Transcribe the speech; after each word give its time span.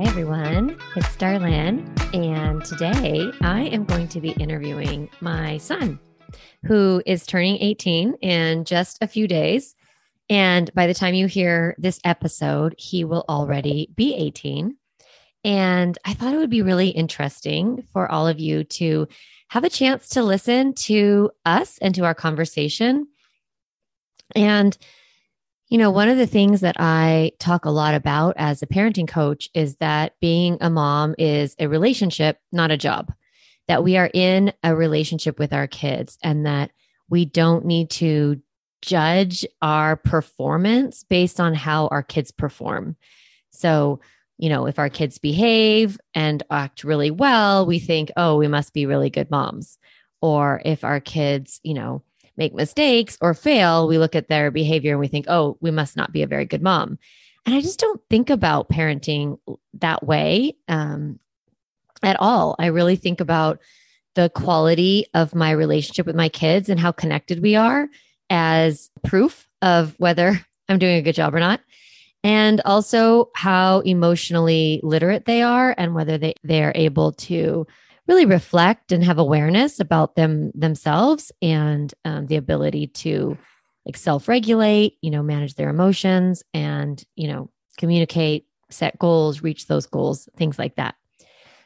Hi, 0.00 0.06
everyone. 0.06 0.78
It's 0.96 1.14
Darlyn. 1.18 1.84
And 2.14 2.64
today 2.64 3.30
I 3.42 3.64
am 3.64 3.84
going 3.84 4.08
to 4.08 4.20
be 4.22 4.30
interviewing 4.30 5.10
my 5.20 5.58
son, 5.58 6.00
who 6.64 7.02
is 7.04 7.26
turning 7.26 7.58
18 7.58 8.14
in 8.22 8.64
just 8.64 8.96
a 9.02 9.06
few 9.06 9.28
days. 9.28 9.74
And 10.30 10.72
by 10.72 10.86
the 10.86 10.94
time 10.94 11.12
you 11.12 11.26
hear 11.26 11.74
this 11.76 12.00
episode, 12.02 12.74
he 12.78 13.04
will 13.04 13.26
already 13.28 13.90
be 13.94 14.14
18. 14.14 14.74
And 15.44 15.98
I 16.06 16.14
thought 16.14 16.32
it 16.32 16.38
would 16.38 16.48
be 16.48 16.62
really 16.62 16.88
interesting 16.88 17.86
for 17.92 18.10
all 18.10 18.26
of 18.26 18.40
you 18.40 18.64
to 18.64 19.06
have 19.48 19.64
a 19.64 19.68
chance 19.68 20.08
to 20.10 20.22
listen 20.22 20.72
to 20.76 21.30
us 21.44 21.76
and 21.76 21.94
to 21.96 22.06
our 22.06 22.14
conversation. 22.14 23.06
And 24.34 24.78
you 25.70 25.78
know, 25.78 25.90
one 25.92 26.08
of 26.08 26.18
the 26.18 26.26
things 26.26 26.60
that 26.62 26.76
I 26.80 27.30
talk 27.38 27.64
a 27.64 27.70
lot 27.70 27.94
about 27.94 28.34
as 28.36 28.60
a 28.60 28.66
parenting 28.66 29.06
coach 29.06 29.48
is 29.54 29.76
that 29.76 30.14
being 30.20 30.58
a 30.60 30.68
mom 30.68 31.14
is 31.16 31.54
a 31.60 31.68
relationship, 31.68 32.40
not 32.50 32.72
a 32.72 32.76
job. 32.76 33.12
That 33.68 33.84
we 33.84 33.96
are 33.96 34.10
in 34.12 34.52
a 34.64 34.74
relationship 34.74 35.38
with 35.38 35.52
our 35.52 35.68
kids 35.68 36.18
and 36.24 36.44
that 36.44 36.72
we 37.08 37.24
don't 37.24 37.64
need 37.64 37.90
to 37.90 38.42
judge 38.82 39.46
our 39.62 39.94
performance 39.94 41.04
based 41.04 41.38
on 41.38 41.54
how 41.54 41.86
our 41.86 42.02
kids 42.02 42.32
perform. 42.32 42.96
So, 43.50 44.00
you 44.38 44.48
know, 44.48 44.66
if 44.66 44.80
our 44.80 44.88
kids 44.88 45.18
behave 45.18 46.00
and 46.14 46.42
act 46.50 46.82
really 46.82 47.12
well, 47.12 47.64
we 47.64 47.78
think, 47.78 48.10
oh, 48.16 48.36
we 48.36 48.48
must 48.48 48.74
be 48.74 48.86
really 48.86 49.10
good 49.10 49.30
moms. 49.30 49.78
Or 50.20 50.60
if 50.64 50.82
our 50.82 50.98
kids, 50.98 51.60
you 51.62 51.74
know, 51.74 52.02
make 52.36 52.54
mistakes 52.54 53.18
or 53.20 53.34
fail, 53.34 53.86
we 53.88 53.98
look 53.98 54.14
at 54.14 54.28
their 54.28 54.50
behavior 54.50 54.92
and 54.92 55.00
we 55.00 55.08
think, 55.08 55.26
oh, 55.28 55.56
we 55.60 55.70
must 55.70 55.96
not 55.96 56.12
be 56.12 56.22
a 56.22 56.26
very 56.26 56.44
good 56.44 56.62
mom. 56.62 56.98
And 57.46 57.54
I 57.54 57.60
just 57.60 57.80
don't 57.80 58.00
think 58.10 58.30
about 58.30 58.68
parenting 58.68 59.38
that 59.74 60.06
way 60.06 60.56
um, 60.68 61.18
at 62.02 62.16
all. 62.20 62.56
I 62.58 62.66
really 62.66 62.96
think 62.96 63.20
about 63.20 63.60
the 64.14 64.30
quality 64.30 65.06
of 65.14 65.34
my 65.34 65.50
relationship 65.50 66.06
with 66.06 66.16
my 66.16 66.28
kids 66.28 66.68
and 66.68 66.80
how 66.80 66.92
connected 66.92 67.40
we 67.40 67.56
are 67.56 67.88
as 68.28 68.90
proof 69.04 69.48
of 69.62 69.94
whether 69.98 70.44
I'm 70.68 70.78
doing 70.78 70.96
a 70.96 71.02
good 71.02 71.14
job 71.14 71.34
or 71.34 71.40
not. 71.40 71.60
And 72.22 72.60
also 72.66 73.30
how 73.34 73.80
emotionally 73.80 74.80
literate 74.82 75.24
they 75.24 75.42
are 75.42 75.74
and 75.78 75.94
whether 75.94 76.18
they, 76.18 76.34
they 76.44 76.62
are 76.62 76.72
able 76.74 77.12
to 77.12 77.66
really 78.08 78.26
reflect 78.26 78.92
and 78.92 79.04
have 79.04 79.18
awareness 79.18 79.80
about 79.80 80.16
them 80.16 80.50
themselves 80.54 81.30
and 81.40 81.92
um, 82.04 82.26
the 82.26 82.36
ability 82.36 82.86
to 82.88 83.36
like 83.86 83.96
self-regulate 83.96 84.96
you 85.00 85.10
know 85.10 85.22
manage 85.22 85.54
their 85.54 85.70
emotions 85.70 86.42
and 86.52 87.04
you 87.16 87.28
know 87.28 87.50
communicate 87.78 88.46
set 88.70 88.98
goals 88.98 89.42
reach 89.42 89.66
those 89.66 89.86
goals 89.86 90.28
things 90.36 90.58
like 90.58 90.76
that. 90.76 90.94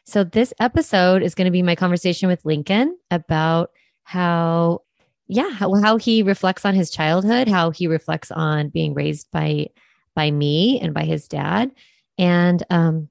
So 0.06 0.22
this 0.22 0.52
episode 0.60 1.22
is 1.22 1.34
going 1.34 1.46
to 1.46 1.50
be 1.50 1.62
my 1.62 1.74
conversation 1.74 2.28
with 2.28 2.44
lincoln 2.44 2.96
about 3.10 3.70
how 4.02 4.82
yeah 5.26 5.50
how, 5.50 5.74
how 5.80 5.96
he 5.96 6.22
reflects 6.22 6.64
on 6.64 6.74
his 6.74 6.91
childhood 6.91 7.48
how 7.48 7.70
he 7.70 7.86
reflects 7.86 8.30
on 8.30 8.69
being 8.69 8.92
raised 8.92 9.30
by 9.30 9.69
by 10.14 10.30
me 10.30 10.80
and 10.80 10.94
by 10.94 11.04
his 11.04 11.28
dad. 11.28 11.70
And 12.19 12.62
um, 12.70 13.08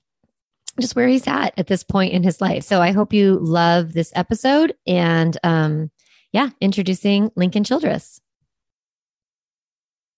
just 0.79 0.95
where 0.95 1.07
he's 1.07 1.27
at 1.27 1.53
at 1.57 1.67
this 1.67 1.83
point 1.83 2.13
in 2.13 2.23
his 2.23 2.41
life. 2.41 2.63
So 2.63 2.81
I 2.81 2.91
hope 2.91 3.13
you 3.13 3.37
love 3.39 3.93
this 3.93 4.11
episode 4.15 4.73
and 4.87 5.37
um 5.43 5.91
yeah, 6.33 6.49
introducing 6.59 7.31
Lincoln 7.35 7.63
Childress. 7.63 8.19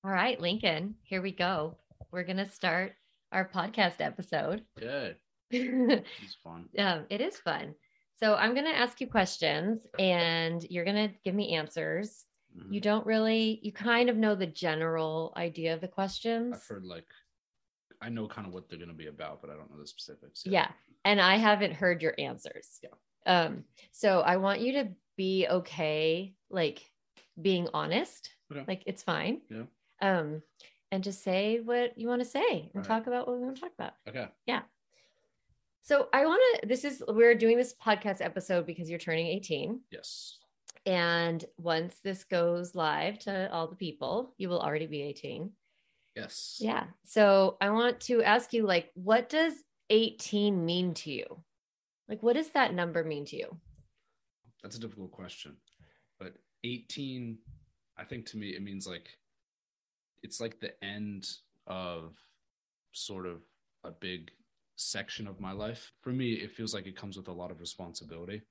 All 0.04 0.12
right, 0.12 0.40
Lincoln, 0.40 0.96
here 1.04 1.22
we 1.22 1.32
go. 1.32 1.78
We're 2.12 2.24
going 2.24 2.38
to 2.38 2.50
start 2.50 2.94
our 3.34 3.50
podcast 3.50 3.96
episode. 4.00 4.64
Good. 4.80 5.18
it's 5.52 6.38
fun. 6.44 6.70
Yeah, 6.72 7.02
it 7.10 7.20
is 7.20 7.38
fun. 7.38 7.76
So 8.18 8.36
I'm 8.36 8.54
going 8.54 8.66
to 8.66 8.78
ask 8.78 9.02
you 9.02 9.08
questions 9.08 9.86
and 10.00 10.66
you're 10.70 10.86
going 10.86 11.10
to 11.10 11.14
give 11.26 11.36
me 11.36 11.56
answers. 11.56 12.24
Mm-hmm. 12.58 12.74
You 12.74 12.80
don't 12.80 13.06
really, 13.06 13.60
you 13.62 13.74
kind 13.74 14.10
of 14.10 14.16
know 14.16 14.36
the 14.36 14.46
general 14.46 15.34
idea 15.36 15.74
of 15.74 15.82
the 15.82 15.90
questions. 15.90 16.56
I've 16.56 16.68
heard 16.68 16.86
like 16.86 17.08
I 18.06 18.10
know 18.10 18.28
kind 18.28 18.48
of 18.48 18.54
what 18.54 18.70
they're 18.70 18.78
going 18.78 18.90
to 18.90 18.96
be 18.96 19.08
about, 19.08 19.42
but 19.42 19.50
I 19.50 19.54
don't 19.54 19.72
know 19.72 19.80
the 19.80 19.88
specifics. 19.88 20.44
Yet. 20.46 20.52
Yeah. 20.54 20.68
And 21.06 21.20
I 21.20 21.38
haven't 21.38 21.74
heard 21.74 22.02
your 22.02 22.14
answers. 22.20 22.80
Yeah. 22.84 22.90
Um, 23.26 23.64
so 23.92 24.22
I 24.22 24.38
want 24.38 24.62
you 24.62 24.74
to 24.74 24.90
be 25.18 25.48
okay, 25.50 26.36
like 26.50 26.82
being 27.42 27.68
honest. 27.74 28.30
Okay. 28.52 28.64
Like 28.68 28.84
it's 28.86 29.02
fine. 29.02 29.42
Yeah. 29.50 29.64
Um, 30.02 30.44
and 30.92 31.04
just 31.04 31.24
say 31.24 31.62
what 31.64 31.98
you 31.98 32.08
want 32.08 32.22
to 32.22 32.28
say 32.28 32.70
and 32.74 32.76
right. 32.76 32.86
talk 32.86 33.08
about 33.08 33.28
what 33.28 33.38
we 33.38 33.44
want 33.44 33.56
to 33.56 33.62
talk 33.62 33.72
about. 33.78 33.94
Okay. 34.08 34.28
Yeah. 34.46 34.62
So 35.82 36.08
I 36.14 36.26
want 36.26 36.62
to, 36.62 36.68
this 36.68 36.86
is, 36.86 37.04
we're 37.08 37.36
doing 37.36 37.58
this 37.58 37.74
podcast 37.74 38.22
episode 38.22 38.66
because 38.66 38.90
you're 38.90 39.00
turning 39.00 39.28
18. 39.28 39.82
Yes. 39.92 40.38
And 40.86 41.44
once 41.58 41.96
this 42.04 42.24
goes 42.24 42.76
live 42.76 43.18
to 43.20 43.52
all 43.52 43.68
the 43.68 43.76
people, 43.76 44.34
you 44.38 44.50
will 44.50 44.62
already 44.62 44.88
be 44.88 45.02
18. 45.02 45.52
Yes. 46.16 46.58
Yeah. 46.62 46.86
So 47.04 47.58
I 47.60 47.70
want 47.70 48.00
to 48.02 48.24
ask 48.24 48.54
you, 48.54 48.66
like, 48.66 48.92
what 48.94 49.30
does 49.30 49.54
18 49.90 50.66
mean 50.66 50.94
to 50.96 51.12
you? 51.12 51.44
Like, 52.08 52.24
what 52.24 52.36
does 52.36 52.50
that 52.52 52.74
number 52.74 53.04
mean 53.04 53.26
to 53.26 53.38
you? 53.38 53.58
That's 54.64 54.78
a 54.78 54.80
difficult 54.80 55.12
question. 55.12 55.58
But 56.20 56.36
18, 56.64 57.38
I 57.98 58.04
think 58.04 58.26
to 58.28 58.38
me, 58.38 58.50
it 58.50 58.64
means 58.64 58.88
like, 58.88 59.10
it's 60.24 60.40
like 60.40 60.60
the 60.60 60.82
end 60.84 61.28
of 61.68 62.16
sort 62.94 63.26
of 63.26 63.42
a 63.84 63.92
big 63.92 64.32
section 64.76 65.28
of 65.28 65.40
my 65.40 65.52
life. 65.52 65.92
For 66.02 66.12
me, 66.12 66.34
it 66.34 66.52
feels 66.52 66.74
like 66.74 66.88
it 66.88 66.96
comes 66.96 67.18
with 67.18 67.28
a 67.28 67.34
lot 67.34 67.52
of 67.52 67.60
responsibility 67.60 68.42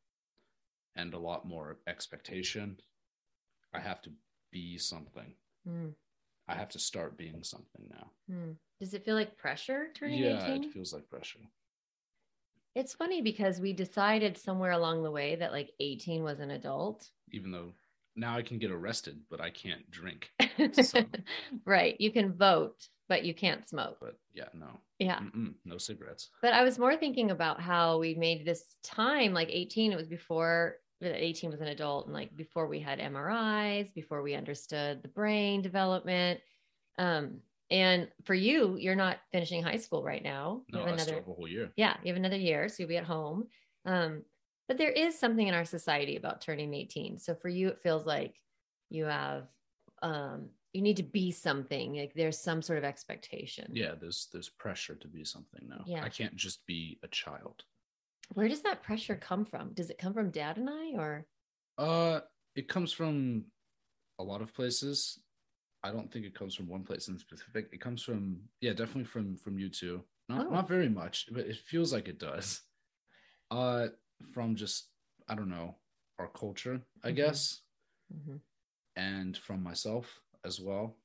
and 0.97 1.15
a 1.15 1.19
lot 1.19 1.47
more 1.47 1.79
expectation. 1.87 2.77
I 3.73 3.81
have 3.81 4.01
to 4.03 4.11
be 4.53 4.79
something. 4.79 5.35
Mm. 5.69 5.95
I 6.49 6.55
have 6.55 6.69
to 6.71 6.78
start 6.78 7.16
being 7.16 7.43
something 7.43 7.88
now. 7.91 8.10
Hmm. 8.28 8.53
Does 8.81 8.94
it 8.94 9.05
feel 9.05 9.15
like 9.15 9.37
pressure 9.37 9.88
turning 9.94 10.19
yeah, 10.19 10.53
18? 10.53 10.65
it 10.65 10.72
feels 10.72 10.93
like 10.93 11.09
pressure. 11.09 11.41
It's 12.75 12.93
funny 12.93 13.22
because 13.22 13.60
we 13.60 13.72
decided 13.72 14.37
somewhere 14.37 14.72
along 14.72 15.05
the 15.05 15.10
way 15.10 15.37
that 15.37 15.53
like 15.53 15.71
18 15.81 16.22
was 16.22 16.41
an 16.41 16.50
adult. 16.50 17.09
Even 17.32 17.53
though 17.53 17.72
now 18.16 18.37
I 18.37 18.43
can 18.43 18.59
get 18.59 18.71
arrested, 18.71 19.21
but 19.31 19.41
I 19.41 19.50
can't 19.50 19.88
drink. 19.91 20.31
So. 20.82 21.05
right. 21.65 22.00
You 22.00 22.12
can 22.12 22.32
vote, 22.32 22.88
but 23.09 23.25
you 23.25 23.34
can't 23.34 23.69
smoke. 23.69 23.99
But 24.00 24.19
yeah, 24.32 24.49
no. 24.55 24.81
Yeah. 24.99 25.21
Mm-mm, 25.21 25.55
no 25.65 25.78
cigarettes. 25.78 26.31
But 26.43 26.53
I 26.53 26.62
was 26.62 26.78
more 26.78 26.97
thinking 26.97 27.31
about 27.31 27.61
how 27.61 27.99
we 27.99 28.15
made 28.15 28.44
this 28.44 28.65
time 28.82 29.32
like 29.32 29.49
18. 29.50 29.93
It 29.93 29.97
was 29.97 30.09
before 30.09 30.76
18 31.13 31.51
was 31.51 31.61
an 31.61 31.69
adult 31.69 32.07
and 32.07 32.15
like 32.15 32.35
before 32.37 32.67
we 32.67 32.81
had 32.81 32.99
MRIs, 32.99 33.93
before 33.95 34.23
we 34.23 34.35
understood 34.35 35.03
the 35.03 35.09
brain 35.09 35.63
development. 35.63 36.41
Um, 36.99 37.41
and 37.71 38.09
for 38.25 38.35
you, 38.35 38.77
you're 38.79 38.95
not 38.95 39.19
finishing 39.33 39.63
high 39.63 39.79
school 39.79 40.05
right 40.05 40.23
now. 40.23 40.63
You 40.69 40.79
no, 40.79 40.85
have 40.85 40.95
another, 40.95 41.13
I 41.13 41.17
have 41.17 41.29
a 41.29 41.33
whole 41.33 41.49
year. 41.49 41.73
Yeah, 41.77 41.97
you 42.03 42.09
have 42.09 42.17
another 42.17 42.37
year, 42.37 42.69
so 42.69 42.77
you'll 42.79 42.89
be 42.89 42.97
at 42.97 43.05
home. 43.05 43.49
Um, 43.85 44.23
but 44.69 44.79
there 44.79 44.91
is 44.91 45.19
something 45.19 45.47
in 45.47 45.55
our 45.55 45.65
society 45.65 46.17
about 46.17 46.41
turning 46.41 46.73
18. 46.73 47.19
So 47.19 47.35
for 47.35 47.49
you, 47.49 47.69
it 47.69 47.81
feels 47.83 48.07
like 48.07 48.37
you 48.91 49.05
have 49.05 49.45
um, 50.03 50.51
you 50.73 50.83
need 50.83 50.97
to 50.97 51.03
be 51.03 51.31
something. 51.31 51.95
Like 51.95 52.13
there's 52.15 52.39
some 52.39 52.61
sort 52.61 52.79
of 52.79 52.85
expectation. 52.85 53.71
Yeah, 53.73 53.93
there's 53.99 54.29
there's 54.33 54.49
pressure 54.49 54.97
to 54.97 55.09
be 55.09 55.25
something 55.25 55.67
now. 55.69 55.85
Yeah. 55.87 56.05
I 56.05 56.09
can't 56.09 56.37
just 56.37 56.67
be 56.67 56.99
a 57.03 57.09
child. 57.09 57.65
Where 58.33 58.49
does 58.49 58.62
that 58.62 58.83
pressure 58.83 59.17
come 59.17 59.45
from? 59.45 59.73
Does 59.75 59.91
it 59.91 59.99
come 59.99 60.15
from 60.15 60.31
dad 60.31 60.57
and 60.57 60.69
I 60.69 60.93
or? 60.97 61.27
Uh, 61.77 62.21
it 62.57 62.69
comes 62.69 62.93
from 62.93 63.45
a 64.19 64.25
lot 64.25 64.41
of 64.41 64.55
places. 64.55 65.19
I 65.83 65.91
don't 65.91 66.11
think 66.11 66.25
it 66.25 66.35
comes 66.35 66.55
from 66.55 66.69
one 66.69 66.83
place 66.83 67.09
in 67.09 67.19
specific. 67.19 67.69
It 67.73 67.81
comes 67.81 68.03
from 68.03 68.39
yeah, 68.61 68.73
definitely 68.73 69.05
from 69.05 69.37
from 69.37 69.59
you 69.59 69.69
too. 69.69 70.03
Not 70.29 70.47
oh. 70.47 70.50
not 70.50 70.69
very 70.69 70.88
much, 70.88 71.26
but 71.31 71.47
it 71.47 71.56
feels 71.56 71.93
like 71.93 72.09
it 72.09 72.19
does. 72.19 72.62
Uh, 73.50 73.88
from 74.32 74.56
just 74.56 74.88
I 75.29 75.35
don't 75.35 75.50
know 75.50 75.76
our 76.19 76.29
culture, 76.29 76.81
I 77.03 77.09
mm-hmm. 77.09 77.17
guess, 77.17 77.61
mm-hmm. 78.12 78.37
and 78.97 79.37
from 79.37 79.62
myself 79.62 80.21
as 80.44 80.61
well. 80.61 80.97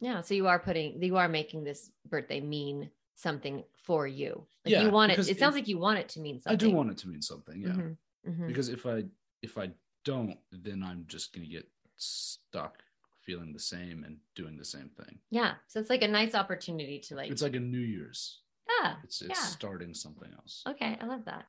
Yeah, 0.00 0.20
so 0.20 0.34
you 0.34 0.46
are 0.46 0.58
putting 0.58 1.02
you 1.02 1.16
are 1.16 1.28
making 1.28 1.64
this 1.64 1.90
birthday 2.08 2.40
mean 2.40 2.90
something 3.18 3.64
for 3.82 4.06
you. 4.06 4.46
Like 4.64 4.72
yeah, 4.72 4.82
you 4.82 4.90
want 4.90 5.12
it. 5.12 5.28
It 5.28 5.38
sounds 5.38 5.54
like 5.54 5.68
you 5.68 5.78
want 5.78 5.98
it 5.98 6.08
to 6.10 6.20
mean 6.20 6.40
something. 6.40 6.52
I 6.52 6.70
do 6.70 6.74
want 6.74 6.90
it 6.90 6.98
to 6.98 7.08
mean 7.08 7.20
something. 7.20 7.60
Yeah. 7.60 7.68
Mm-hmm, 7.68 8.30
mm-hmm. 8.30 8.46
Because 8.46 8.68
if 8.68 8.86
I 8.86 9.04
if 9.42 9.58
I 9.58 9.70
don't, 10.04 10.38
then 10.52 10.82
I'm 10.82 11.04
just 11.08 11.34
gonna 11.34 11.46
get 11.46 11.66
stuck 11.96 12.78
feeling 13.22 13.52
the 13.52 13.58
same 13.58 14.04
and 14.04 14.18
doing 14.36 14.56
the 14.56 14.64
same 14.64 14.90
thing. 14.96 15.18
Yeah. 15.30 15.54
So 15.66 15.80
it's 15.80 15.90
like 15.90 16.02
a 16.02 16.08
nice 16.08 16.34
opportunity 16.34 17.00
to 17.00 17.16
like. 17.16 17.30
It's 17.30 17.42
like 17.42 17.56
a 17.56 17.60
New 17.60 17.78
Year's. 17.78 18.38
Yeah. 18.82 18.94
It's 19.02 19.20
it's 19.20 19.30
yeah. 19.30 19.46
starting 19.46 19.94
something 19.94 20.30
else. 20.32 20.62
Okay, 20.68 20.96
I 21.00 21.04
love 21.06 21.24
that. 21.24 21.46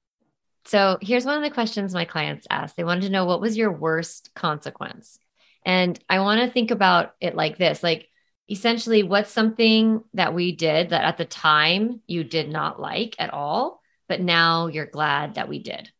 So 0.66 0.98
here's 1.02 1.26
one 1.26 1.38
of 1.38 1.44
the 1.44 1.54
questions 1.54 1.94
my 1.94 2.06
clients 2.06 2.48
asked. 2.50 2.76
They 2.76 2.84
wanted 2.84 3.04
to 3.04 3.12
know 3.12 3.26
what 3.26 3.42
was 3.42 3.58
your 3.58 3.72
worst 3.72 4.34
consequence, 4.34 5.20
and 5.66 6.00
I 6.10 6.20
want 6.20 6.42
to 6.42 6.52
think 6.52 6.72
about 6.72 7.16
it 7.22 7.36
like 7.36 7.58
this: 7.58 7.84
like 7.84 8.09
essentially 8.50 9.04
what's 9.04 9.32
something 9.32 10.04
that 10.14 10.34
we 10.34 10.56
did 10.56 10.90
that 10.90 11.04
at 11.04 11.18
the 11.18 11.26
time 11.26 12.02
you 12.08 12.24
did 12.24 12.50
not 12.50 12.80
like 12.82 13.16
at 13.20 13.34
all, 13.34 13.82
but 14.08 14.20
now 14.22 14.68
you're 14.68 14.86
glad 14.88 15.36
that 15.36 15.48
we 15.50 15.60
did? 15.60 15.92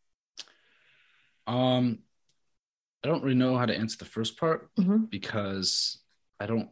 Um, 1.48 2.00
I 3.04 3.08
don't 3.08 3.24
really 3.24 3.36
know 3.36 3.58
how 3.58 3.66
to 3.66 3.76
answer 3.76 3.98
the 3.98 4.06
first 4.06 4.38
part 4.38 4.70
Mhm. 4.78 5.10
because 5.10 6.00
I 6.40 6.46
don't 6.46 6.70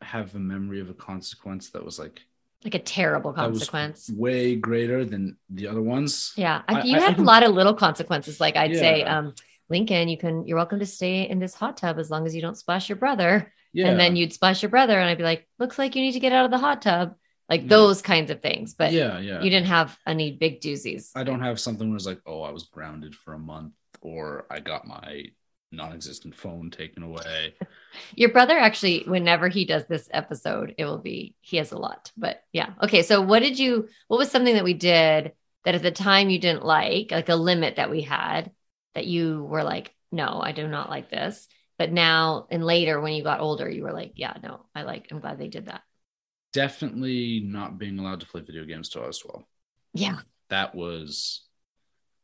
have 0.00 0.34
a 0.34 0.38
memory 0.38 0.80
of 0.80 0.90
a 0.90 0.94
consequence 0.94 1.70
that 1.70 1.84
was 1.84 1.98
like 1.98 2.22
Like 2.62 2.74
a 2.74 2.78
terrible 2.78 3.32
consequence. 3.32 4.10
way 4.10 4.56
greater 4.56 5.04
than 5.04 5.36
the 5.50 5.68
other 5.68 5.82
ones. 5.82 6.32
Yeah. 6.36 6.62
I, 6.68 6.82
you 6.82 6.96
I- 6.96 7.00
had 7.00 7.18
I 7.18 7.22
a 7.22 7.24
lot 7.32 7.42
of 7.42 7.54
little 7.54 7.74
consequences. 7.74 8.40
Like 8.40 8.56
I'd 8.56 8.76
say, 8.76 9.02
um, 9.02 9.34
Lincoln, 9.70 10.08
you 10.08 10.18
can, 10.18 10.46
you're 10.46 10.56
welcome 10.58 10.78
to 10.80 10.86
stay 10.86 11.28
in 11.28 11.38
this 11.38 11.54
hot 11.54 11.76
tub 11.78 11.98
as 11.98 12.10
long 12.10 12.26
as 12.26 12.34
you 12.34 12.42
don't 12.42 12.56
splash 12.56 12.88
your 12.88 12.96
brother. 12.96 13.52
Yeah. 13.74 13.88
And 13.88 14.00
then 14.00 14.16
you'd 14.16 14.32
splash 14.32 14.62
your 14.62 14.70
brother. 14.70 14.98
And 14.98 15.08
I'd 15.08 15.18
be 15.18 15.24
like, 15.24 15.46
looks 15.58 15.78
like 15.78 15.94
you 15.94 16.02
need 16.02 16.12
to 16.12 16.20
get 16.20 16.32
out 16.32 16.46
of 16.46 16.50
the 16.50 16.58
hot 16.58 16.80
tub. 16.80 17.16
Like 17.50 17.62
Yeah. 17.62 17.68
those 17.68 18.00
kinds 18.00 18.30
of 18.30 18.40
things. 18.40 18.72
But 18.72 18.92
yeah, 18.92 19.18
yeah. 19.18 19.42
you 19.42 19.50
didn't 19.50 19.66
have 19.66 19.98
any 20.06 20.32
big 20.32 20.62
doozies. 20.62 21.10
I 21.14 21.24
don't 21.24 21.42
have 21.42 21.60
something 21.60 21.88
where 21.90 21.96
it's 21.96 22.06
like, 22.06 22.20
oh, 22.24 22.40
I 22.40 22.50
was 22.52 22.64
grounded 22.64 23.14
for 23.14 23.34
a 23.34 23.38
month 23.38 23.74
or 24.00 24.46
I 24.50 24.60
got 24.60 24.86
my 24.86 25.24
non-existent 25.72 26.34
phone 26.36 26.70
taken 26.70 27.02
away. 27.02 27.54
Your 28.14 28.30
brother 28.30 28.56
actually, 28.56 29.02
whenever 29.06 29.48
he 29.48 29.64
does 29.64 29.84
this 29.86 30.08
episode, 30.12 30.74
it 30.78 30.84
will 30.84 30.98
be 30.98 31.34
he 31.40 31.56
has 31.58 31.72
a 31.72 31.78
lot. 31.78 32.12
But 32.16 32.42
yeah. 32.52 32.70
Okay. 32.82 33.02
So 33.02 33.20
what 33.20 33.40
did 33.40 33.58
you 33.58 33.88
what 34.08 34.18
was 34.18 34.30
something 34.30 34.54
that 34.54 34.64
we 34.64 34.74
did 34.74 35.32
that 35.64 35.74
at 35.74 35.82
the 35.82 35.90
time 35.90 36.30
you 36.30 36.38
didn't 36.38 36.64
like, 36.64 37.10
like 37.10 37.28
a 37.28 37.34
limit 37.36 37.76
that 37.76 37.90
we 37.90 38.02
had 38.02 38.52
that 38.94 39.06
you 39.06 39.42
were 39.42 39.64
like, 39.64 39.94
no, 40.12 40.40
I 40.40 40.52
do 40.52 40.68
not 40.68 40.88
like 40.88 41.10
this. 41.10 41.48
But 41.84 41.92
now 41.92 42.46
and 42.50 42.64
later 42.64 42.98
when 42.98 43.12
you 43.12 43.22
got 43.22 43.40
older, 43.40 43.68
you 43.68 43.82
were 43.82 43.92
like, 43.92 44.12
yeah, 44.16 44.32
no, 44.42 44.64
I 44.74 44.84
like 44.84 45.08
I'm 45.10 45.20
glad 45.20 45.38
they 45.38 45.48
did 45.48 45.66
that. 45.66 45.82
Definitely 46.54 47.42
not 47.44 47.76
being 47.76 47.98
allowed 47.98 48.20
to 48.20 48.26
play 48.26 48.40
video 48.40 48.64
games 48.64 48.88
till 48.88 49.02
I 49.02 49.08
was 49.08 49.18
12. 49.18 49.44
Yeah. 49.92 50.16
That 50.48 50.74
was 50.74 51.42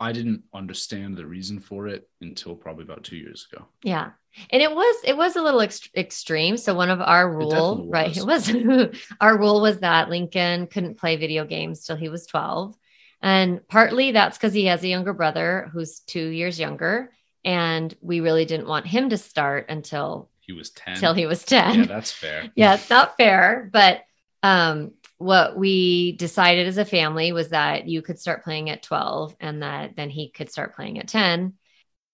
I 0.00 0.12
didn't 0.12 0.44
understand 0.54 1.18
the 1.18 1.26
reason 1.26 1.60
for 1.60 1.88
it 1.88 2.08
until 2.22 2.54
probably 2.54 2.84
about 2.84 3.04
two 3.04 3.18
years 3.18 3.46
ago. 3.52 3.66
Yeah. 3.82 4.12
And 4.48 4.62
it 4.62 4.74
was 4.74 4.96
it 5.04 5.14
was 5.14 5.36
a 5.36 5.42
little 5.42 5.60
ext- 5.60 5.94
extreme. 5.94 6.56
So 6.56 6.72
one 6.72 6.88
of 6.88 7.02
our 7.02 7.30
rule, 7.30 7.50
definitely 7.50 7.90
right? 7.90 8.16
It 8.16 8.24
was 8.24 8.98
our 9.20 9.38
rule 9.38 9.60
was 9.60 9.80
that 9.80 10.08
Lincoln 10.08 10.68
couldn't 10.68 10.96
play 10.96 11.16
video 11.16 11.44
games 11.44 11.84
till 11.84 11.96
he 11.96 12.08
was 12.08 12.24
12. 12.24 12.74
And 13.20 13.60
partly 13.68 14.12
that's 14.12 14.38
because 14.38 14.54
he 14.54 14.64
has 14.64 14.82
a 14.82 14.88
younger 14.88 15.12
brother 15.12 15.68
who's 15.70 16.00
two 16.00 16.28
years 16.28 16.58
younger. 16.58 17.12
And 17.44 17.94
we 18.00 18.20
really 18.20 18.44
didn't 18.44 18.68
want 18.68 18.86
him 18.86 19.10
to 19.10 19.16
start 19.16 19.66
until 19.68 20.30
He 20.40 20.52
was 20.52 20.70
10. 20.70 20.96
till 20.96 21.14
he 21.14 21.26
was 21.26 21.44
10 21.44 21.80
Yeah, 21.80 21.84
that's 21.86 22.12
fair. 22.12 22.50
yeah, 22.56 22.74
it's 22.74 22.90
not 22.90 23.16
fair. 23.16 23.70
But 23.72 24.02
um, 24.42 24.92
what 25.18 25.56
we 25.56 26.12
decided 26.12 26.66
as 26.66 26.78
a 26.78 26.84
family 26.84 27.32
was 27.32 27.50
that 27.50 27.86
you 27.86 28.02
could 28.02 28.18
start 28.18 28.44
playing 28.44 28.70
at 28.70 28.82
12 28.82 29.36
and 29.40 29.62
that 29.62 29.96
then 29.96 30.10
he 30.10 30.30
could 30.30 30.50
start 30.50 30.74
playing 30.74 30.98
at 30.98 31.08
10. 31.08 31.54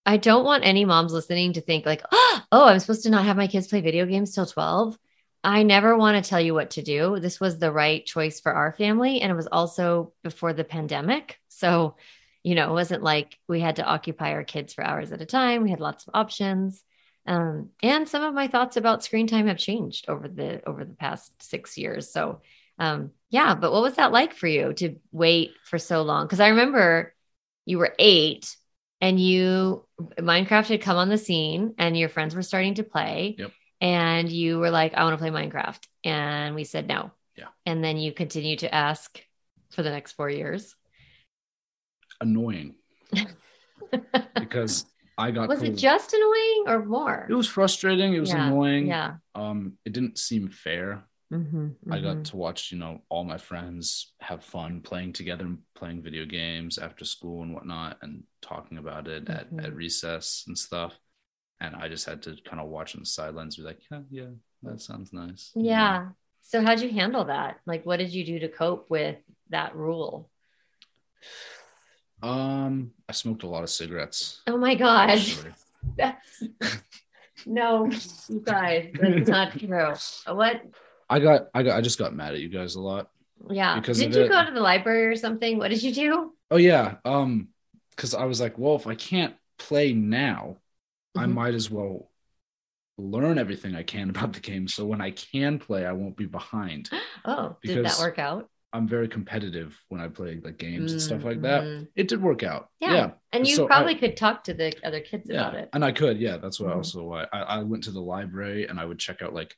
I 0.04 0.16
don't 0.18 0.44
want 0.44 0.64
any 0.64 0.84
moms 0.84 1.12
listening 1.12 1.54
to 1.54 1.60
think 1.60 1.84
like, 1.84 2.02
oh, 2.12 2.42
I'm 2.52 2.78
supposed 2.78 3.02
to 3.04 3.10
not 3.10 3.24
have 3.24 3.36
my 3.36 3.48
kids 3.48 3.66
play 3.66 3.80
video 3.80 4.06
games 4.06 4.34
till 4.34 4.46
12. 4.46 4.96
I 5.42 5.62
never 5.62 5.96
want 5.96 6.22
to 6.22 6.28
tell 6.28 6.40
you 6.40 6.54
what 6.54 6.70
to 6.70 6.82
do. 6.82 7.18
This 7.20 7.40
was 7.40 7.58
the 7.58 7.70
right 7.72 8.04
choice 8.04 8.40
for 8.40 8.52
our 8.52 8.72
family. 8.72 9.20
And 9.20 9.30
it 9.30 9.36
was 9.36 9.46
also 9.46 10.12
before 10.24 10.52
the 10.52 10.64
pandemic. 10.64 11.38
So, 11.48 11.96
you 12.46 12.54
know, 12.54 12.70
it 12.70 12.74
wasn't 12.74 13.02
like 13.02 13.40
we 13.48 13.58
had 13.58 13.76
to 13.76 13.84
occupy 13.84 14.30
our 14.30 14.44
kids 14.44 14.72
for 14.72 14.84
hours 14.84 15.10
at 15.10 15.20
a 15.20 15.26
time. 15.26 15.64
We 15.64 15.70
had 15.70 15.80
lots 15.80 16.06
of 16.06 16.14
options. 16.14 16.80
Um, 17.26 17.70
and 17.82 18.08
some 18.08 18.22
of 18.22 18.34
my 18.34 18.46
thoughts 18.46 18.76
about 18.76 19.02
screen 19.02 19.26
time 19.26 19.48
have 19.48 19.58
changed 19.58 20.08
over 20.08 20.28
the 20.28 20.64
over 20.64 20.84
the 20.84 20.94
past 20.94 21.32
six 21.42 21.76
years. 21.76 22.08
So 22.08 22.42
um, 22.78 23.10
yeah, 23.30 23.56
but 23.56 23.72
what 23.72 23.82
was 23.82 23.96
that 23.96 24.12
like 24.12 24.32
for 24.32 24.46
you 24.46 24.72
to 24.74 24.94
wait 25.10 25.54
for 25.64 25.76
so 25.76 26.02
long? 26.02 26.26
Because 26.26 26.38
I 26.38 26.50
remember 26.50 27.16
you 27.64 27.78
were 27.78 27.96
eight 27.98 28.56
and 29.00 29.18
you 29.18 29.84
Minecraft 30.16 30.68
had 30.68 30.82
come 30.82 30.98
on 30.98 31.08
the 31.08 31.18
scene 31.18 31.74
and 31.78 31.98
your 31.98 32.08
friends 32.08 32.36
were 32.36 32.42
starting 32.42 32.74
to 32.74 32.84
play. 32.84 33.34
Yep. 33.40 33.50
And 33.80 34.30
you 34.30 34.60
were 34.60 34.70
like, 34.70 34.94
I 34.94 35.02
want 35.02 35.14
to 35.14 35.18
play 35.18 35.30
Minecraft. 35.30 35.82
And 36.04 36.54
we 36.54 36.62
said 36.62 36.86
no. 36.86 37.10
Yeah. 37.36 37.48
And 37.66 37.82
then 37.82 37.96
you 37.96 38.12
continued 38.12 38.60
to 38.60 38.72
ask 38.72 39.20
for 39.70 39.82
the 39.82 39.90
next 39.90 40.12
four 40.12 40.30
years. 40.30 40.76
Annoying 42.20 42.74
because 44.40 44.86
I 45.18 45.30
got 45.30 45.48
was 45.48 45.62
it 45.62 45.76
just 45.76 46.12
annoying 46.12 46.64
or 46.66 46.84
more? 46.84 47.26
it 47.28 47.34
was 47.34 47.48
frustrating. 47.48 48.14
It 48.14 48.20
was 48.20 48.30
Yeah, 48.30 48.46
annoying. 48.48 48.86
Yeah. 48.88 49.14
Um, 49.34 49.74
it 49.84 49.92
didn't 49.92 50.18
seem 50.18 50.48
fair. 50.48 51.04
Mhm, 51.32 51.74
I 51.90 51.98
mhm. 51.98 52.02
got 52.02 52.24
to 52.26 52.36
watch, 52.36 52.70
you 52.70 52.78
know, 52.78 53.00
all 53.08 53.24
my 53.24 53.38
friends 53.38 54.12
have 54.20 54.44
fun 54.44 54.80
playing 54.80 55.12
together 55.12 55.44
and 55.44 55.58
playing 55.74 56.02
video 56.02 56.24
games 56.24 56.78
after 56.78 57.04
school 57.04 57.42
and 57.42 57.52
whatnot 57.52 57.98
and 58.02 58.22
talking 58.40 58.78
about 58.78 59.08
it 59.08 59.28
at, 59.28 59.50
Mhm. 59.50 59.64
at 59.64 59.74
recess 59.74 60.44
and 60.46 60.56
stuff. 60.56 60.98
And 61.60 61.74
I 61.74 61.88
just 61.88 62.06
had 62.06 62.22
to 62.22 62.36
kind 62.44 62.60
of 62.60 62.68
watch 62.68 62.94
on 62.94 63.00
the 63.02 63.06
sidelines, 63.06 63.56
be 63.56 63.62
like, 63.62 63.80
yeah, 63.90 64.02
yeah, 64.10 64.30
that 64.62 64.80
sounds 64.80 65.12
nice. 65.12 65.52
Yeah. 65.54 66.10
So 66.42 66.62
how'd 66.62 66.80
you 66.80 66.90
handle 66.90 67.24
that? 67.24 67.60
Like, 67.66 67.84
what 67.84 67.96
did 67.98 68.12
you 68.12 68.24
do 68.24 68.38
to 68.40 68.48
cope 68.48 68.88
with 68.90 69.16
that 69.50 69.74
rule? 69.74 70.30
Um, 72.22 72.92
I 73.08 73.12
smoked 73.12 73.42
a 73.42 73.48
lot 73.48 73.62
of 73.62 73.70
cigarettes. 73.70 74.42
Oh 74.46 74.56
my 74.56 74.74
gosh. 74.74 75.36
actually. 75.38 75.52
That's 75.96 76.42
no, 77.46 77.88
you 78.28 78.40
guys, 78.40 78.90
that's 78.98 79.28
not 79.28 79.56
true. 79.56 79.94
What? 80.34 80.62
I 81.08 81.20
got, 81.20 81.48
I 81.54 81.62
got, 81.62 81.76
I 81.76 81.80
just 81.80 81.98
got 81.98 82.14
mad 82.14 82.34
at 82.34 82.40
you 82.40 82.48
guys 82.48 82.74
a 82.74 82.80
lot. 82.80 83.08
Yeah. 83.48 83.78
Because 83.78 83.98
did 83.98 84.14
you 84.14 84.22
it. 84.22 84.28
go 84.28 84.44
to 84.44 84.50
the 84.52 84.60
library 84.60 85.06
or 85.06 85.16
something? 85.16 85.58
What 85.58 85.68
did 85.68 85.82
you 85.82 85.92
do? 85.94 86.32
Oh 86.50 86.56
yeah. 86.56 86.96
Um, 87.04 87.48
because 87.90 88.14
I 88.14 88.24
was 88.24 88.40
like, 88.40 88.58
well, 88.58 88.74
if 88.76 88.86
I 88.86 88.94
can't 88.94 89.34
play 89.58 89.92
now, 89.92 90.56
I 91.16 91.24
Mhm. 91.24 91.32
might 91.34 91.54
as 91.54 91.70
well 91.70 92.10
learn 92.98 93.38
everything 93.38 93.74
I 93.74 93.82
can 93.84 94.10
about 94.10 94.32
the 94.32 94.40
game. 94.40 94.66
So 94.68 94.84
when 94.84 95.00
I 95.00 95.12
can 95.12 95.58
play, 95.58 95.86
I 95.86 95.92
won't 95.92 96.16
be 96.16 96.26
behind. 96.26 96.90
Oh, 97.24 97.56
did 97.62 97.84
that 97.84 97.98
work 97.98 98.18
out? 98.18 98.48
I'm 98.76 98.86
very 98.88 99.08
competitive 99.08 99.78
when 99.88 100.00
I 100.00 100.08
play 100.08 100.38
like 100.42 100.58
games 100.58 100.92
and 100.92 101.00
stuff 101.00 101.24
like 101.24 101.40
that. 101.42 101.62
Mhm. 101.64 101.88
It 101.96 102.08
did 102.08 102.22
work 102.22 102.42
out. 102.42 102.70
Yeah. 102.80 102.92
Yeah. 102.94 103.10
And 103.32 103.46
you 103.46 103.56
So 103.56 103.64
I- 103.64 103.68
probably 103.68 103.94
could 103.96 104.16
talk 104.16 104.44
to 104.44 104.54
the 104.54 104.74
other 104.84 105.00
kids 105.00 105.26
Yeah. 105.28 105.40
about 105.48 105.54
it. 105.54 105.68
And 105.72 105.84
I 105.84 105.92
could, 105.92 106.18
yeah. 106.18 106.36
That's 106.36 106.60
what 106.60 106.70
Mhm. 106.70 106.76
also 106.76 107.04
why 107.04 107.26
I, 107.32 107.40
I 107.40 107.62
went 107.62 107.84
to 107.84 107.90
the 107.90 108.00
library 108.02 108.66
and 108.68 108.78
I 108.78 108.84
would 108.84 108.98
check 108.98 109.22
out 109.22 109.32
like 109.32 109.56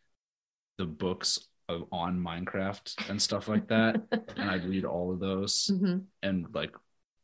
the 0.78 0.86
books 0.86 1.38
of, 1.68 1.84
on 1.92 2.18
Minecraft 2.20 3.10
and 3.10 3.20
stuff 3.20 3.48
like 3.48 3.68
that. 3.68 3.96
and 4.36 4.50
I'd 4.50 4.64
read 4.64 4.84
all 4.84 5.12
of 5.12 5.18
those. 5.20 5.68
Mhm. 5.72 6.04
and 6.22 6.46
like 6.54 6.74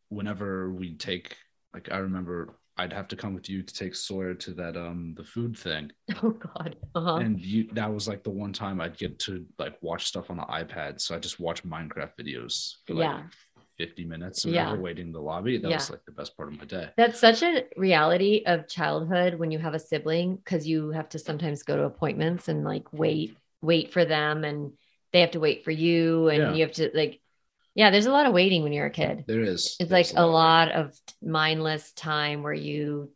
whenever 0.08 0.70
we 0.70 0.94
take 0.94 1.36
like 1.72 1.90
i 1.90 1.96
remember 1.96 2.54
i'd 2.78 2.92
have 2.92 3.08
to 3.08 3.16
come 3.16 3.34
with 3.34 3.48
you 3.48 3.62
to 3.62 3.74
take 3.74 3.94
sawyer 3.94 4.34
to 4.34 4.52
that 4.52 4.76
um 4.76 5.14
the 5.16 5.24
food 5.24 5.56
thing 5.58 5.90
Oh 6.22 6.30
God. 6.30 6.76
Uh-huh. 6.94 7.16
and 7.16 7.40
you 7.40 7.68
that 7.72 7.92
was 7.92 8.06
like 8.08 8.22
the 8.24 8.30
one 8.30 8.52
time 8.52 8.80
i'd 8.80 8.96
get 8.98 9.18
to 9.20 9.44
like 9.58 9.76
watch 9.80 10.06
stuff 10.06 10.30
on 10.30 10.36
the 10.36 10.42
ipad 10.44 11.00
so 11.00 11.14
i 11.14 11.18
just 11.18 11.40
watched 11.40 11.66
minecraft 11.68 12.12
videos 12.20 12.74
for 12.86 12.94
like 12.94 13.06
Yeah. 13.06 13.22
50 13.78 14.04
minutes 14.04 14.44
or 14.46 14.50
Yeah. 14.50 14.66
whatever 14.66 14.82
waiting 14.82 15.06
in 15.08 15.12
the 15.12 15.20
lobby 15.20 15.58
that 15.58 15.68
Yeah. 15.68 15.76
was 15.76 15.90
like 15.90 16.04
the 16.04 16.12
best 16.12 16.36
part 16.36 16.52
of 16.52 16.58
my 16.58 16.64
day 16.64 16.90
That's 16.96 17.18
such 17.18 17.42
a 17.42 17.64
reality 17.76 18.42
of 18.46 18.68
childhood 18.68 19.34
when 19.34 19.50
you 19.50 19.58
have 19.58 19.74
a 19.74 19.80
sibling 19.80 20.36
because 20.36 20.66
you 20.66 20.90
have 20.90 21.08
to 21.10 21.18
sometimes 21.18 21.64
go 21.64 21.76
to 21.76 21.84
appointments 21.84 22.46
and 22.48 22.62
like 22.64 22.92
wait, 22.92 23.36
wait 23.62 23.92
for 23.92 24.04
them 24.04 24.44
and 24.44 24.72
they 25.12 25.20
have 25.22 25.32
to 25.32 25.40
wait 25.40 25.64
for 25.64 25.72
you 25.72 26.28
and 26.28 26.42
Yeah. 26.42 26.54
you 26.54 26.60
have 26.62 26.72
to 26.74 26.90
like, 26.94 27.20
yeah, 27.74 27.90
there's 27.90 28.06
a 28.06 28.12
lot 28.12 28.26
of 28.26 28.32
waiting 28.32 28.62
when 28.62 28.72
you're 28.72 28.86
a 28.86 28.90
kid. 28.90 29.24
there 29.26 29.42
is 29.42 29.76
It's 29.80 29.90
there's 29.90 30.12
like 30.12 30.18
a 30.18 30.26
lot 30.26 30.70
of 30.72 30.92
mindless 31.22 31.92
time 31.92 32.42
where 32.42 32.52
you 32.54 33.10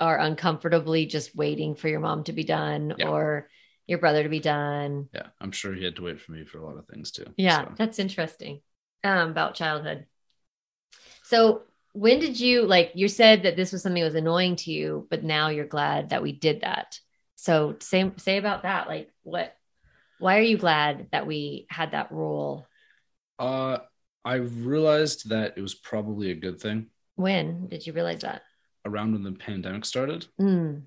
are 0.00 0.18
uncomfortably 0.18 1.06
just 1.06 1.34
waiting 1.34 1.74
for 1.74 1.88
your 1.88 2.00
mom 2.00 2.24
to 2.24 2.32
be 2.32 2.44
done 2.44 2.94
Yeah. 2.96 3.08
or 3.08 3.48
your 3.86 3.98
brother 3.98 4.22
to 4.22 4.28
be 4.28 4.40
done. 4.40 5.08
yeah 5.12 5.28
i'm 5.40 5.50
sure 5.52 5.74
he 5.74 5.84
had 5.84 5.96
to 5.96 6.02
wait 6.02 6.20
for 6.20 6.32
me 6.32 6.44
for 6.44 6.58
a 6.58 6.64
lot 6.66 6.76
of 6.78 6.86
things 6.86 7.10
too 7.10 7.26
Yeah, 7.36 7.64
so. 7.64 7.74
that's 7.76 7.98
interesting 7.98 8.60
um, 9.04 9.30
about 9.30 9.54
childhood. 9.54 10.06
So, 11.24 11.62
when 11.92 12.20
did 12.20 12.38
you 12.38 12.62
like? 12.62 12.92
You 12.94 13.08
said 13.08 13.42
that 13.42 13.56
this 13.56 13.72
was 13.72 13.82
something 13.82 14.00
that 14.02 14.06
was 14.12 14.14
annoying 14.14 14.56
to 14.56 14.70
you, 14.72 15.06
but 15.10 15.24
now 15.24 15.48
you're 15.48 15.66
glad 15.66 16.10
that 16.10 16.22
we 16.22 16.32
did 16.32 16.60
that. 16.62 16.98
So, 17.36 17.76
say 17.80 18.10
say 18.16 18.38
about 18.38 18.62
that. 18.62 18.88
Like, 18.88 19.10
what? 19.22 19.54
Why 20.18 20.38
are 20.38 20.42
you 20.42 20.58
glad 20.58 21.08
that 21.12 21.26
we 21.26 21.66
had 21.70 21.92
that 21.92 22.12
rule? 22.12 22.66
uh 23.38 23.78
i 24.32 24.36
realized 24.74 25.28
that 25.30 25.48
it 25.58 25.62
was 25.62 25.74
probably 25.74 26.30
a 26.30 26.34
good 26.46 26.58
thing. 26.60 26.78
When 27.16 27.68
did 27.68 27.86
you 27.86 27.92
realize 27.92 28.22
that? 28.22 28.42
around 28.84 29.12
when 29.12 29.22
the 29.22 29.32
pandemic 29.32 29.84
started. 29.84 30.26
Mm, 30.40 30.82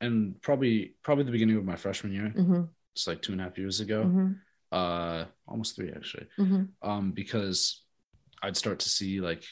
and 0.00 0.40
probably 0.42 0.94
probably 1.02 1.24
the 1.24 1.36
beginning 1.36 1.56
of 1.56 1.64
my 1.64 1.76
freshman 1.76 2.12
year. 2.12 2.30
Hmm 2.30 2.62
it's 2.94 3.06
like 3.06 3.22
two 3.22 3.32
and 3.32 3.40
a 3.40 3.44
half 3.44 3.58
years 3.58 3.80
ago. 3.80 4.00
Hmm 4.04 4.32
uh 4.72 5.24
almost 5.46 5.74
three 5.76 5.92
actually. 5.98 6.26
Hmm 6.36 6.62
um 6.90 7.12
because 7.12 7.58
i'd 8.44 8.56
start 8.56 8.78
to 8.80 8.88
see 8.88 9.20
like 9.20 9.42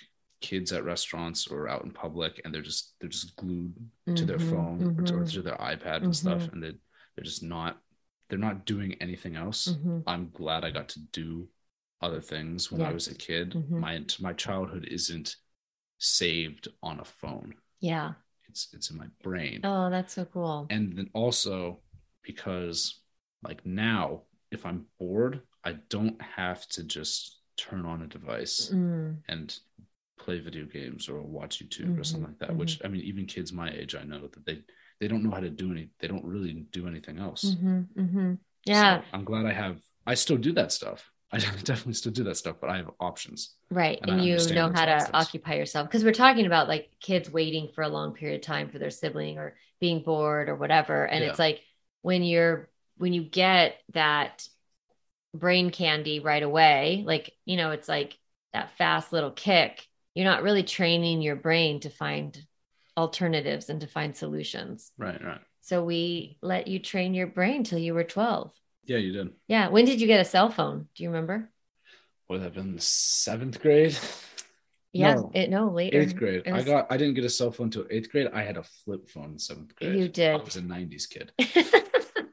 kids 0.41 0.73
at 0.73 0.85
restaurants 0.85 1.41
or 1.53 1.69
out 1.73 1.85
in 1.85 1.91
public 2.05 2.33
and 2.45 2.55
they're 2.55 2.69
just 2.73 2.95
they're 2.99 3.17
just 3.19 3.35
glued 3.37 3.75
to 4.19 4.25
their 4.25 4.39
Mhm, 4.39 4.51
phone 4.51 4.79
or, 4.97 5.03
to, 5.03 5.15
or 5.17 5.25
mhm. 5.25 5.33
to 5.35 5.43
their 5.43 5.57
ipad 5.73 6.03
and 6.05 6.15
stuff 6.15 6.43
Mhm. 6.43 6.53
and 6.53 6.63
they 6.63 6.73
they're 7.15 7.31
just 7.33 7.43
not 7.43 7.73
they're 8.29 8.47
not 8.49 8.65
doing 8.73 8.91
anything 9.07 9.35
else. 9.45 9.61
I'm 10.07 10.31
glad 10.41 10.65
I 10.65 10.71
got 10.71 10.89
to 10.91 11.01
do 11.21 11.49
other 12.01 12.21
things 12.21 12.71
when 12.71 12.81
Yeah. 12.81 12.91
I 12.91 12.93
was 12.93 13.09
a 13.09 13.15
kid. 13.15 13.53
Mhm. 13.53 13.81
My 13.81 14.05
my 14.21 14.33
childhood 14.33 14.85
isn't 14.91 15.37
saved 15.99 16.69
on 16.83 17.01
a 17.01 17.05
phone. 17.05 17.55
Yeah. 17.81 18.15
It's 18.49 18.69
it's 18.73 18.91
in 18.91 18.97
my 18.97 19.09
brain. 19.23 19.61
Oh, 19.65 19.91
that's 19.91 20.15
so 20.15 20.25
cool. 20.27 20.67
And 20.71 20.97
then 20.97 21.11
also 21.13 21.81
because 22.23 23.01
like 23.43 23.65
now 23.67 24.23
if 24.51 24.65
I'm 24.65 24.87
bored, 24.99 25.43
I 25.65 25.73
don't 25.89 26.21
have 26.23 26.67
to 26.69 26.83
just 26.85 27.41
turn 27.57 27.85
on 27.85 28.03
a 28.03 28.07
device 28.07 28.71
Mm, 28.73 29.23
and 29.29 29.59
play 30.19 30.39
video 30.41 30.65
games 30.65 31.09
or 31.09 31.21
watch 31.23 31.61
YouTube 31.63 31.99
or 31.99 32.05
something 32.05 32.29
like 32.31 32.39
that. 32.39 32.57
Which 32.57 32.81
I 32.85 32.89
mean, 32.89 33.03
even 33.03 33.27
kids 33.27 33.53
my 33.53 33.71
age, 33.71 33.95
I 33.95 34.05
know 34.05 34.27
that 34.29 34.45
they 34.47 34.63
they 35.01 35.09
don't 35.09 35.23
know 35.23 35.31
how 35.31 35.41
to 35.41 35.51
do 35.51 35.71
any. 35.71 35.91
They 35.99 36.09
don't 36.09 36.25
really 36.25 36.53
do 36.73 36.87
anything 36.87 37.19
else. 37.19 37.45
mhm, 37.45 37.87
mhm. 37.95 38.39
So 38.65 38.73
Yeah. 38.73 39.03
I'm 39.13 39.25
glad 39.25 39.47
I 39.47 39.53
have. 39.53 39.81
I 40.07 40.15
still 40.15 40.39
do 40.39 40.53
that 40.53 40.73
stuff. 40.73 41.11
I 41.33 41.39
definitely 41.39 41.95
still 41.95 42.13
do 42.13 42.25
that 42.25 42.37
stuff, 42.37 42.57
but 42.61 42.71
I 42.71 42.79
have 42.79 42.91
options. 43.01 43.55
Right. 43.71 43.99
And 44.03 44.11
And, 44.11 44.25
you 44.25 44.37
know 44.55 44.71
how 44.71 44.87
to 44.87 44.93
concepts. 44.93 45.11
occupy 45.13 45.55
yourself. 45.55 45.89
Because 45.89 46.05
we're 46.05 46.13
talking 46.13 46.47
about 46.47 46.69
like 46.69 46.91
kids 47.01 47.31
waiting 47.31 47.69
for 47.75 47.83
a 47.83 47.89
long 47.89 48.15
period 48.15 48.37
of 48.37 48.43
time 48.43 48.71
for 48.71 48.79
their 48.79 48.91
sibling 48.91 49.39
or 49.39 49.57
being 49.81 50.03
bored 50.03 50.49
or 50.49 50.57
whatever. 50.57 51.05
And 51.05 51.23
Yeah. 51.23 51.31
it's 51.31 51.39
like 51.39 51.63
when 52.03 52.23
you're, 52.23 52.71
when 52.97 53.13
you 53.13 53.23
get 53.23 53.77
that 53.93 54.49
brain 55.35 55.71
candy 55.71 56.21
right 56.21 56.43
away, 56.43 57.05
like, 57.07 57.33
you 57.45 57.57
know, 57.57 57.73
it's 57.73 57.89
like 57.89 58.19
that 58.55 58.77
fast 58.79 59.13
little 59.13 59.31
kick, 59.31 59.87
you're 60.15 60.25
not 60.25 60.43
really 60.43 60.63
training 60.63 61.21
your 61.21 61.37
brain 61.37 61.81
to 61.81 61.91
find 61.91 62.43
alternatives 62.97 63.69
and 63.69 63.83
to 63.83 63.87
find 63.87 64.17
solutions. 64.17 64.91
Right, 64.99 65.23
right. 65.23 65.41
So 65.61 65.85
we 65.85 66.39
let 66.41 66.67
you 66.67 66.79
train 66.79 67.13
your 67.15 67.27
brain 67.27 67.63
till 67.63 67.79
you 67.79 67.93
were 67.95 68.05
12. 68.05 68.51
Yeah, 68.89 68.97
you 68.97 69.13
did. 69.13 69.31
Yeah. 69.47 69.69
When 69.69 69.85
did 69.85 70.01
you 70.01 70.07
get 70.07 70.21
a 70.21 70.25
cell 70.25 70.51
phone? 70.51 70.89
Do 70.95 71.03
you 71.03 71.11
remember? 71.11 71.51
Would 72.29 72.43
have 72.43 72.55
been 72.55 72.79
seventh 72.79 73.61
grade? 73.61 73.97
Yeah. 74.93 75.15
No. 75.15 75.31
It, 75.35 75.51
no, 75.51 75.69
later. 75.69 76.01
Eighth 76.01 76.17
grade. 76.17 76.43
It 76.47 76.53
I 76.53 76.63
got. 76.63 76.87
I 76.91 76.97
didn't 76.97 77.15
get 77.15 77.25
a 77.25 77.31
cell 77.31 77.53
phone 77.53 77.67
until 77.67 77.87
eighth 77.91 78.11
grade. 78.11 78.29
I 78.33 78.43
had 78.43 78.57
a 78.57 78.63
flip 78.63 79.09
phone 79.09 79.33
in 79.33 79.39
seventh 79.39 79.77
grade. 79.77 79.99
You 79.99 80.09
did. 80.09 80.35
I 80.35 80.43
was 80.43 80.57
a 80.57 80.63
'90s 80.63 81.07
kid. 81.07 81.33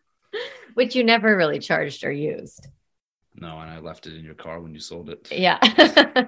which 0.73 0.95
you 0.95 1.03
never 1.03 1.35
really 1.35 1.59
charged 1.59 2.05
or 2.05 2.11
used. 2.11 2.67
No, 3.35 3.59
and 3.59 3.69
I 3.69 3.79
left 3.79 4.07
it 4.07 4.15
in 4.15 4.23
your 4.23 4.35
car 4.35 4.61
when 4.61 4.73
you 4.73 4.79
sold 4.79 5.09
it. 5.09 5.29
Yeah. 5.31 5.59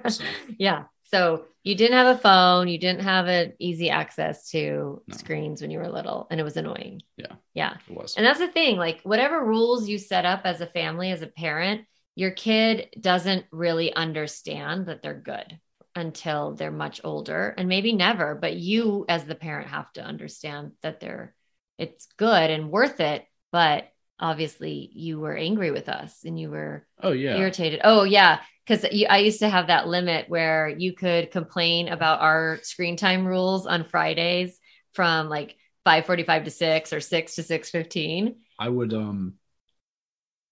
So, 0.10 0.24
yeah. 0.58 0.84
So 1.12 1.46
you 1.64 1.76
didn't 1.76 1.98
have 1.98 2.16
a 2.16 2.20
phone, 2.20 2.68
you 2.68 2.78
didn't 2.78 3.02
have 3.04 3.28
an 3.28 3.54
easy 3.60 3.90
access 3.90 4.50
to 4.52 5.02
No. 5.08 5.18
screens 5.18 5.62
when 5.62 5.72
you 5.72 5.80
were 5.80 5.90
little, 5.90 6.28
and 6.30 6.40
it 6.40 6.44
was 6.44 6.58
annoying. 6.58 7.02
Yeah. 7.18 7.36
Yeah. 7.54 7.78
it 7.90 7.94
was. 7.96 8.16
And 8.16 8.26
that's 8.26 8.40
the 8.40 8.48
thing, 8.48 8.78
like 8.78 9.02
whatever 9.04 9.44
rules 9.44 9.88
you 9.88 9.98
set 9.98 10.26
up 10.26 10.42
as 10.46 10.62
a 10.62 10.68
family, 10.68 11.12
as 11.12 11.22
a 11.22 11.28
parent, 11.28 11.82
your 12.16 12.32
kid 12.32 12.90
doesn't 13.00 13.46
really 13.52 13.94
understand 13.94 14.88
that 14.88 15.02
they're 15.02 15.14
good 15.14 15.60
until 15.96 16.54
they're 16.54 16.72
much 16.72 17.02
older 17.04 17.54
and 17.58 17.68
maybe 17.68 17.94
never, 17.94 18.36
but 18.36 18.56
you 18.56 19.06
as 19.10 19.26
the 19.26 19.36
parent 19.36 19.70
have 19.70 19.92
to 19.94 20.04
understand 20.04 20.72
that 20.82 21.00
they're 21.00 21.34
it's 21.78 22.08
good 22.18 22.50
and 22.50 22.72
worth 22.72 23.00
it, 23.00 23.26
but 23.52 23.88
obviously 24.20 24.90
you 24.94 25.20
were 25.20 25.36
angry 25.36 25.70
with 25.72 25.90
us 25.90 26.24
and 26.26 26.40
you 26.40 26.50
were 26.50 26.86
oh 27.02 27.12
yeah. 27.12 27.38
irritated. 27.38 27.82
Oh 27.84 28.04
yeah, 28.04 28.40
because 28.68 28.86
I 29.10 29.20
used 29.20 29.40
to 29.40 29.50
have 29.50 29.68
that 29.68 29.88
limit 29.88 30.30
where 30.30 30.68
you 30.68 30.94
could 30.94 31.32
complain 31.32 31.88
about 31.88 32.22
our 32.22 32.60
screen 32.64 32.98
time 32.98 33.26
rules 33.26 33.66
on 33.66 33.86
Fridays 33.86 34.60
from 34.94 35.30
like 35.30 35.56
five 35.86 36.06
forty-five 36.06 36.44
to 36.44 36.52
six 36.52 36.92
or 36.92 37.00
six 37.00 37.36
to 37.36 37.44
six 37.44 37.70
fifteen. 37.70 38.38
I 38.60 38.70
would 38.70 38.94
um 38.94 39.36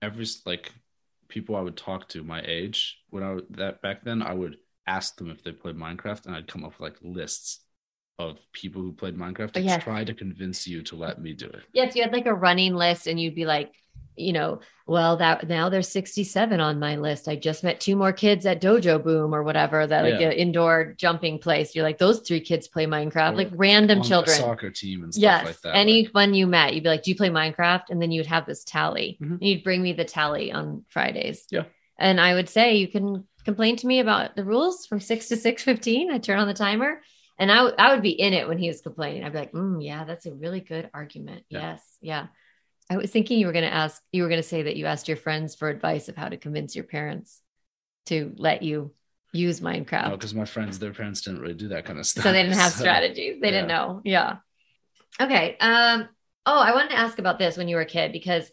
every 0.01 0.25
like 0.45 0.71
people 1.27 1.55
I 1.55 1.61
would 1.61 1.77
talk 1.77 2.09
to 2.09 2.23
my 2.23 2.41
age 2.45 2.97
when 3.09 3.23
I 3.23 3.33
would- 3.33 3.47
that 3.51 3.81
back 3.81 4.03
then 4.03 4.21
I 4.21 4.33
would 4.33 4.57
ask 4.87 5.17
them 5.17 5.31
if 5.31 5.43
they 5.43 5.51
played 5.51 5.75
Minecraft 5.75 6.27
and 6.27 6.35
I'd 6.35 6.47
come 6.47 6.63
up 6.63 6.73
with 6.73 6.79
like 6.79 6.97
lists 7.01 7.61
of 8.17 8.39
people 8.53 8.81
who 8.81 8.93
played 8.93 9.17
Minecraft 9.17 9.53
to 9.53 9.61
yes. 9.61 9.83
try 9.83 10.03
to 10.03 10.13
convince 10.13 10.67
you 10.67 10.83
to 10.83 10.95
let 10.95 11.19
me 11.19 11.33
do 11.33 11.47
it. 11.47 11.63
Yes, 11.73 11.95
you 11.95 12.03
had 12.03 12.13
like 12.13 12.27
a 12.27 12.33
running 12.33 12.75
list, 12.75 13.07
and 13.07 13.19
you'd 13.19 13.35
be 13.35 13.45
like, 13.45 13.73
you 14.17 14.33
know, 14.33 14.59
well, 14.87 15.17
that 15.17 15.47
now 15.47 15.67
there's 15.69 15.87
67 15.89 16.59
on 16.59 16.79
my 16.79 16.95
list. 16.95 17.27
I 17.27 17.35
just 17.35 17.63
met 17.63 17.79
two 17.79 17.95
more 17.95 18.13
kids 18.13 18.45
at 18.45 18.61
Dojo 18.61 19.03
Boom 19.03 19.33
or 19.33 19.41
whatever, 19.43 19.85
that 19.87 20.03
like 20.03 20.19
Yeah. 20.19 20.27
an 20.27 20.33
indoor 20.33 20.93
jumping 20.97 21.39
place. 21.39 21.73
You're 21.75 21.83
like, 21.83 21.97
those 21.97 22.19
three 22.21 22.39
kids 22.39 22.67
play 22.67 22.85
Minecraft, 22.85 23.33
Or 23.33 23.37
like 23.37 23.49
random 23.53 24.03
children. 24.03 24.37
soccer 24.37 24.69
team 24.69 25.03
and 25.03 25.13
stuff 25.13 25.21
yes 25.21 25.45
like 25.45 25.61
that. 25.61 25.75
anyone 25.75 26.33
you 26.33 26.47
met 26.47 26.73
you'd 26.73 26.83
be 26.83 26.89
like 26.89 27.03
do 27.03 27.11
you 27.11 27.15
play 27.17 27.29
minecraft 27.29 27.85
and 27.89 28.01
then 28.01 28.11
you'd 28.11 28.25
have 28.27 28.45
this 28.45 28.63
tally 28.63 29.17
Mhm. 29.21 29.31
and 29.31 29.43
you'd 29.43 29.63
bring 29.63 29.81
me 29.81 29.93
the 29.93 30.05
tally 30.05 30.51
on 30.51 30.83
fridays 30.89 31.45
Yeah. 31.51 31.63
and 31.97 32.19
i 32.21 32.33
would 32.33 32.47
say 32.49 32.75
you 32.75 32.87
can 32.87 33.25
complain 33.43 33.75
to 33.77 33.87
me 33.87 33.99
about 33.99 34.35
the 34.35 34.43
rules 34.43 34.85
from 34.85 34.99
6 34.99 35.27
to 35.29 35.35
6.15 35.35 36.09
i 36.11 36.17
turn 36.19 36.39
on 36.39 36.47
the 36.47 36.53
timer 36.53 37.01
and 37.37 37.51
I, 37.51 37.55
w- 37.57 37.75
I 37.77 37.93
would 37.93 38.01
be 38.01 38.11
in 38.11 38.33
it 38.33 38.47
when 38.47 38.57
he 38.57 38.67
was 38.67 38.81
complaining 38.81 39.23
i'd 39.23 39.31
be 39.33 39.39
like 39.39 39.51
mm, 39.51 39.83
yeah 39.83 40.03
that's 40.05 40.25
a 40.25 40.33
really 40.33 40.61
good 40.61 40.89
argument 40.93 41.43
Yeah. 41.49 41.59
yes 41.71 41.97
yeah 42.01 42.27
i 42.89 42.97
was 42.97 43.09
thinking 43.11 43.39
you 43.39 43.45
were 43.47 43.51
going 43.53 43.65
to 43.65 43.73
ask 43.73 44.01
you 44.11 44.23
were 44.23 44.29
going 44.29 44.41
to 44.41 44.47
say 44.47 44.63
that 44.63 44.75
you 44.75 44.85
asked 44.85 45.07
your 45.07 45.17
friends 45.17 45.55
for 45.55 45.69
advice 45.69 46.09
of 46.09 46.15
how 46.15 46.29
to 46.29 46.37
convince 46.37 46.75
your 46.75 46.85
parents 46.85 47.41
to 48.05 48.33
let 48.37 48.61
you 48.61 48.91
use 49.33 49.59
minecraft. 49.59 50.11
Because 50.11 50.33
my 50.33 50.45
friends, 50.45 50.79
their 50.79 50.93
parents 50.93 51.21
didn't 51.21 51.41
really 51.41 51.55
do 51.55 51.67
that 51.69 51.83
kind 51.83 51.99
of 51.99 52.05
stuff. 52.05 52.23
so 52.23 52.31
they 52.31 52.43
didn't 52.43 52.57
have 52.57 52.71
So, 52.71 52.79
strategies. 52.79 53.41
They 53.41 53.51
didn't 53.51 53.67
know. 53.67 54.01
Yeah. 54.05 54.37
Okay 55.19 55.57
um 55.59 56.07
oh 56.45 56.59
i 56.59 56.71
wanted 56.73 56.89
to 56.89 56.97
ask 56.99 57.19
about 57.19 57.39
this 57.39 57.57
when 57.57 57.67
you 57.67 57.75
were 57.75 57.81
a 57.81 57.85
kid 57.85 58.11
because 58.11 58.49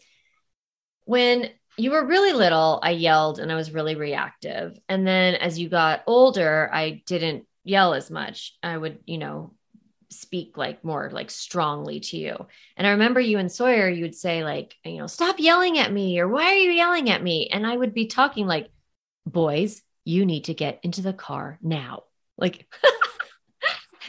when 1.05 1.49
you 1.77 1.91
were 1.91 2.05
really 2.05 2.33
little 2.33 2.79
i 2.83 2.91
yelled 2.91 3.39
and 3.39 3.51
i 3.51 3.55
was 3.55 3.71
really 3.73 3.95
reactive. 3.95 4.77
And 4.89 5.05
then 5.07 5.35
as 5.35 5.59
you 5.59 5.69
got 5.69 6.03
older 6.07 6.69
i 6.73 7.01
didn't 7.05 7.45
yell 7.63 7.93
as 7.93 8.11
much. 8.11 8.57
I 8.61 8.75
would 8.77 8.99
you 9.05 9.17
know 9.19 9.53
speak 10.13 10.57
like 10.57 10.83
more 10.83 11.09
like 11.11 11.31
strongly 11.31 11.99
to 11.99 12.17
you. 12.17 12.47
And 12.77 12.87
i 12.87 12.91
remember 12.91 13.19
you 13.19 13.37
and 13.39 13.51
sawyer 13.51 13.89
you 13.89 14.03
would 14.03 14.15
say 14.15 14.43
like 14.43 14.75
you 14.83 14.97
know 14.97 15.07
stop 15.07 15.39
yelling 15.39 15.77
at 15.77 15.91
me 15.91 16.19
or 16.19 16.27
why 16.27 16.45
are 16.45 16.57
you 16.57 16.71
yelling 16.71 17.09
at 17.09 17.23
me? 17.23 17.49
And 17.51 17.65
i 17.65 17.75
would 17.75 17.93
be 17.93 18.07
talking 18.07 18.47
like 18.47 18.69
boys 19.25 19.81
you 20.05 20.25
need 20.25 20.45
to 20.45 20.53
get 20.53 20.79
into 20.83 21.01
the 21.01 21.13
car 21.13 21.57
now. 21.61 22.03
Like 22.37 22.67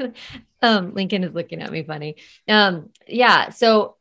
um 0.62 0.94
lincoln 0.94 1.24
is 1.24 1.34
looking 1.34 1.62
at 1.62 1.72
me 1.72 1.82
funny. 1.82 2.16
Um 2.48 2.90
yeah 3.06 3.50
so 3.50 3.96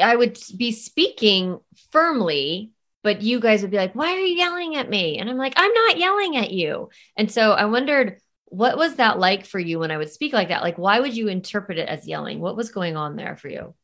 i 0.00 0.14
would 0.14 0.38
be 0.56 0.72
speaking 0.72 1.60
firmly 1.90 2.72
but 3.02 3.22
you 3.22 3.38
guys 3.38 3.62
would 3.62 3.70
be 3.70 3.76
like 3.76 3.94
why 3.94 4.12
are 4.12 4.18
you 4.18 4.36
yelling 4.36 4.76
at 4.76 4.90
me? 4.90 5.18
And 5.18 5.30
i'm 5.30 5.38
like 5.38 5.54
i'm 5.56 5.72
not 5.72 5.98
yelling 5.98 6.36
at 6.36 6.50
you. 6.50 6.90
And 7.16 7.30
so 7.30 7.52
i 7.52 7.64
wondered 7.64 8.20
what 8.54 8.78
was 8.78 8.96
that 8.96 9.18
like 9.18 9.44
for 9.44 9.58
you 9.58 9.78
when 9.78 9.90
i 9.90 9.96
would 9.96 10.10
speak 10.10 10.32
like 10.32 10.48
that 10.48 10.62
like 10.62 10.78
why 10.78 11.00
would 11.00 11.16
you 11.16 11.28
interpret 11.28 11.78
it 11.78 11.88
as 11.88 12.06
yelling 12.06 12.40
what 12.40 12.56
was 12.56 12.70
going 12.70 12.96
on 12.96 13.16
there 13.16 13.36
for 13.36 13.48
you 13.48 13.74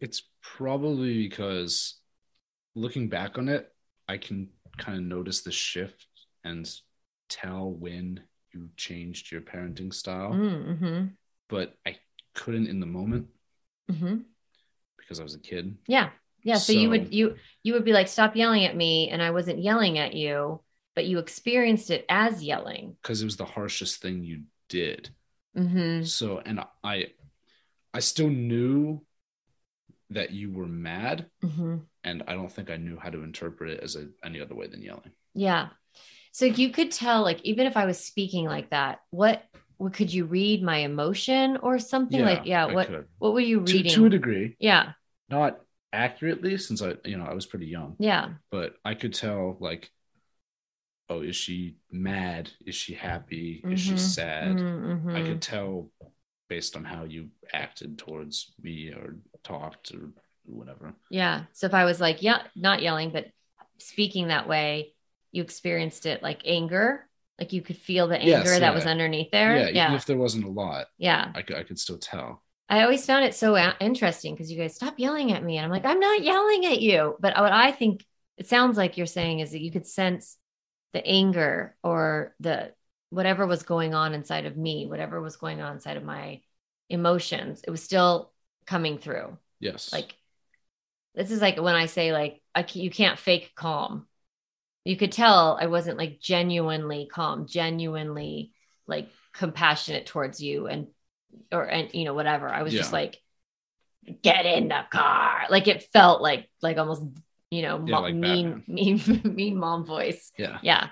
It's 0.00 0.22
probably 0.42 1.26
because 1.26 1.96
looking 2.74 3.08
back 3.08 3.38
on 3.38 3.48
it, 3.48 3.72
I 4.06 4.18
can 4.18 4.50
kind 4.76 4.98
of 4.98 5.04
notice 5.04 5.42
the 5.42 5.50
shift 5.50 6.06
and 6.44 6.68
tell 7.28 7.70
when 7.70 8.20
you 8.52 8.68
changed 8.76 9.32
your 9.32 9.40
parenting 9.40 9.92
style, 9.92 10.32
mm-hmm. 10.32 11.06
but 11.48 11.74
I 11.86 11.96
couldn't 12.34 12.68
in 12.68 12.80
the 12.80 12.86
moment 12.86 13.26
Mm-hmm. 13.90 14.16
because 14.98 15.20
I 15.20 15.22
was 15.22 15.34
a 15.34 15.38
kid. 15.38 15.76
Yeah. 15.86 16.10
Yeah. 16.42 16.58
So, 16.58 16.72
you 16.72 16.90
would 16.90 17.14
you 17.14 17.36
you 17.62 17.72
would 17.74 17.84
be 17.84 17.92
like, 17.92 18.08
stop 18.08 18.36
yelling 18.36 18.64
at 18.64 18.76
me, 18.76 19.10
and 19.10 19.22
I 19.22 19.30
wasn't 19.30 19.62
yelling 19.62 19.98
at 19.98 20.14
you, 20.14 20.60
but 20.96 21.06
you 21.06 21.18
experienced 21.20 21.90
it 21.90 22.04
as 22.08 22.42
yelling. 22.42 22.96
because 23.02 23.22
it 23.22 23.26
was 23.26 23.36
the 23.36 23.44
harshest 23.44 24.02
thing 24.02 24.24
you 24.24 24.42
did. 24.68 25.10
Mm-hmm. 25.56 26.02
So, 26.04 26.38
and 26.44 26.60
I, 26.82 27.06
I 27.94 28.00
still 28.00 28.28
knew 28.30 29.02
that 30.10 30.32
you 30.32 30.50
were 30.52 30.66
mad, 30.66 31.26
Mm-hmm. 31.44 31.76
and 32.04 32.22
I 32.26 32.34
don't 32.34 32.50
think 32.50 32.70
I 32.70 32.76
knew 32.76 32.98
how 32.98 33.10
to 33.10 33.22
interpret 33.22 33.70
it 33.70 33.80
as 33.84 33.94
a, 33.96 34.08
any 34.24 34.40
other 34.40 34.54
way 34.54 34.66
than 34.66 34.82
yelling. 34.82 35.12
Yeah. 35.34 35.68
So 36.32 36.44
you 36.44 36.70
could 36.70 36.90
tell, 36.92 37.22
like, 37.22 37.40
even 37.44 37.66
if 37.66 37.76
I 37.76 37.86
was 37.86 37.98
speaking 37.98 38.44
like 38.46 38.70
that, 38.70 39.00
what, 39.10 39.42
what 39.78 39.92
could 39.94 40.12
you 40.12 40.24
read 40.26 40.62
my 40.62 40.78
emotion 40.78 41.56
or 41.58 41.78
something 41.78 42.22
like, 42.24 42.42
yeah, 42.44 42.66
I 42.66 42.72
what, 42.74 42.86
could. 42.88 43.06
what 43.18 43.32
were 43.34 43.40
you 43.40 43.64
To, 43.64 43.72
reading? 43.72 43.92
to 43.92 44.06
a 44.06 44.10
degree, 44.10 44.56
yeah. 44.60 44.92
not 45.28 45.60
accurately, 45.92 46.58
since 46.58 46.82
I, 46.82 46.94
you 47.04 47.16
know, 47.16 47.24
I 47.24 47.34
was 47.34 47.46
pretty 47.46 47.66
young, 47.66 47.96
Yeah. 47.98 48.34
but 48.50 48.74
I 48.84 48.94
could 48.94 49.14
tell 49.14 49.56
like, 49.60 49.90
oh, 51.08 51.20
is 51.22 51.36
she 51.36 51.76
mad? 51.90 52.50
Is 52.66 52.74
she 52.74 52.94
happy? 52.94 53.62
Is 53.70 53.80
she 53.80 53.94
Mhm. 53.94 53.98
sad? 53.98 54.56
Mhm, 54.58 55.16
I 55.16 55.20
mhm. 55.20 55.26
could 55.26 55.42
tell 55.42 55.90
based 56.48 56.76
on 56.76 56.84
how 56.84 57.04
you 57.04 57.30
acted 57.52 57.98
towards 57.98 58.52
me 58.62 58.90
or 58.90 59.16
talked 59.42 59.92
or 59.92 60.10
whatever. 60.44 60.94
Yeah. 61.10 61.44
So 61.52 61.66
if 61.66 61.74
I 61.74 61.84
was 61.84 62.00
like, 62.00 62.22
yeah, 62.22 62.42
not 62.54 62.82
yelling, 62.82 63.10
but 63.10 63.26
speaking 63.78 64.28
that 64.28 64.48
way, 64.48 64.94
you 65.32 65.42
experienced 65.42 66.06
it 66.06 66.22
like 66.22 66.42
anger, 66.44 67.08
like 67.38 67.52
you 67.52 67.62
could 67.62 67.76
feel 67.76 68.06
the 68.06 68.16
anger 68.18 68.30
Yes, 68.50 68.60
that 68.60 68.74
was 68.74 68.86
underneath 68.86 69.30
there. 69.30 69.56
Yeah, 69.56 69.68
Yeah. 69.68 69.84
even 69.86 69.96
if 69.96 70.06
there 70.06 70.16
wasn't 70.16 70.44
a 70.44 70.50
lot, 70.50 70.86
Yeah. 70.98 71.30
I 71.34 71.42
could 71.42 71.56
I 71.56 71.64
could 71.64 71.78
still 71.78 71.98
tell. 71.98 72.42
I 72.68 72.82
always 72.82 73.04
found 73.06 73.24
it 73.24 73.34
so 73.34 73.54
a- 73.54 73.76
interesting 73.80 74.34
because 74.34 74.50
you 74.50 74.58
guys 74.58 74.74
stop 74.74 74.98
yelling 74.98 75.32
at 75.32 75.42
me. 75.42 75.56
And 75.56 75.64
I'm 75.64 75.70
like, 75.70 75.84
I'm 75.84 76.00
not 76.00 76.22
yelling 76.22 76.66
at 76.66 76.80
you. 76.80 77.16
But 77.20 77.36
what 77.36 77.52
I 77.52 77.70
think 77.72 78.04
it 78.38 78.46
sounds 78.48 78.76
like 78.76 78.96
you're 78.96 79.06
saying 79.06 79.40
is 79.40 79.52
that 79.52 79.62
you 79.62 79.70
could 79.70 79.86
sense 79.86 80.36
the 80.96 81.06
anger 81.06 81.76
or 81.82 82.34
the 82.40 82.72
whatever 83.10 83.46
was 83.46 83.62
going 83.62 83.94
on 83.94 84.14
inside 84.14 84.46
of 84.46 84.56
me, 84.56 84.86
whatever 84.86 85.20
was 85.20 85.36
going 85.36 85.60
on 85.60 85.74
inside 85.74 85.98
of 85.98 86.04
my 86.04 86.40
emotions, 86.88 87.60
it 87.66 87.70
was 87.70 87.82
still 87.82 88.32
coming 88.64 88.96
through. 88.96 89.36
Yes. 89.60 89.92
Like, 89.92 90.14
this 91.14 91.30
is 91.30 91.42
like 91.42 91.60
when 91.60 91.74
I 91.74 91.84
say, 91.84 92.12
like, 92.14 92.40
I, 92.54 92.64
you 92.72 92.88
can't 92.88 93.18
fake 93.18 93.52
calm. 93.54 94.06
You 94.86 94.96
could 94.96 95.12
tell 95.12 95.58
I 95.60 95.66
wasn't 95.66 95.98
like 95.98 96.18
genuinely 96.18 97.06
calm, 97.12 97.46
genuinely 97.46 98.52
like 98.86 99.10
compassionate 99.34 100.06
towards 100.06 100.40
you 100.40 100.66
and 100.66 100.86
or 101.52 101.64
and 101.64 101.92
you 101.92 102.04
know 102.04 102.14
whatever 102.14 102.48
i 102.48 102.62
was 102.62 102.72
just 102.72 102.92
like 102.92 103.20
get 104.22 104.46
in 104.46 104.68
the 104.68 104.80
car 104.90 105.42
like 105.50 105.68
it 105.68 105.82
felt 105.92 106.22
like 106.22 106.48
like 106.62 106.78
almost 106.78 107.02
you 107.50 107.62
know 107.62 107.78
Yeah, 107.78 107.96
mo- 107.96 108.02
like 108.02 108.14
mean 108.14 108.64
mean 108.68 109.00
mean 109.24 109.56
mom 109.56 109.84
voice 109.84 110.32
yeah. 110.38 110.58
yeah 110.62 110.88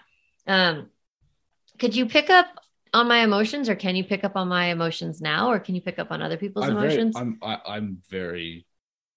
um 0.46 0.88
could 1.78 1.94
you 1.96 2.06
pick 2.06 2.30
up 2.30 2.46
on 2.92 3.08
my 3.08 3.18
emotions 3.24 3.68
or 3.68 3.74
can 3.74 3.96
you 3.96 4.04
pick 4.04 4.24
up 4.24 4.36
on 4.36 4.48
my 4.48 4.66
emotions 4.66 5.20
now 5.20 5.50
or 5.50 5.58
can 5.58 5.74
you 5.74 5.80
pick 5.82 5.98
up 5.98 6.10
on 6.12 6.22
other 6.22 6.36
people's 6.36 6.66
I'm 6.66 6.78
very, 6.78 6.94
emotions 6.94 7.16
I'm 7.16 7.38
I, 7.42 7.58
I'm 7.66 8.02
very 8.10 8.66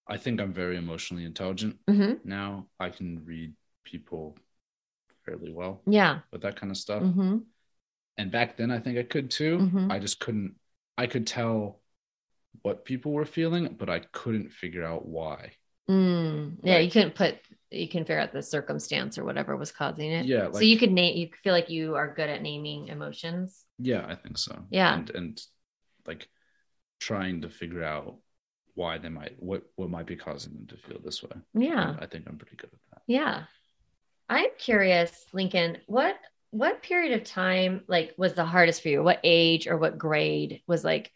I 0.07 0.17
think 0.17 0.41
I'm 0.41 0.53
very 0.53 0.77
emotionally 0.77 1.25
intelligent 1.25 1.77
hmm 1.87 2.13
now. 2.23 2.67
I 2.79 2.89
can 2.89 3.23
read 3.25 3.53
people 3.83 4.37
fairly 5.25 5.51
well 5.51 5.81
yeah 5.85 6.19
with 6.31 6.41
that 6.41 6.55
kind 6.55 6.71
of 6.71 6.77
stuff. 6.77 7.03
hmm 7.03 7.37
And 8.17 8.31
back 8.31 8.57
then 8.57 8.71
I 8.71 8.79
think 8.79 8.97
I 8.97 9.03
could 9.03 9.29
too. 9.29 9.59
Mhm. 9.59 9.89
I 9.91 9.99
just 9.99 10.19
couldn't 10.19 10.55
I 10.97 11.07
could 11.07 11.27
tell 11.27 11.81
what 12.63 12.85
people 12.85 13.13
were 13.13 13.25
feeling, 13.25 13.75
but 13.77 13.89
I 13.89 13.99
couldn't 13.99 14.51
figure 14.51 14.83
out 14.85 15.05
why. 15.05 15.53
Mm. 15.89 16.55
yeah 16.63 16.77
you 16.77 16.83
Like- 16.85 16.93
couldn't 16.93 17.15
put 17.15 17.39
you 17.69 17.89
can 17.89 18.03
figure 18.05 18.19
out 18.19 18.31
the 18.31 18.41
circumstance 18.41 19.17
or 19.17 19.25
whatever 19.25 19.57
was 19.57 19.71
causing 19.73 20.09
it 20.11 20.25
Yeah, 20.25 20.51
so 20.53 20.59
you 20.61 20.77
could 20.77 20.91
name 20.91 21.17
you 21.17 21.29
feel 21.43 21.51
like 21.53 21.69
you 21.69 21.95
are 21.95 22.13
good 22.13 22.29
at 22.29 22.41
naming 22.41 22.87
emotions 22.87 23.65
Yeah, 23.77 24.05
I 24.07 24.15
think 24.15 24.37
so. 24.37 24.63
Yeah. 24.69 24.93
And 24.95 25.09
and 25.09 25.41
like 26.05 26.29
trying 26.99 27.41
to 27.41 27.49
figure 27.49 27.83
out 27.83 28.15
why 28.73 28.99
they 28.99 29.09
might 29.09 29.35
what 29.39 29.63
what 29.75 29.89
might 29.89 30.05
be 30.07 30.15
causing 30.15 30.53
them 30.53 30.67
to 30.67 30.77
feel 30.77 30.99
this 31.03 31.21
way. 31.21 31.31
yeah 31.53 31.89
And 31.89 31.99
I 31.99 32.05
think 32.05 32.25
I'm 32.27 32.37
pretty 32.37 32.55
good 32.55 32.71
at 32.71 32.79
that. 32.91 33.01
Yeah. 33.05 33.43
I'm 34.29 34.49
curious, 34.57 35.11
Lincoln, 35.33 35.77
what 35.87 36.15
what 36.51 36.81
period 36.81 37.19
of 37.19 37.25
time 37.27 37.81
like 37.87 38.13
was 38.17 38.33
the 38.33 38.45
hardest 38.45 38.81
for 38.81 38.87
you? 38.89 39.03
What 39.03 39.19
age 39.25 39.67
or 39.67 39.77
what 39.77 39.97
grade 39.97 40.61
was 40.67 40.85
like 40.85 41.11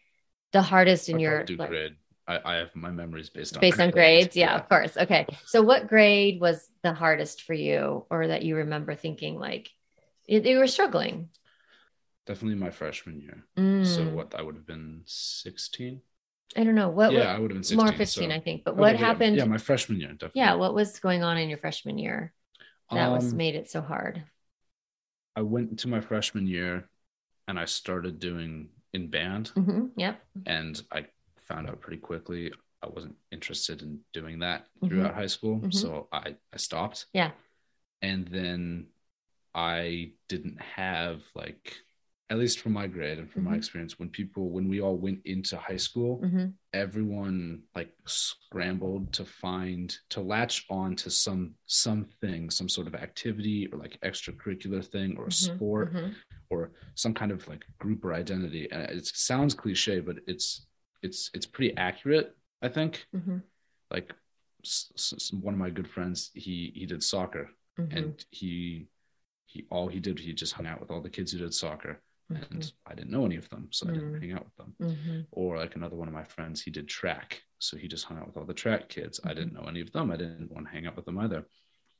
the 0.52 0.60
hardest 0.62 1.08
in 1.08 1.16
I'd 1.16 1.20
your 1.22 1.46
like, 1.56 1.70
grade. 1.70 1.96
I, 2.32 2.54
I 2.54 2.56
have 2.56 2.74
my 2.74 2.90
memories 2.90 3.30
based 3.30 3.56
on 3.56 3.60
based 3.60 3.80
on 3.80 3.90
grades? 3.90 4.36
Yeah, 4.36 4.54
of 4.56 4.68
course. 4.68 4.96
Okay. 4.96 5.26
So 5.46 5.62
what 5.62 5.88
grade 5.88 6.40
was 6.40 6.68
the 6.82 6.92
hardest 6.92 7.42
for 7.42 7.54
you 7.54 8.06
or 8.10 8.28
that 8.28 8.42
you 8.42 8.56
remember 8.56 8.94
thinking 8.94 9.38
like 9.38 9.70
you, 10.26 10.58
were 10.58 10.66
struggling? 10.66 11.28
Definitely 12.26 12.58
my 12.58 12.70
freshman 12.70 13.20
year. 13.20 13.44
Mm, 13.58 13.84
So 13.84 14.02
what 14.16 14.34
I 14.34 14.42
would 14.42 14.54
have 14.54 14.66
been 14.66 15.02
16. 15.06 16.00
I 16.56 16.64
don't 16.64 16.74
know. 16.74 16.88
What 16.88 17.12
yeah, 17.12 17.34
I 17.34 17.38
would 17.38 17.50
have 17.50 17.56
been 17.56 17.64
16. 17.64 17.78
more 17.78 17.92
15, 17.92 18.30
so- 18.30 18.34
I 18.34 18.40
think. 18.40 18.64
But 18.64 18.76
what 18.76 18.94
yeah, 18.94 19.00
happened? 19.00 19.36
Yeah, 19.36 19.44
my 19.44 19.58
freshman 19.58 19.98
year, 20.00 20.12
definitely. 20.12 20.42
yeah, 20.42 20.54
what 20.54 20.74
was 20.74 20.98
going 21.00 21.22
on 21.22 21.38
in 21.38 21.48
your 21.48 21.58
freshman 21.58 21.98
year 21.98 22.32
that 22.90 23.10
was 23.10 23.32
Um, 23.32 23.38
made 23.38 23.54
it 23.54 23.70
so 23.70 23.80
hard? 23.80 24.22
I 25.34 25.42
went 25.42 25.70
into 25.70 25.88
my 25.88 26.00
freshman 26.00 26.46
year 26.46 26.84
and 27.48 27.58
I 27.58 27.64
started 27.64 28.18
doing 28.18 28.68
in 28.92 29.08
band 29.08 29.52
hmm 29.54 29.86
Yep. 29.96 30.20
and 30.46 30.82
I 30.92 31.06
found 31.48 31.68
out 31.68 31.80
pretty 31.80 31.98
quickly 31.98 32.52
I 32.82 32.88
wasn't 32.88 33.16
interested 33.30 33.82
in 33.82 34.00
doing 34.12 34.40
that 34.40 34.66
Mhm. 34.82 34.88
throughout 34.88 35.14
high 35.14 35.26
school. 35.28 35.60
Mhm. 35.60 35.72
So 35.72 36.08
I, 36.12 36.34
I 36.52 36.56
stopped. 36.56 37.06
Yeah. 37.12 37.30
And 38.00 38.26
then 38.28 38.88
I 39.54 40.12
didn't 40.28 40.60
have 40.60 41.22
like 41.34 41.76
at 42.30 42.38
least 42.38 42.60
from 42.60 42.72
my 42.72 42.86
grade 42.86 43.18
and 43.18 43.30
from 43.30 43.44
my 43.44 43.52
Mhm. 43.52 43.56
experience, 43.58 43.98
when 43.98 44.08
people 44.08 44.48
when 44.50 44.68
we 44.68 44.80
all 44.80 44.96
went 44.96 45.20
into 45.26 45.56
high 45.56 45.76
school, 45.76 46.18
hmm 46.18 46.46
everyone 46.74 47.62
like 47.74 47.92
scrambled 48.06 49.12
to 49.12 49.26
find 49.26 49.94
to 50.08 50.22
latch 50.22 50.64
on 50.70 50.96
to 50.96 51.10
some 51.10 51.54
something 51.66 52.48
some 52.48 52.66
sort 52.68 52.86
of 52.86 52.94
activity 52.94 53.68
or 53.70 53.78
like 53.78 54.00
extracurricular 54.00 54.82
thing 54.82 55.14
or 55.18 55.26
a 55.26 55.28
Mhm, 55.28 55.32
sport 55.32 55.92
mhm. 55.92 56.14
or 56.48 56.72
some 56.94 57.12
kind 57.12 57.30
of 57.30 57.46
like 57.46 57.62
group 57.78 58.02
or 58.06 58.14
identity 58.14 58.70
and 58.72 58.82
it 58.90 59.04
sounds 59.06 59.52
cliche 59.52 60.00
but 60.00 60.16
it's 60.26 60.64
it's 61.02 61.30
it's 61.34 61.46
pretty 61.46 61.76
accurate 61.76 62.36
i 62.62 62.68
think 62.68 63.06
hmm 63.12 63.38
like 63.90 64.14
s- 64.64 64.92
s- 64.96 65.32
one 65.32 65.54
of 65.54 65.60
my 65.60 65.70
good 65.70 65.88
friends 65.88 66.30
he 66.34 66.72
he 66.74 66.86
did 66.86 67.02
soccer 67.02 67.50
Mhm. 67.78 67.96
and 67.96 68.26
he 68.30 68.86
he 69.46 69.66
all 69.70 69.88
he 69.88 69.98
did 70.00 70.18
he 70.18 70.32
just 70.34 70.52
hung 70.52 70.66
out 70.66 70.80
with 70.80 70.90
all 70.90 71.00
the 71.00 71.08
kids 71.10 71.32
who 71.32 71.38
did 71.38 71.54
soccer 71.54 72.00
Mhm. 72.30 72.50
and 72.50 72.72
i 72.86 72.94
didn't 72.94 73.10
know 73.10 73.24
any 73.26 73.36
of 73.36 73.48
them 73.48 73.68
so 73.70 73.88
i 73.88 73.92
didn't 73.92 74.12
Mm. 74.12 74.20
hang 74.20 74.32
out 74.32 74.44
with 74.44 74.56
them 74.56 74.74
Mhm. 74.80 75.26
or 75.30 75.56
like 75.56 75.74
another 75.76 75.96
one 75.96 76.08
of 76.08 76.14
my 76.14 76.24
friends 76.24 76.62
he 76.62 76.70
did 76.70 76.86
track 76.88 77.42
so 77.58 77.76
he 77.76 77.88
just 77.88 78.04
hung 78.04 78.18
out 78.18 78.26
with 78.26 78.36
all 78.36 78.44
the 78.44 78.54
track 78.64 78.88
kids 78.88 79.20
i 79.24 79.32
didn't 79.34 79.52
know 79.54 79.64
any 79.72 79.80
of 79.80 79.90
them 79.92 80.10
i 80.10 80.16
didn't 80.16 80.50
want 80.52 80.66
to 80.66 80.72
hang 80.72 80.86
out 80.86 80.96
with 80.96 81.04
them 81.06 81.18
either 81.18 81.46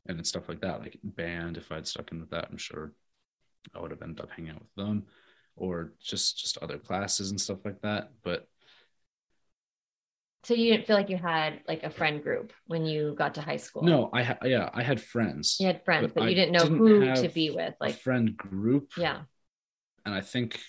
and 0.06 0.18
then 0.18 0.24
stuff 0.24 0.48
like 0.48 0.60
that 0.60 0.80
like 0.80 0.98
band 1.02 1.56
if 1.56 1.70
i'd 1.72 1.86
stuck 1.86 2.12
in 2.12 2.20
with 2.20 2.30
that 2.30 2.48
i'm 2.50 2.56
sure 2.58 2.92
i 3.74 3.80
would 3.80 3.90
have 3.90 4.02
ended 4.02 4.20
up 4.20 4.30
hanging 4.30 4.50
out 4.52 4.60
with 4.60 4.74
them 4.74 5.06
or 5.56 5.92
just 6.00 6.38
just 6.38 6.58
other 6.58 6.78
classes 6.78 7.30
and 7.30 7.40
stuff 7.40 7.64
like 7.64 7.80
that 7.82 8.12
but 8.22 8.48
So 10.44 10.54
you 10.54 10.72
didn't 10.72 10.86
feel 10.86 10.96
like 10.96 11.08
you 11.08 11.16
had 11.16 11.60
like 11.68 11.84
a 11.84 11.90
friend 11.90 12.22
group 12.22 12.52
when 12.66 12.84
you 12.84 13.14
got 13.16 13.34
to 13.34 13.40
high 13.40 13.56
school? 13.58 13.84
no 13.84 14.10
i 14.12 14.22
ha- 14.22 14.38
yeah 14.44 14.68
i 14.74 14.82
had 14.82 15.00
friends 15.00 15.56
You 15.60 15.66
had 15.68 15.84
friends, 15.84 16.12
but 16.14 16.22
but, 16.22 16.28
you 16.28 16.34
didn't 16.34 16.52
know 16.52 16.64
didn't 16.64 16.78
who 16.78 17.22
to 17.22 17.28
be 17.28 17.50
with. 17.50 17.74
a 17.80 17.86
Like, 17.86 17.96
friend 18.00 18.36
group 18.36 18.90
yeah. 18.98 19.20
and 20.04 20.14
i 20.14 20.20
think 20.20 20.60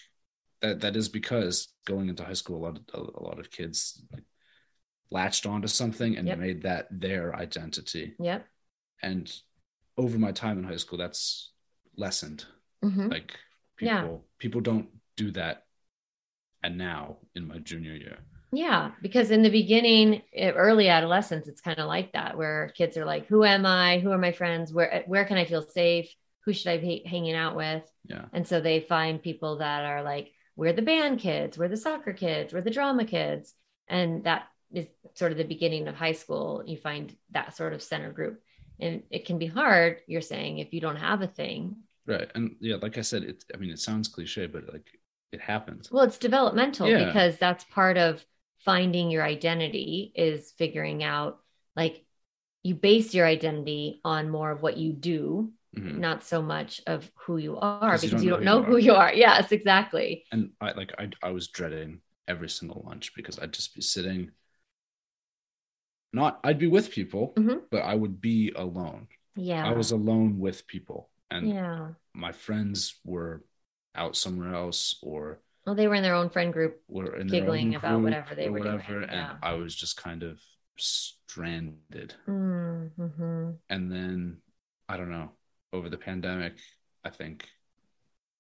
that 0.62 0.82
that 0.82 0.96
is 0.96 1.10
because 1.10 1.68
going 1.86 2.08
into 2.10 2.24
high 2.24 2.34
school 2.34 2.58
a 2.58 2.64
lot 2.66 2.80
of 2.94 3.10
a 3.16 3.24
lot 3.24 3.40
of 3.40 3.50
kids 3.52 4.02
like 4.14 4.24
latched 5.12 5.46
onto 5.46 5.68
something 5.68 6.18
and 6.18 6.28
Yep. 6.28 6.40
made 6.40 6.62
that 6.64 6.88
their 6.92 7.36
identity 7.36 8.16
Yep. 8.20 8.46
and 9.02 9.32
over 9.98 10.18
my 10.18 10.32
time 10.32 10.58
in 10.58 10.64
high 10.64 10.78
school 10.78 10.98
that's 10.98 11.52
lessened 11.98 12.46
hmm 12.82 13.10
like 13.10 13.38
people 13.78 13.90
Yeah. 13.90 14.18
people 14.40 14.62
don't 14.62 14.88
do 15.18 15.32
that 15.32 15.64
and 16.64 16.78
now 16.78 17.18
in 17.36 17.48
my 17.48 17.58
junior 17.60 17.94
year 17.94 18.18
Yeah. 18.56 18.92
Because 19.02 19.32
in 19.32 19.42
the 19.44 19.50
beginning, 19.50 20.22
eh, 20.34 20.52
early 20.52 20.88
adolescence, 20.90 21.48
it's 21.48 21.62
kind 21.62 21.80
of 21.80 21.88
like 21.88 22.14
that 22.14 22.38
where 22.38 22.72
kids 22.78 22.98
are 22.98 23.06
like, 23.06 23.26
who 23.28 23.44
am 23.44 23.66
I? 23.66 24.00
Who 24.00 24.12
are 24.12 24.18
my 24.18 24.32
friends? 24.32 24.72
Where, 24.72 25.04
where 25.08 25.26
can 25.26 25.38
I 25.38 25.46
feel 25.46 25.62
safe? 25.64 26.14
Who 26.46 26.54
should 26.54 26.68
I 26.72 26.78
be 26.78 27.04
hanging 27.06 27.36
out 27.36 27.56
with? 27.56 27.84
yeah 28.06 28.26
And 28.34 28.48
so 28.48 28.60
they 28.62 28.80
find 28.82 29.22
people 29.22 29.58
that 29.58 29.86
are 29.86 30.04
like, 30.04 30.32
we're 30.56 30.74
the 30.74 30.82
band 30.84 31.20
kids, 31.20 31.58
we're 31.58 31.68
the 31.70 31.78
soccer 31.78 32.14
kids, 32.14 32.54
we're 32.54 32.62
the 32.62 32.70
drama 32.80 33.06
kids. 33.06 33.54
And 33.88 34.24
that 34.26 34.44
is 34.72 34.88
sort 35.16 35.32
of 35.32 35.38
the 35.40 35.44
beginning 35.46 35.88
of 35.88 35.96
high 35.96 36.12
school. 36.14 36.64
You 36.66 36.78
find 36.78 37.16
that 37.32 37.56
sort 37.56 37.74
of 37.74 37.82
center 37.82 38.12
group. 38.12 38.40
And 38.80 39.04
it 39.10 39.26
can 39.26 39.38
be 39.40 39.48
hard, 39.48 40.02
you're 40.08 40.22
saying, 40.22 40.60
if 40.60 40.74
you 40.74 40.82
don't 40.82 40.98
have 41.10 41.22
a 41.22 41.28
thing. 41.42 41.78
right 42.06 42.30
and 42.36 42.46
yeah 42.60 42.78
like 42.86 42.98
i 42.98 43.02
said 43.12 43.24
it 43.32 43.38
i 43.54 43.58
mean 43.62 43.72
it 43.76 43.80
sounds 43.80 44.08
cliche 44.16 44.46
but 44.56 44.64
like 44.76 44.88
it 45.32 45.40
happens 45.40 45.84
Well, 45.92 46.04
it's 46.04 46.18
developmental 46.30 46.88
Yeah. 46.90 47.06
because 47.06 47.38
that's 47.38 47.64
part 47.80 47.98
of 48.08 48.12
finding 48.66 49.10
your 49.12 49.24
identity 49.24 50.12
is 50.16 50.52
figuring 50.58 51.04
out 51.04 51.40
like 51.76 52.06
you 52.64 52.76
base 52.76 53.14
your 53.14 53.26
identity 53.26 54.00
on 54.06 54.30
more 54.30 54.52
of 54.52 54.62
what 54.62 54.78
you 54.78 54.94
do, 54.94 55.52
Mhm. 55.76 55.98
not 55.98 56.24
so 56.24 56.42
much 56.42 56.82
of 56.88 57.12
who 57.26 57.38
you 57.38 57.58
are 57.58 57.92
'Cause 57.92 58.04
you 58.04 58.10
because 58.10 58.24
don't 58.24 58.40
you 58.42 58.46
know 58.46 58.56
don't 58.56 58.64
who 58.66 58.72
know 58.72 58.78
who 58.78 58.78
you 58.86 58.94
are. 58.94 59.14
Yes, 59.14 59.52
exactly. 59.52 60.26
and 60.32 60.52
i 60.62 60.72
like 60.74 60.94
I, 61.00 61.10
I 61.22 61.32
was 61.32 61.48
dreading 61.48 62.02
every 62.28 62.50
single 62.50 62.84
lunch 62.86 63.14
because 63.16 63.40
i'd 63.40 63.52
just 63.54 63.74
be 63.76 63.82
sitting 63.82 64.32
not 66.14 66.40
i'd 66.44 66.60
be 66.60 66.68
with 66.68 66.92
people 66.92 67.34
Mhm. 67.36 67.64
but 67.72 67.82
i 67.82 67.96
would 67.96 68.22
be 68.22 68.52
alone 68.56 69.08
Yeah. 69.36 69.66
i 69.68 69.74
was 69.74 69.92
alone 69.92 70.40
with 70.40 70.68
people 70.68 71.10
and 71.32 71.50
yeah. 71.50 71.94
my 72.14 72.32
friends 72.32 73.00
were 73.04 73.44
out 73.96 74.16
somewhere 74.16 74.54
else 74.54 75.00
or 75.02 75.40
Well, 75.66 75.76
they 75.76 75.88
were 75.88 75.96
in 75.96 76.04
their 76.04 76.16
own 76.16 76.30
friend 76.30 76.52
group. 76.52 76.82
were 76.88 77.16
in 77.16 77.28
Giggling 77.28 77.76
about 77.76 77.92
group 77.94 78.04
whatever 78.04 78.36
they 78.36 78.50
were 78.50 78.60
doing, 78.60 78.76
whatever, 78.76 79.02
and 79.02 79.12
yeah. 79.12 79.36
I 79.42 79.54
was 79.54 79.74
just 79.76 79.96
kind 79.98 80.24
of 80.24 80.40
stranded. 80.78 82.16
Mm-hmm. 82.28 83.52
And 83.70 83.92
then 83.92 84.38
I 84.90 84.98
don't 84.98 85.12
know. 85.12 85.32
Over 85.72 85.90
the 85.90 85.98
pandemic, 85.98 86.54
I 87.04 87.10
think 87.10 87.48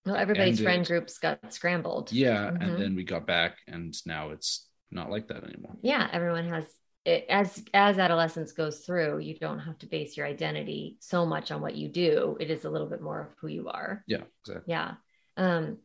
Well, 0.05 0.15
everybody's 0.15 0.59
ended. 0.59 0.65
friend 0.65 0.85
groups 0.85 1.17
got 1.17 1.51
scrambled. 1.53 2.11
yeah, 2.11 2.51
Mhm. 2.51 2.61
and 2.63 2.77
then 2.81 2.95
we 2.95 3.03
got 3.03 3.25
back, 3.25 3.57
and 3.67 3.93
now 4.05 4.29
it's 4.31 4.69
not 4.91 5.09
like 5.09 5.27
that 5.29 5.43
anymore. 5.43 5.75
yeah 5.81 6.07
everyone 6.13 6.47
has 6.47 6.65
it, 7.03 7.25
as 7.27 7.63
as 7.73 7.97
adolescence 7.97 8.51
goes 8.51 8.85
through 8.85 9.17
you 9.17 9.35
don't 9.39 9.57
have 9.57 9.75
to 9.79 9.87
base 9.87 10.15
your 10.15 10.27
identity 10.27 10.97
so 10.99 11.25
much 11.25 11.49
on 11.51 11.61
what 11.61 11.73
you 11.75 11.89
do 11.89 12.37
it 12.39 12.51
is 12.51 12.63
a 12.63 12.69
little 12.69 12.87
bit 12.87 13.01
more 13.01 13.19
of 13.21 13.27
who 13.41 13.47
you 13.47 13.67
are 13.69 14.03
Yeah, 14.05 14.21
exactly. 14.41 14.65
yeah 14.71 14.93
um 15.35 15.79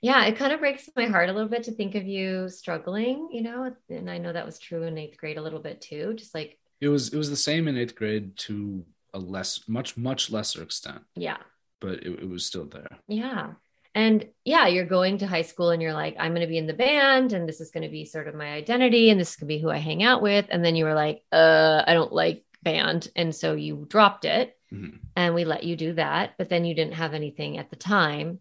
yeah, 0.00 0.24
it 0.26 0.36
kind 0.36 0.52
of 0.52 0.60
breaks 0.60 0.88
my 0.96 1.06
heart 1.06 1.28
a 1.28 1.32
little 1.32 1.48
bit 1.48 1.64
to 1.64 1.72
think 1.72 1.94
of 1.94 2.06
you 2.06 2.48
struggling, 2.48 3.28
you 3.32 3.42
know, 3.42 3.74
and 3.88 4.10
I 4.10 4.18
know 4.18 4.32
that 4.32 4.46
was 4.46 4.58
true 4.58 4.82
in 4.84 4.98
eighth 4.98 5.16
grade 5.18 5.38
a 5.38 5.42
little 5.42 5.60
bit 5.60 5.80
too. 5.80 6.14
Just 6.14 6.34
like 6.34 6.58
it 6.80 6.88
was 6.88 7.12
it 7.12 7.16
was 7.16 7.30
the 7.30 7.36
same 7.36 7.68
in 7.68 7.76
eighth 7.78 7.94
grade 7.94 8.36
to 8.38 8.84
a 9.14 9.18
less 9.18 9.66
much 9.66 9.96
much 9.96 10.30
lesser 10.30 10.62
extent 10.62 11.00
yeah, 11.14 11.38
but 11.80 12.02
it, 12.04 12.20
it 12.20 12.28
was 12.28 12.44
still 12.44 12.66
there 12.66 12.98
yeah. 13.08 13.52
And 13.94 14.28
yeah, 14.44 14.66
you're 14.66 14.84
going 14.84 15.16
to 15.18 15.26
high 15.26 15.40
school 15.40 15.70
and 15.70 15.80
you're 15.80 15.94
like, 15.94 16.16
I'm 16.18 16.32
going 16.32 16.42
to 16.42 16.46
be 16.46 16.58
in 16.58 16.66
the 16.66 16.74
band 16.74 17.32
and 17.32 17.48
this 17.48 17.62
is 17.62 17.70
going 17.70 17.84
to 17.84 17.88
be 17.88 18.04
sort 18.04 18.28
of 18.28 18.34
my 18.34 18.52
identity 18.52 19.08
and 19.08 19.18
this 19.18 19.30
is 19.30 19.36
going 19.36 19.48
to 19.48 19.54
be 19.54 19.58
who 19.58 19.70
I 19.70 19.78
hang 19.78 20.02
out 20.02 20.20
with. 20.20 20.44
And 20.50 20.62
then 20.62 20.76
you 20.76 20.84
were 20.84 20.92
like, 20.92 21.22
uh, 21.32 21.82
I 21.86 21.94
don't 21.94 22.12
like 22.12 22.44
band. 22.62 23.08
And 23.16 23.34
so 23.34 23.54
you 23.54 23.86
dropped 23.88 24.26
it 24.26 24.54
Mhm. 24.70 24.98
and 25.16 25.34
we 25.34 25.46
let 25.46 25.64
you 25.64 25.76
do 25.76 25.94
that. 25.94 26.34
But 26.36 26.50
then 26.50 26.66
you 26.66 26.74
didn't 26.74 26.92
have 26.96 27.14
anything 27.14 27.56
at 27.56 27.70
the 27.70 27.76
time 27.76 28.40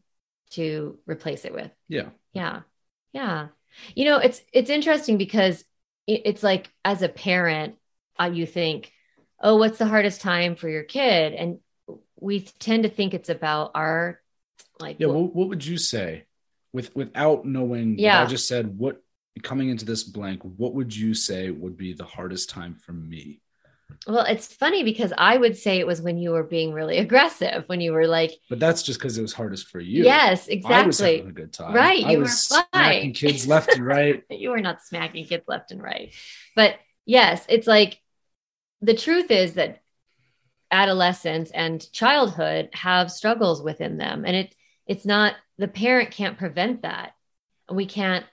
to 0.55 0.97
replace 1.05 1.45
it 1.45 1.53
with. 1.53 1.71
yeah 1.87 2.09
Yeah. 2.33 2.61
Yeah. 3.13 3.47
You 3.93 4.05
know, 4.05 4.17
it's 4.17 4.41
it's 4.53 4.69
interesting 4.69 5.17
because 5.17 5.63
it, 6.07 6.21
it's 6.25 6.43
like 6.43 6.69
as 6.83 7.01
a 7.01 7.09
parent, 7.09 7.75
uh, 8.19 8.31
you 8.33 8.45
think, 8.45 8.91
"Oh, 9.39 9.57
what's 9.57 9.77
the 9.77 9.85
hardest 9.85 10.21
time 10.21 10.55
for 10.55 10.69
your 10.69 10.83
kid?" 10.83 11.33
And 11.33 11.59
we 12.19 12.41
tend 12.41 12.83
to 12.83 12.89
think 12.89 13.13
it's 13.13 13.29
about 13.29 13.71
our 13.75 14.19
like 14.79 14.97
yeah 14.99 15.07
what, 15.07 15.35
what 15.35 15.49
would 15.49 15.65
you 15.65 15.77
say 15.77 16.25
with 16.73 16.95
without 16.95 17.45
knowing 17.45 17.97
Yeah. 17.99 18.21
i 18.21 18.25
just 18.25 18.47
said 18.47 18.77
what 18.77 19.01
coming 19.43 19.69
into 19.69 19.85
this 19.85 20.03
blank 20.03 20.41
what 20.43 20.73
would 20.73 20.95
you 20.95 21.13
say 21.13 21.49
would 21.51 21.77
be 21.77 21.93
the 21.93 22.05
hardest 22.05 22.49
time 22.49 22.75
for 22.75 22.93
me 22.93 23.41
well, 24.07 24.25
it's 24.25 24.53
funny 24.53 24.83
because 24.83 25.13
I 25.17 25.37
would 25.37 25.57
say 25.57 25.79
it 25.79 25.87
was 25.87 26.01
when 26.01 26.17
you 26.17 26.31
were 26.31 26.43
being 26.43 26.73
really 26.73 26.97
aggressive, 26.97 27.63
when 27.67 27.81
you 27.81 27.91
were 27.91 28.07
like, 28.07 28.31
but 28.49 28.59
that's 28.59 28.83
just 28.83 28.99
because 28.99 29.17
it 29.17 29.21
was 29.21 29.33
hardest 29.33 29.67
for 29.67 29.79
you 29.79 30.03
"Yes, 30.03 30.47
exactly. 30.47 30.75
I 30.75 30.85
was 30.85 30.99
having 30.99 31.13
exactly." 31.13 31.29
a 31.29 31.33
good 31.33 31.53
time. 31.53 31.73
Right, 31.73 32.05
I 32.05 32.11
you 32.11 32.19
was 32.19 32.29
were 32.29 32.63
smacking 32.71 33.13
kids 33.13 33.47
left 33.47 33.75
and 33.75 33.85
right. 33.85 34.23
you 34.29 34.49
were 34.51 34.61
not 34.61 34.83
smacking 34.83 35.25
kids 35.25 35.45
left 35.47 35.71
and 35.71 35.81
right. 35.81 36.13
But 36.55 36.75
yes, 37.05 37.45
it's 37.49 37.67
like 37.67 38.01
the 38.81 38.95
truth 38.95 39.31
is 39.31 39.53
that 39.53 39.81
adolescence 40.71 41.51
and 41.51 41.91
childhood 41.91 42.69
have 42.73 43.11
struggles 43.11 43.61
within 43.61 43.97
them. 43.97 44.25
And 44.25 44.35
it 44.35 44.55
it's 44.87 45.05
not 45.05 45.35
the 45.57 45.67
parent 45.67 46.11
can't 46.11 46.37
prevent 46.37 46.81
that. 46.83 47.13
And 47.67 47.77
we 47.77 47.85
can't 47.85 48.25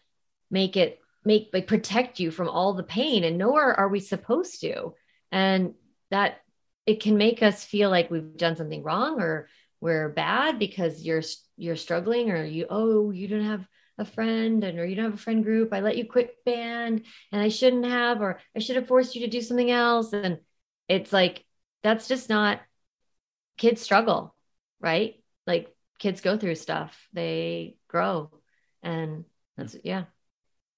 make 0.50 0.76
it 0.76 0.98
make 1.24 1.50
like 1.52 1.66
protect 1.66 2.20
you 2.20 2.30
from 2.30 2.48
all 2.48 2.74
the 2.74 2.82
pain 2.82 3.24
and 3.24 3.38
nor 3.38 3.74
are 3.74 3.88
we 3.88 4.00
supposed 4.00 4.60
to. 4.62 4.94
And 5.32 5.74
that 6.12 6.40
it 6.86 7.00
can 7.02 7.16
make 7.16 7.42
us 7.42 7.64
feel 7.64 7.90
like 7.90 8.10
we've 8.10 8.36
done 8.36 8.54
something 8.54 8.84
wrong 8.84 9.20
or 9.20 9.48
we're 9.80 10.08
bad 10.10 10.60
because 10.60 11.02
you're 11.02 11.22
you're 11.56 11.76
struggling 11.76 12.30
or 12.30 12.44
you 12.44 12.66
oh 12.70 13.10
you 13.10 13.26
don't 13.26 13.44
have 13.44 13.66
a 13.98 14.04
friend 14.04 14.62
and 14.62 14.78
or 14.78 14.84
you 14.86 14.94
don't 14.94 15.06
have 15.06 15.14
a 15.14 15.18
friend 15.18 15.42
group. 15.42 15.72
I 15.72 15.80
let 15.80 15.96
you 15.96 16.06
quit 16.06 16.44
band 16.44 17.04
and 17.32 17.42
i 17.42 17.48
shouldn't 17.48 17.86
have 17.86 18.20
or 18.20 18.40
i 18.56 18.60
should 18.60 18.76
have 18.76 18.86
forced 18.86 19.14
you 19.14 19.22
to 19.22 19.28
do 19.28 19.40
something 19.40 19.70
else. 19.70 20.12
And 20.12 20.38
it's 20.88 21.12
like 21.12 21.44
that's 21.82 22.06
just 22.06 22.28
not 22.28 22.60
kids 23.56 23.80
struggle 23.82 24.34
right? 24.82 25.14
Like 25.46 25.74
kids 25.98 26.20
go 26.20 26.36
through 26.36 26.56
stuff. 26.56 27.08
They 27.14 27.76
grow. 27.88 28.30
And 28.82 29.24
that's 29.56 29.76
yeah 29.82 30.04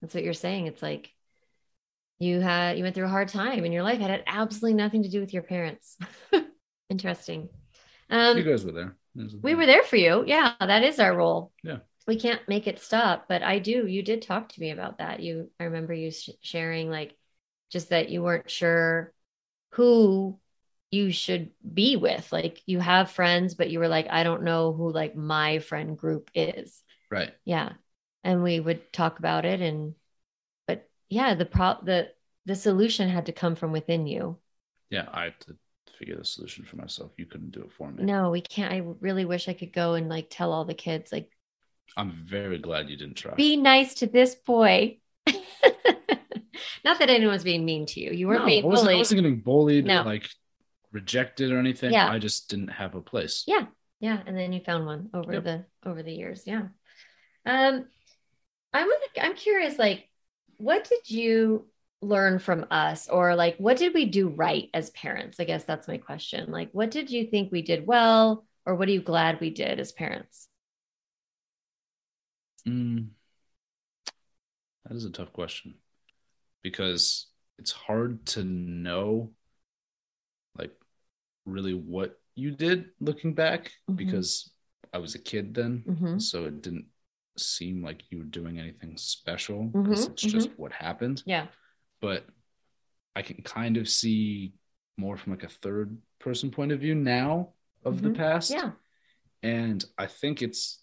that's 0.00 0.14
what 0.14 0.22
you're 0.22 0.34
saying. 0.34 0.66
It's 0.66 0.82
like 0.82 1.10
you 2.18 2.40
had 2.40 2.76
you 2.76 2.82
went 2.84 2.94
through 2.94 3.06
a 3.06 3.08
hard 3.08 3.28
time 3.28 3.64
in 3.64 3.72
your 3.72 3.82
life 3.82 4.00
it 4.00 4.10
had 4.10 4.24
absolutely 4.26 4.74
nothing 4.74 5.02
to 5.02 5.08
do 5.08 5.20
with 5.20 5.32
your 5.32 5.42
parents 5.42 5.96
interesting 6.90 7.48
um 8.10 8.36
you 8.36 8.44
guys 8.44 8.64
were 8.64 8.72
there. 8.72 8.96
we 9.42 9.54
were 9.54 9.66
there 9.66 9.82
for 9.82 9.96
you. 9.96 10.24
Yeah, 10.26 10.54
that 10.60 10.82
is 10.82 10.98
our 10.98 11.14
role. 11.14 11.52
Yeah. 11.62 11.78
We 12.06 12.18
can't 12.18 12.46
make 12.48 12.66
it 12.66 12.80
stop, 12.80 13.26
but 13.28 13.42
I 13.42 13.58
do. 13.58 13.86
You 13.86 14.02
did 14.02 14.22
talk 14.22 14.50
to 14.50 14.60
me 14.60 14.70
about 14.70 14.98
that. 14.98 15.20
You, 15.20 15.50
I 15.58 15.64
remember 15.64 15.94
you 15.94 16.10
sh- 16.10 16.30
sharing 16.42 16.90
like 16.90 17.16
just 17.70 17.90
that 17.90 18.10
you 18.10 18.22
weren't 18.22 18.50
sure 18.50 19.12
who 19.70 20.38
you 20.90 21.10
should 21.10 21.50
be 21.72 21.96
with. 21.96 22.30
Like 22.30 22.60
you 22.66 22.78
have 22.78 23.10
friends, 23.10 23.54
but 23.54 23.70
you 23.70 23.78
were 23.78 23.88
like, 23.88 24.06
I 24.10 24.22
don't 24.22 24.42
know 24.42 24.72
who 24.72 24.92
like 24.92 25.16
my 25.16 25.60
friend 25.60 25.96
group 25.96 26.30
is. 26.34 26.82
right. 27.10 27.32
Yeah. 27.44 27.72
And 28.22 28.42
we 28.42 28.60
would 28.60 28.92
talk 28.92 29.18
about 29.18 29.44
it 29.44 29.60
and 29.60 29.94
yeah, 31.14 31.34
the 31.34 31.46
pro 31.46 31.76
the 31.82 32.08
the 32.46 32.56
solution 32.56 33.08
had 33.08 33.26
to 33.26 33.32
come 33.32 33.54
from 33.56 33.72
within 33.72 34.06
you. 34.06 34.38
Yeah, 34.90 35.06
I 35.12 35.24
had 35.24 35.40
to 35.46 35.56
figure 35.98 36.16
the 36.16 36.24
solution 36.24 36.64
for 36.64 36.76
myself. 36.76 37.12
You 37.16 37.26
couldn't 37.26 37.52
do 37.52 37.62
it 37.62 37.72
for 37.72 37.90
me. 37.90 38.02
No, 38.04 38.30
we 38.30 38.40
can't. 38.40 38.72
I 38.72 38.82
really 39.00 39.24
wish 39.24 39.48
I 39.48 39.54
could 39.54 39.72
go 39.72 39.94
and 39.94 40.08
like 40.08 40.26
tell 40.30 40.52
all 40.52 40.64
the 40.64 40.74
kids 40.74 41.12
like 41.12 41.30
I'm 41.96 42.12
very 42.26 42.58
glad 42.58 42.88
you 42.90 42.96
didn't 42.96 43.16
try. 43.16 43.34
be 43.34 43.56
nice 43.56 43.94
to 43.96 44.06
this 44.06 44.34
boy. 44.34 44.98
Not 46.84 46.98
that 46.98 47.10
anyone's 47.10 47.44
being 47.44 47.64
mean 47.64 47.86
to 47.86 48.00
you. 48.00 48.10
You 48.10 48.28
weren't 48.28 48.40
no, 48.42 48.46
being 48.46 48.64
I 48.64 48.66
wasn't, 48.68 48.90
I 48.90 48.96
wasn't 48.96 49.22
getting 49.22 49.40
bullied, 49.40 49.84
No. 49.86 50.02
like 50.02 50.28
rejected 50.92 51.50
or 51.52 51.58
anything. 51.58 51.92
Yeah. 51.92 52.10
I 52.10 52.18
just 52.18 52.50
didn't 52.50 52.68
have 52.68 52.94
a 52.94 53.00
place. 53.00 53.44
Yeah. 53.46 53.66
Yeah. 54.00 54.20
And 54.26 54.36
then 54.36 54.52
you 54.52 54.60
found 54.60 54.86
one 54.86 55.08
over 55.14 55.32
Yep. 55.34 55.44
the 55.44 55.64
over 55.84 56.02
the 56.02 56.12
years. 56.12 56.42
Yeah. 56.46 56.68
Um 57.46 57.86
I'm 58.72 58.88
I'm 59.20 59.34
curious, 59.36 59.78
like, 59.78 60.08
what 60.58 60.88
did 60.88 61.10
you 61.10 61.68
learn 62.00 62.38
from 62.38 62.66
us? 62.70 63.08
Or 63.08 63.34
like 63.34 63.56
what 63.58 63.78
did 63.78 63.94
we 63.94 64.04
do 64.06 64.28
right 64.28 64.68
as 64.74 64.90
parents? 64.90 65.40
I 65.40 65.44
guess 65.44 65.64
that's 65.64 65.88
my 65.88 65.98
question. 65.98 66.50
Like, 66.50 66.70
what 66.72 66.90
did 66.90 67.10
you 67.10 67.26
think 67.26 67.50
we 67.50 67.62
did 67.62 67.86
well? 67.86 68.44
Or 68.66 68.74
what 68.74 68.88
are 68.88 68.92
you 68.92 69.02
glad 69.02 69.40
we 69.40 69.50
did 69.50 69.80
as 69.80 69.92
parents? 69.92 70.48
Mm, 72.66 73.08
that 74.84 74.96
is 74.96 75.04
a 75.04 75.10
tough 75.10 75.32
question 75.32 75.74
because 76.62 77.26
it's 77.58 77.72
hard 77.72 78.24
to 78.26 78.42
know, 78.42 79.32
like, 80.58 80.72
really 81.44 81.74
what 81.74 82.18
you 82.34 82.50
did 82.50 82.86
looking 83.00 83.34
back 83.34 83.70
Mhm. 83.88 83.96
because 83.96 84.50
I 84.92 84.98
was 84.98 85.14
a 85.14 85.18
kid 85.18 85.54
then. 85.54 85.84
Mhm. 85.86 86.22
So 86.22 86.46
it 86.46 86.62
didn't 86.62 86.86
seem 87.36 87.82
like 87.82 88.02
you 88.10 88.18
were 88.18 88.24
doing 88.24 88.58
anything 88.58 88.96
special 88.96 89.64
because 89.64 90.06
Mhm, 90.06 90.12
it's 90.12 90.22
just 90.22 90.50
what 90.56 90.72
happened. 90.72 91.22
Yeah. 91.26 91.46
But 92.00 92.26
I 93.16 93.22
can 93.22 93.42
kind 93.42 93.76
of 93.76 93.88
see 93.88 94.54
more 94.96 95.16
from 95.16 95.32
like 95.32 95.44
a 95.44 95.48
third 95.48 95.98
person 96.20 96.50
point 96.50 96.72
of 96.72 96.80
view 96.80 96.94
now 96.94 97.52
of 97.84 98.00
the 98.02 98.08
Mhm. 98.10 98.16
past 98.16 98.50
Yeah. 98.50 98.72
and 99.42 99.84
i 99.98 100.06
think 100.06 100.40
it's 100.40 100.82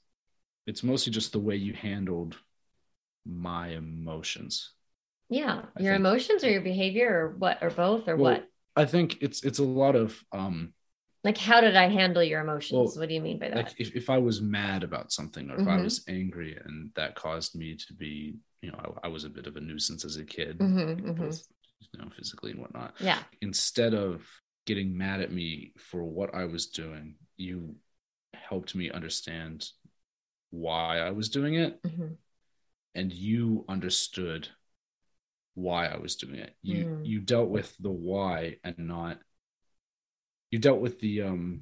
it's 0.68 0.84
mostly 0.84 1.12
just 1.12 1.32
the 1.32 1.40
way 1.40 1.56
you 1.56 1.74
handled 1.74 2.38
my 3.26 3.70
emotions 3.70 4.74
Yeah. 5.30 5.66
I 5.76 5.82
Your 5.82 5.94
think- 5.94 6.02
emotions 6.06 6.44
or 6.44 6.50
your 6.52 6.62
behavior 6.62 7.10
or 7.10 7.30
what 7.38 7.64
or 7.64 7.70
both 7.70 8.08
or 8.10 8.18
Well, 8.18 8.34
what? 8.34 8.50
i 8.76 8.86
think 8.86 9.22
it's 9.24 9.44
it's 9.44 9.60
a 9.60 9.64
lot 9.64 9.96
of 9.96 10.24
um 10.32 10.74
Like, 11.24 11.38
how 11.38 11.62
did 11.62 11.76
I 11.76 11.88
handle 11.88 12.24
your 12.24 12.42
emotions? 12.42 12.96
Well, 12.96 13.02
what 13.02 13.10
do 13.10 13.16
you 13.16 13.22
mean 13.22 13.38
by 13.40 13.50
that? 13.50 13.58
like 13.58 13.74
if, 13.80 13.96
if 13.96 14.10
i 14.10 14.18
was 14.18 14.42
mad 14.42 14.84
about 14.84 15.12
something 15.12 15.50
or 15.50 15.56
if 15.58 15.68
i 15.68 15.76
Mhm. 15.76 15.84
was 15.84 16.04
angry 16.08 16.58
and 16.66 16.90
that 16.96 17.16
caused 17.16 17.56
me 17.56 17.76
to 17.76 17.94
be 17.94 18.36
you 18.62 18.72
know 18.72 18.96
i, 19.04 19.08
I 19.08 19.10
was 19.10 19.24
a 19.24 19.30
bit 19.30 19.48
of 19.48 19.58
a 19.58 19.62
nuisance 19.62 20.06
as 20.06 20.18
a 20.18 20.24
kid 20.24 20.60
Mhm, 20.60 21.04
like, 21.04 21.16
mhm. 21.18 21.40
you 21.94 22.00
know 22.00 22.10
physically 22.16 22.52
and 22.52 22.62
whatnot 22.62 22.94
yeah. 23.00 23.20
instead 23.42 23.94
of 23.94 24.26
getting 24.66 24.98
mad 24.98 25.22
at 25.22 25.32
me 25.32 25.74
for 25.78 26.04
what 26.04 26.34
i 26.34 26.46
was 26.46 26.68
doing 26.68 27.16
you 27.38 27.76
helped 28.34 28.76
me 28.76 28.90
understand 28.92 29.68
why 30.52 31.00
i 31.00 31.12
was 31.12 31.30
doing 31.30 31.56
it 31.56 31.80
Mhm. 31.84 32.18
and 32.96 33.12
you 33.14 33.66
understood 33.68 34.48
why 35.54 35.88
I 35.88 35.98
was 35.98 36.16
doing 36.16 36.36
it. 36.36 36.56
You 36.62 36.86
Mm. 36.86 37.06
you 37.06 37.20
dealt 37.20 37.50
with 37.50 37.76
the 37.80 37.90
why 37.92 38.58
and 38.64 38.78
not 38.80 39.20
you 40.52 40.60
dealt 40.60 40.80
with 40.82 41.00
the 41.00 41.22
um 41.24 41.62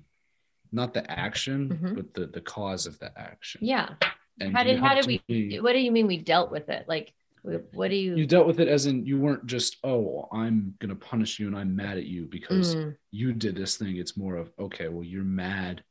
not 0.71 0.93
the 0.93 1.09
action 1.09 1.69
Mhm. 1.69 1.95
but 1.95 2.13
the 2.13 2.27
the 2.27 2.41
cause 2.41 2.85
of 2.85 2.99
the 2.99 3.11
action. 3.17 3.61
Yeah. 3.63 3.95
And 4.41 4.55
How 4.55 4.63
did 4.63 4.79
how 4.79 4.93
did 4.95 5.05
we? 5.07 5.21
me- 5.27 5.59
What 5.59 5.73
do 5.73 5.79
you 5.79 5.91
mean 5.91 6.07
we 6.07 6.17
dealt 6.17 6.51
with 6.51 6.69
it? 6.69 6.87
Like, 6.87 7.13
what 7.41 7.89
do 7.89 7.95
you? 7.95 8.15
you 8.15 8.25
dealt 8.27 8.47
with 8.47 8.59
it 8.59 8.67
as 8.67 8.85
in 8.85 9.05
you 9.05 9.19
weren't 9.19 9.45
just 9.47 9.77
oh 9.83 10.27
I'm 10.31 10.75
gonna 10.79 10.95
punish 10.95 11.39
you 11.39 11.47
and 11.47 11.57
I'm 11.57 11.75
mad 11.75 11.97
at 11.97 12.05
you 12.05 12.25
because 12.25 12.75
Mm, 12.75 12.95
you 13.11 13.33
did 13.33 13.55
this 13.55 13.77
thing. 13.77 13.97
It's 13.97 14.15
more 14.17 14.35
of 14.35 14.51
okay 14.59 14.87
well 14.89 15.03
you're 15.03 15.23
mad 15.23 15.83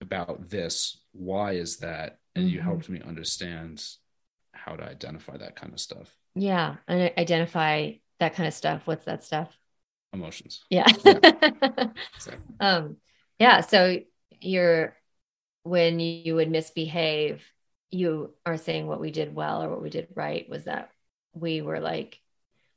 about 0.00 0.48
this. 0.48 1.00
Why 1.12 1.52
is 1.52 1.78
that? 1.78 2.18
And 2.34 2.48
you 2.50 2.60
Mhm. 2.60 2.64
helped 2.64 2.88
me 2.88 3.00
understand 3.00 3.84
how 4.52 4.76
to 4.76 4.84
identify 4.84 5.36
that 5.36 5.56
kind 5.56 5.72
of 5.72 5.80
stuff. 5.80 6.16
yeah, 6.34 6.76
and 6.88 7.12
identify 7.18 7.92
that 8.18 8.34
kind 8.34 8.46
of 8.46 8.54
stuff. 8.54 8.86
What's 8.86 9.04
that 9.04 9.22
stuff? 9.22 9.54
Emotions. 10.12 10.62
Yeah. 10.70 10.84
Exactly. 10.88 11.88
um. 12.60 12.96
Yeah. 13.38 13.60
So 13.62 13.98
you're 14.40 14.96
when 15.64 16.00
you 16.00 16.34
would 16.34 16.50
misbehave, 16.50 17.42
you 17.90 18.34
are 18.44 18.56
saying 18.56 18.86
what 18.86 19.00
we 19.00 19.10
did 19.10 19.34
well 19.34 19.62
or 19.62 19.70
what 19.70 19.82
we 19.82 19.90
did 19.90 20.08
right 20.14 20.48
was 20.48 20.64
that 20.64 20.90
we 21.34 21.62
were 21.62 21.80
like, 21.80 22.18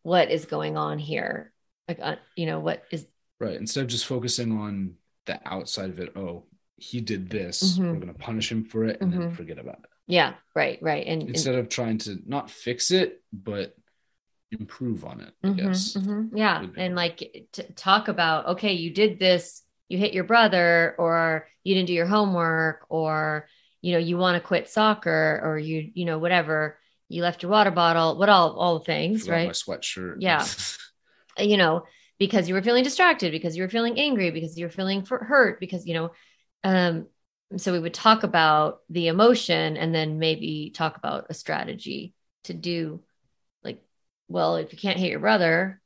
what 0.03 0.29
is 0.29 0.45
going 0.45 0.77
on 0.77 0.99
here? 0.99 1.51
Like, 1.87 1.99
uh, 2.01 2.15
you 2.35 2.45
know, 2.45 2.59
what 2.59 2.83
is 2.91 3.05
Right. 3.39 3.57
Instead 3.57 3.81
of 3.81 3.87
just 3.87 4.05
focusing 4.05 4.57
on 4.57 4.95
the 5.25 5.39
outside 5.45 5.89
of 5.89 5.99
it, 5.99 6.15
oh, 6.15 6.43
he 6.77 7.01
did 7.01 7.29
this, 7.29 7.77
Mhm. 7.77 7.91
we're 7.91 7.99
going 7.99 8.13
to 8.13 8.19
punish 8.19 8.51
him 8.51 8.63
for 8.63 8.85
it 8.85 9.01
and 9.01 9.11
then 9.11 9.21
Mhm. 9.31 9.35
forget 9.35 9.57
about 9.59 9.79
it. 9.79 9.89
Yeah, 10.07 10.35
right, 10.55 10.79
right. 10.81 11.05
And, 11.05 11.21
and 11.23 11.29
instead 11.31 11.55
of 11.55 11.67
trying 11.67 11.97
to 11.99 12.19
not 12.25 12.49
fix 12.49 12.91
it, 12.91 13.21
but 13.33 13.75
improve 14.59 15.05
on 15.05 15.21
it. 15.21 15.33
I 15.43 15.49
Mhm, 15.49 15.57
guess. 15.61 15.95
mhm. 15.95 16.29
Yeah. 16.37 16.65
And 16.77 16.95
like 16.95 17.17
t- 17.51 17.63
talk 17.75 18.07
about, 18.07 18.47
okay, 18.47 18.73
you 18.73 18.91
did 18.93 19.19
this, 19.19 19.61
you 19.89 19.97
hit 19.97 20.13
your 20.13 20.23
brother, 20.23 20.95
or 20.97 21.47
you 21.63 21.75
didn't 21.75 21.87
do 21.87 21.93
your 21.93 22.07
homework, 22.07 22.85
or, 22.89 23.47
you 23.81 23.91
know, 23.93 23.99
you 23.99 24.17
want 24.17 24.41
to 24.41 24.47
quit 24.47 24.69
soccer, 24.69 25.41
or 25.43 25.57
you, 25.57 25.91
you 25.93 26.05
know, 26.05 26.17
whatever, 26.17 26.79
you 27.07 27.21
left 27.21 27.43
your 27.43 27.51
water 27.51 27.71
bottle, 27.71 28.17
what 28.17 28.29
all, 28.29 28.57
all 28.57 28.79
the 28.79 28.85
things, 28.85 29.21
Forgot 29.21 29.31
my 29.31 29.37
right? 29.45 29.53
sweatshirt. 29.53 30.17
Yeah. 30.19 30.45
You 31.37 31.57
know, 31.57 31.83
because 32.17 32.47
you 32.47 32.53
were 32.55 32.61
feeling 32.61 32.85
distracted, 32.85 33.33
because 33.33 33.57
you 33.57 33.63
were 33.63 33.69
feeling 33.69 33.99
angry, 33.99 34.31
because 34.31 34.57
you 34.57 34.65
were 34.65 34.71
feeling 34.71 35.03
for 35.03 35.21
hurt, 35.21 35.59
because, 35.59 35.85
you 35.85 35.93
know, 35.93 36.11
um, 36.63 37.07
so 37.57 37.73
we 37.73 37.79
would 37.79 37.93
talk 37.93 38.23
about 38.23 38.79
the 38.89 39.07
emotion 39.07 39.75
and 39.75 39.93
then 39.93 40.17
maybe 40.17 40.71
talk 40.73 40.95
about 40.95 41.25
a 41.29 41.33
strategy 41.33 42.13
to 42.45 42.53
do 42.53 43.01
well, 44.27 44.57
if 44.57 44.71
you 44.73 44.79
can't 44.79 44.99
hit 44.99 45.11
your 45.11 45.19
brother, 45.19 45.81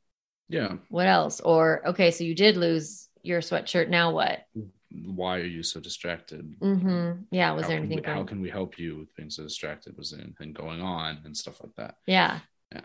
yeah. 0.47 0.75
what 0.89 1.07
else? 1.07 1.39
Or 1.41 1.87
okay, 1.89 2.11
so 2.11 2.23
you 2.23 2.35
did 2.35 2.57
lose 2.57 3.07
your 3.21 3.41
sweatshirt. 3.41 3.89
Now 3.89 4.11
what? 4.11 4.45
Why 4.91 5.37
are 5.39 5.45
you 5.45 5.61
so 5.61 5.79
distracted? 5.79 6.59
Mm-hmm. 6.59 7.23
Yeah. 7.31 7.51
Was 7.51 7.63
how 7.63 7.69
there 7.69 7.77
anything? 7.77 8.01
we, 8.03 8.11
how 8.11 8.23
can 8.23 8.41
we 8.41 8.49
help 8.49 8.79
you 8.79 8.97
with 8.97 9.15
being 9.15 9.29
so 9.29 9.43
distracted? 9.43 9.97
Was 9.97 10.11
there 10.11 10.21
anything 10.21 10.53
going 10.53 10.81
on 10.81 11.19
and 11.25 11.35
stuff 11.35 11.61
like 11.61 11.75
that? 11.75 11.95
yeah. 12.07 12.39
Yeah. 12.71 12.81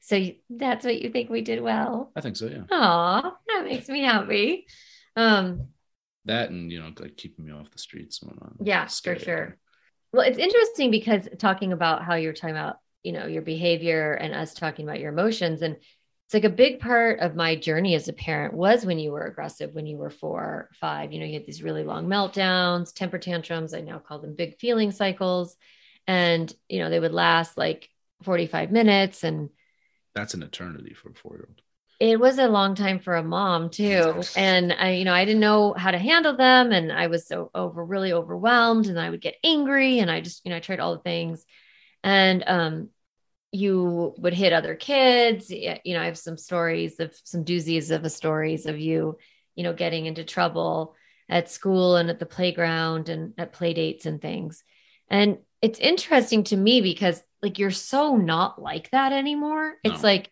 So 0.00 0.16
you, 0.16 0.36
that's 0.48 0.84
what 0.84 1.00
you 1.00 1.10
think 1.10 1.30
we 1.30 1.42
did 1.42 1.60
well. 1.62 2.10
I 2.16 2.20
think 2.20 2.36
so. 2.36 2.46
Yeah. 2.46 2.62
Aw, 2.70 3.36
that 3.48 3.64
makes 3.64 3.88
me 3.88 4.02
happy. 4.02 4.66
Um, 5.14 5.68
That 6.24 6.50
and 6.50 6.72
you 6.72 6.80
know, 6.80 6.90
like 6.98 7.16
keeping 7.16 7.44
me 7.44 7.52
off 7.52 7.70
the 7.70 7.78
streets 7.78 8.22
and 8.22 8.30
whatnot. 8.30 8.54
Yeah, 8.62 8.86
for 8.86 9.16
sure. 9.16 9.58
well, 10.12 10.26
it's 10.26 10.38
interesting 10.38 10.90
because 10.90 11.28
talking 11.38 11.72
about 11.72 12.02
how 12.02 12.14
you're 12.14 12.32
talking 12.32 12.56
about, 12.56 12.76
you 13.02 13.12
know, 13.12 13.26
your 13.26 13.42
behavior 13.42 14.14
and 14.14 14.34
us 14.34 14.54
talking 14.54 14.86
about 14.86 15.00
your 15.00 15.12
emotions. 15.12 15.62
And 15.62 15.76
it's 15.76 16.34
like 16.34 16.44
a 16.44 16.50
big 16.50 16.80
part 16.80 17.20
of 17.20 17.34
my 17.34 17.56
journey 17.56 17.94
as 17.94 18.08
a 18.08 18.12
parent 18.12 18.54
was 18.54 18.86
when 18.86 18.98
you 18.98 19.10
were 19.12 19.26
aggressive, 19.26 19.74
when 19.74 19.86
you 19.86 19.96
were 19.96 20.10
four, 20.10 20.68
five, 20.80 21.12
you 21.12 21.18
know, 21.18 21.26
you 21.26 21.34
had 21.34 21.46
these 21.46 21.62
really 21.62 21.82
long 21.82 22.06
meltdowns, 22.06 22.94
temper 22.94 23.18
tantrums. 23.18 23.74
I 23.74 23.80
now 23.80 23.98
call 23.98 24.20
them 24.20 24.36
big 24.36 24.58
feeling 24.58 24.92
cycles. 24.92 25.56
And, 26.06 26.52
you 26.68 26.78
know, 26.78 26.90
they 26.90 27.00
would 27.00 27.12
last 27.12 27.56
like 27.56 27.88
45 28.22 28.70
minutes. 28.70 29.24
And 29.24 29.50
That's 30.14 30.34
an 30.34 30.42
eternity 30.42 30.94
for 30.94 31.10
a 31.10 31.14
four 31.14 31.34
year 31.36 31.46
old. 31.48 31.62
it 31.98 32.18
was 32.20 32.38
a 32.38 32.48
long 32.48 32.74
time 32.74 32.98
for 33.00 33.16
a 33.16 33.22
mom 33.22 33.68
too 33.70 34.22
and 34.36 34.72
i 34.72 34.92
you 34.92 35.04
know 35.04 35.12
i 35.12 35.24
didn't 35.24 35.40
know 35.40 35.74
how 35.74 35.90
to 35.90 35.98
handle 35.98 36.34
them 36.36 36.72
and 36.72 36.90
i 36.92 37.06
was 37.08 37.26
so 37.26 37.50
over 37.54 37.84
really 37.84 38.12
overwhelmed 38.12 38.86
and 38.86 38.98
i 38.98 39.10
would 39.10 39.20
get 39.20 39.36
angry 39.44 39.98
and 39.98 40.10
i 40.10 40.20
just 40.20 40.40
you 40.44 40.50
know 40.50 40.56
i 40.56 40.60
tried 40.60 40.80
all 40.80 40.94
the 40.96 41.02
things 41.02 41.44
and 42.02 42.44
um 42.46 42.88
you 43.52 44.14
would 44.18 44.32
hit 44.32 44.52
other 44.52 44.76
kids. 44.76 45.50
You 45.50 45.78
know 45.86 46.00
i 46.00 46.06
have 46.06 46.18
some 46.18 46.36
stories 46.36 47.00
of 47.00 47.14
some 47.24 47.44
doozies 47.44 47.90
of 47.90 48.04
a 48.04 48.10
stories 48.10 48.66
of 48.66 48.78
you 48.78 49.18
you 49.56 49.64
know 49.64 49.72
getting 49.72 50.06
into 50.06 50.24
trouble 50.24 50.94
at 51.30 51.50
school 51.50 51.96
and 51.96 52.10
at 52.10 52.18
the 52.18 52.26
playground 52.26 53.08
and 53.08 53.32
at 53.38 53.52
play 53.52 53.72
dates 53.72 54.04
and 54.04 54.20
things. 54.20 54.64
And 55.08 55.38
it's 55.62 55.78
interesting 55.78 56.44
to 56.44 56.56
me 56.56 56.80
because 56.80 57.22
like 57.40 57.58
you're 57.58 57.70
so 57.70 58.16
not 58.16 58.60
like 58.60 58.90
that 58.90 59.12
anymore. 59.12 59.74
It's 59.84 60.02
like 60.02 60.30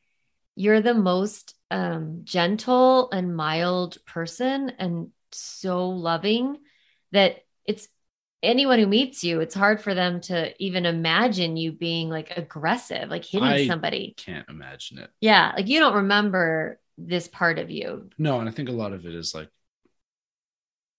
you're 0.57 0.81
the 0.81 0.95
most 0.95 1.55
um, 1.71 2.23
gentle 2.25 3.11
and 3.13 3.37
mild 3.37 3.99
person 4.07 4.73
and 4.79 5.11
so 5.31 5.89
loving 5.91 6.59
that 7.13 7.39
it's 7.65 7.89
anyone 8.43 8.79
who 8.79 8.87
meets 8.87 9.25
you 9.25 9.41
it's 9.41 9.55
hard 9.55 9.81
for 9.81 9.95
them 9.95 10.21
to 10.21 10.53
even 10.63 10.87
imagine 10.87 11.57
you 11.57 11.73
being 11.73 12.09
like 12.09 12.33
aggressive 12.37 13.09
like 13.11 13.25
hitting 13.25 13.59
somebody. 13.59 13.65
I- 13.65 13.67
somebody 13.67 14.15
Can't 14.17 14.49
imagine 14.49 14.99
it. 14.99 15.11
yeah 15.21 15.53
like 15.57 15.69
you 15.69 15.81
don't 15.81 15.95
remember 15.95 16.79
this 16.97 17.29
part 17.29 17.59
of 17.59 17.71
you 17.71 18.11
No, 18.19 18.41
and 18.41 18.49
I 18.49 18.53
think 18.53 18.69
a 18.69 18.73
lot 18.73 18.93
of 18.93 19.07
it 19.07 19.15
is 19.15 19.35
like 19.35 19.49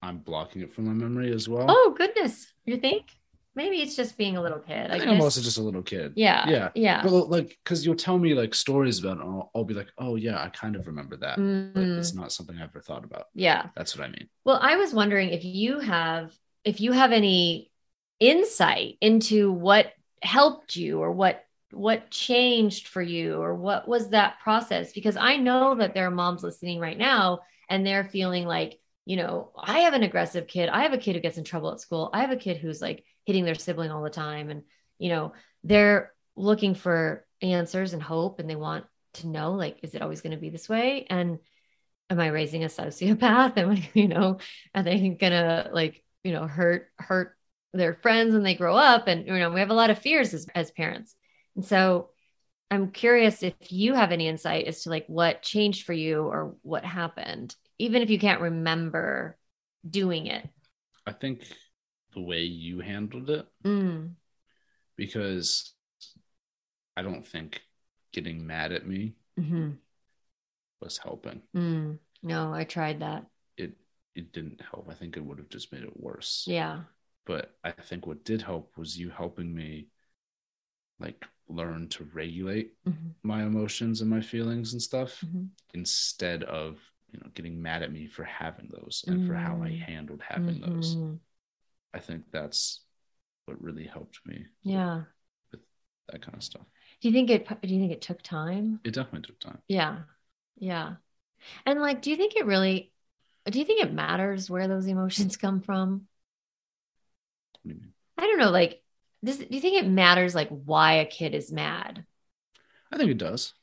I'm 0.01 0.19
blocking 0.19 0.61
it 0.61 0.71
from 0.73 0.85
my 0.85 0.93
memory 0.93 1.33
as 1.33 1.49
well. 1.49 1.65
oh 1.69 1.93
goodness 1.97 2.53
you 2.65 2.77
think 2.77 3.05
maybe 3.55 3.77
it's 3.81 3.95
just 3.95 4.17
being 4.17 4.37
a 4.37 4.41
little 4.41 4.59
kid 4.59 4.89
I 4.91 4.95
i, 4.95 4.99
think 4.99 5.11
I'm 5.11 5.21
also 5.21 5.41
just 5.41 5.57
a 5.57 5.61
little 5.61 5.81
kid. 5.81 6.13
yeah 6.15 6.49
Yeah. 6.49 6.69
yeah 6.75 7.01
But 7.03 7.11
like, 7.29 7.57
because 7.63 7.85
you'll 7.85 7.95
tell 7.95 8.17
me 8.17 8.33
like 8.33 8.55
stories 8.55 8.99
about 8.99 9.17
it, 9.17 9.23
and 9.23 9.29
I'll, 9.31 9.51
I'll 9.55 9.65
be 9.65 9.73
like, 9.73 9.87
oh 9.97 10.15
yeah, 10.15 10.41
I 10.41 10.49
kind 10.49 10.75
of 10.75 10.87
remember 10.87 11.17
that. 11.17 11.37
But 11.73 11.83
Mm, 11.83 11.97
it's 11.97 12.13
not 12.15 12.31
something 12.31 12.57
I 12.57 12.63
ever 12.63 12.79
thought 12.81 13.03
about. 13.03 13.25
yeah 13.35 13.67
That's 13.75 13.97
what 13.97 14.05
I 14.05 14.09
mean. 14.09 14.29
Well, 14.45 14.59
I 14.61 14.77
was 14.77 14.93
wondering 14.93 15.29
if 15.29 15.43
you 15.43 15.79
have 15.79 16.31
if 16.63 16.81
you 16.81 16.91
have 16.91 17.11
any 17.11 17.71
insight 18.19 18.97
into 19.01 19.51
what 19.51 19.93
helped 20.21 20.75
you 20.75 20.99
or 20.99 21.11
what 21.11 21.43
what 21.71 22.09
changed 22.09 22.87
for 22.87 23.01
you 23.01 23.35
or 23.35 23.53
what 23.53 23.87
was 23.87 24.09
that 24.09 24.39
process 24.39 24.91
because 24.91 25.15
I 25.15 25.37
know 25.37 25.75
that 25.75 25.93
there 25.93 26.07
are 26.07 26.11
moms 26.11 26.41
listening 26.41 26.79
right 26.79 26.97
now 26.97 27.39
and 27.69 27.85
they're 27.85 28.03
feeling 28.03 28.45
like, 28.45 28.79
you 29.05 29.17
know, 29.17 29.51
I 29.55 29.81
have 29.81 29.93
an 29.93 30.01
aggressive 30.01 30.47
kid. 30.47 30.67
I 30.67 30.81
have 30.81 30.93
a 30.93 30.97
kid 30.97 31.15
who 31.15 31.21
gets 31.21 31.37
in 31.37 31.43
trouble 31.43 31.71
at 31.71 31.79
school. 31.79 32.09
I 32.11 32.21
have 32.21 32.31
a 32.31 32.37
kid 32.37 32.57
who's 32.57 32.81
like 32.81 33.05
hitting 33.25 33.45
their 33.45 33.53
sibling 33.53 33.91
all 33.91 34.01
the 34.01 34.09
time 34.09 34.49
and 34.49 34.63
you 34.97 35.09
know, 35.09 35.33
they're 35.63 36.11
looking 36.35 36.73
for 36.73 37.25
answers 37.41 37.93
and 37.93 38.01
hope 38.01 38.39
and 38.39 38.49
they 38.49 38.55
want 38.55 38.85
to 39.13 39.27
know 39.27 39.53
like 39.53 39.79
is 39.83 39.93
it 39.93 40.01
always 40.01 40.21
going 40.21 40.31
to 40.31 40.41
be 40.41 40.49
this 40.49 40.67
way 40.67 41.05
and 41.09 41.39
am 42.09 42.19
I 42.19 42.27
raising 42.27 42.63
a 42.63 42.67
sociopath? 42.67 43.57
Am 43.57 43.71
I, 43.71 43.89
you 43.93 44.07
know, 44.07 44.39
are 44.73 44.83
they 44.83 45.09
gonna 45.09 45.69
like, 45.71 46.03
you 46.23 46.31
know, 46.33 46.47
hurt 46.47 46.87
hurt 46.97 47.35
their 47.73 47.93
friends 47.95 48.33
when 48.33 48.43
they 48.43 48.55
grow 48.55 48.75
up? 48.75 49.07
And 49.07 49.27
you 49.27 49.37
know, 49.39 49.51
we 49.51 49.59
have 49.59 49.69
a 49.69 49.73
lot 49.75 49.89
of 49.89 49.99
fears 49.99 50.33
as, 50.33 50.47
as 50.55 50.71
parents. 50.71 51.15
And 51.55 51.65
so 51.65 52.09
I'm 52.71 52.91
curious 52.91 53.43
if 53.43 53.55
you 53.71 53.95
have 53.95 54.11
any 54.11 54.27
insight 54.27 54.67
as 54.67 54.83
to 54.83 54.89
like 54.89 55.05
what 55.07 55.41
changed 55.41 55.85
for 55.85 55.93
you 55.93 56.23
or 56.23 56.55
what 56.61 56.85
happened, 56.85 57.55
even 57.79 58.01
if 58.01 58.09
you 58.09 58.19
can't 58.19 58.41
remember 58.41 59.37
doing 59.89 60.27
it. 60.27 60.47
I 61.05 61.11
think 61.13 61.43
the 62.13 62.21
way 62.21 62.41
you 62.41 62.79
handled 62.79 63.29
it, 63.29 63.47
Mm, 63.63 64.15
because 64.95 65.73
I 66.95 67.01
don't 67.01 67.27
think 67.27 67.63
getting 68.11 68.45
mad 68.45 68.71
at 68.71 68.85
me 68.87 69.15
mhm, 69.37 69.79
was 70.81 70.97
helping. 70.97 71.41
mm. 71.55 71.99
No, 72.21 72.53
I 72.53 72.63
tried 72.65 72.99
that. 72.99 73.25
It 74.15 74.33
didn't 74.33 74.61
help. 74.61 74.87
I 74.89 74.93
think 74.93 75.17
it 75.17 75.25
would 75.25 75.37
have 75.39 75.49
just 75.49 75.71
made 75.71 75.83
it 75.83 75.99
worse. 75.99 76.53
Yeah. 76.53 76.83
But 77.25 77.55
I 77.63 77.71
think 77.71 78.07
what 78.07 78.25
did 78.25 78.41
help 78.43 78.77
was 78.77 78.99
you 78.99 79.09
helping 79.09 79.53
me 79.55 79.87
like 80.99 81.25
learn 81.47 81.87
to 81.89 82.03
regulate 82.13 82.73
Mhm, 82.85 83.15
my 83.23 83.43
emotions 83.43 84.01
and 84.01 84.09
my 84.09 84.21
feelings 84.21 84.73
and 84.73 84.81
stuff 84.81 85.23
mhm, 85.23 85.49
instead 85.73 86.43
of 86.43 86.77
you 87.11 87.19
know 87.19 87.29
getting 87.33 87.61
mad 87.61 87.83
at 87.83 87.91
me 87.91 88.07
for 88.07 88.23
having 88.23 88.69
those 88.71 89.03
and 89.07 89.21
for 89.21 89.33
how 89.33 89.61
I 89.63 89.69
Mm. 89.69 89.81
handled 89.85 90.21
having 90.27 90.59
those. 90.61 90.97
mhm. 90.97 91.19
I 91.93 91.99
think 91.99 92.25
that's 92.31 92.81
what 93.45 93.61
really 93.61 93.85
helped 93.85 94.19
me. 94.25 94.45
Yeah. 94.63 95.03
With 95.51 95.61
that 96.11 96.21
kind 96.21 96.35
of 96.35 96.43
stuff. 96.43 96.65
Do 97.01 97.07
you 97.09 97.13
think 97.13 97.29
it 97.29 97.47
do 97.61 97.67
you 97.73 97.79
think 97.79 97.91
it 97.91 98.01
took 98.01 98.21
time? 98.21 98.79
It 98.83 98.93
definitely 98.93 99.21
took 99.27 99.39
time. 99.39 99.59
Yeah. 99.67 100.03
Yeah. 100.57 100.95
And 101.65 101.81
like, 101.81 102.01
do 102.01 102.11
you 102.11 102.17
think 102.17 102.35
it 102.35 102.45
really, 102.45 102.91
do 103.49 103.59
you 103.59 103.65
think 103.65 103.83
it 103.83 103.93
matters 103.93 104.49
where 104.49 104.67
those 104.67 104.87
emotions 104.87 105.37
come 105.37 105.61
from? 105.61 106.07
Do? 107.65 107.75
I 108.17 108.21
don't 108.27 108.39
know. 108.39 108.51
Like, 108.51 108.81
does, 109.23 109.37
do 109.37 109.47
you 109.49 109.61
think 109.61 109.81
it 109.83 109.87
matters 109.87 110.35
like 110.35 110.49
why 110.49 110.93
a 110.95 111.05
kid 111.05 111.33
is 111.33 111.51
mad? 111.51 112.05
I 112.91 112.97
think 112.97 113.11
it 113.11 113.17
does. 113.17 113.53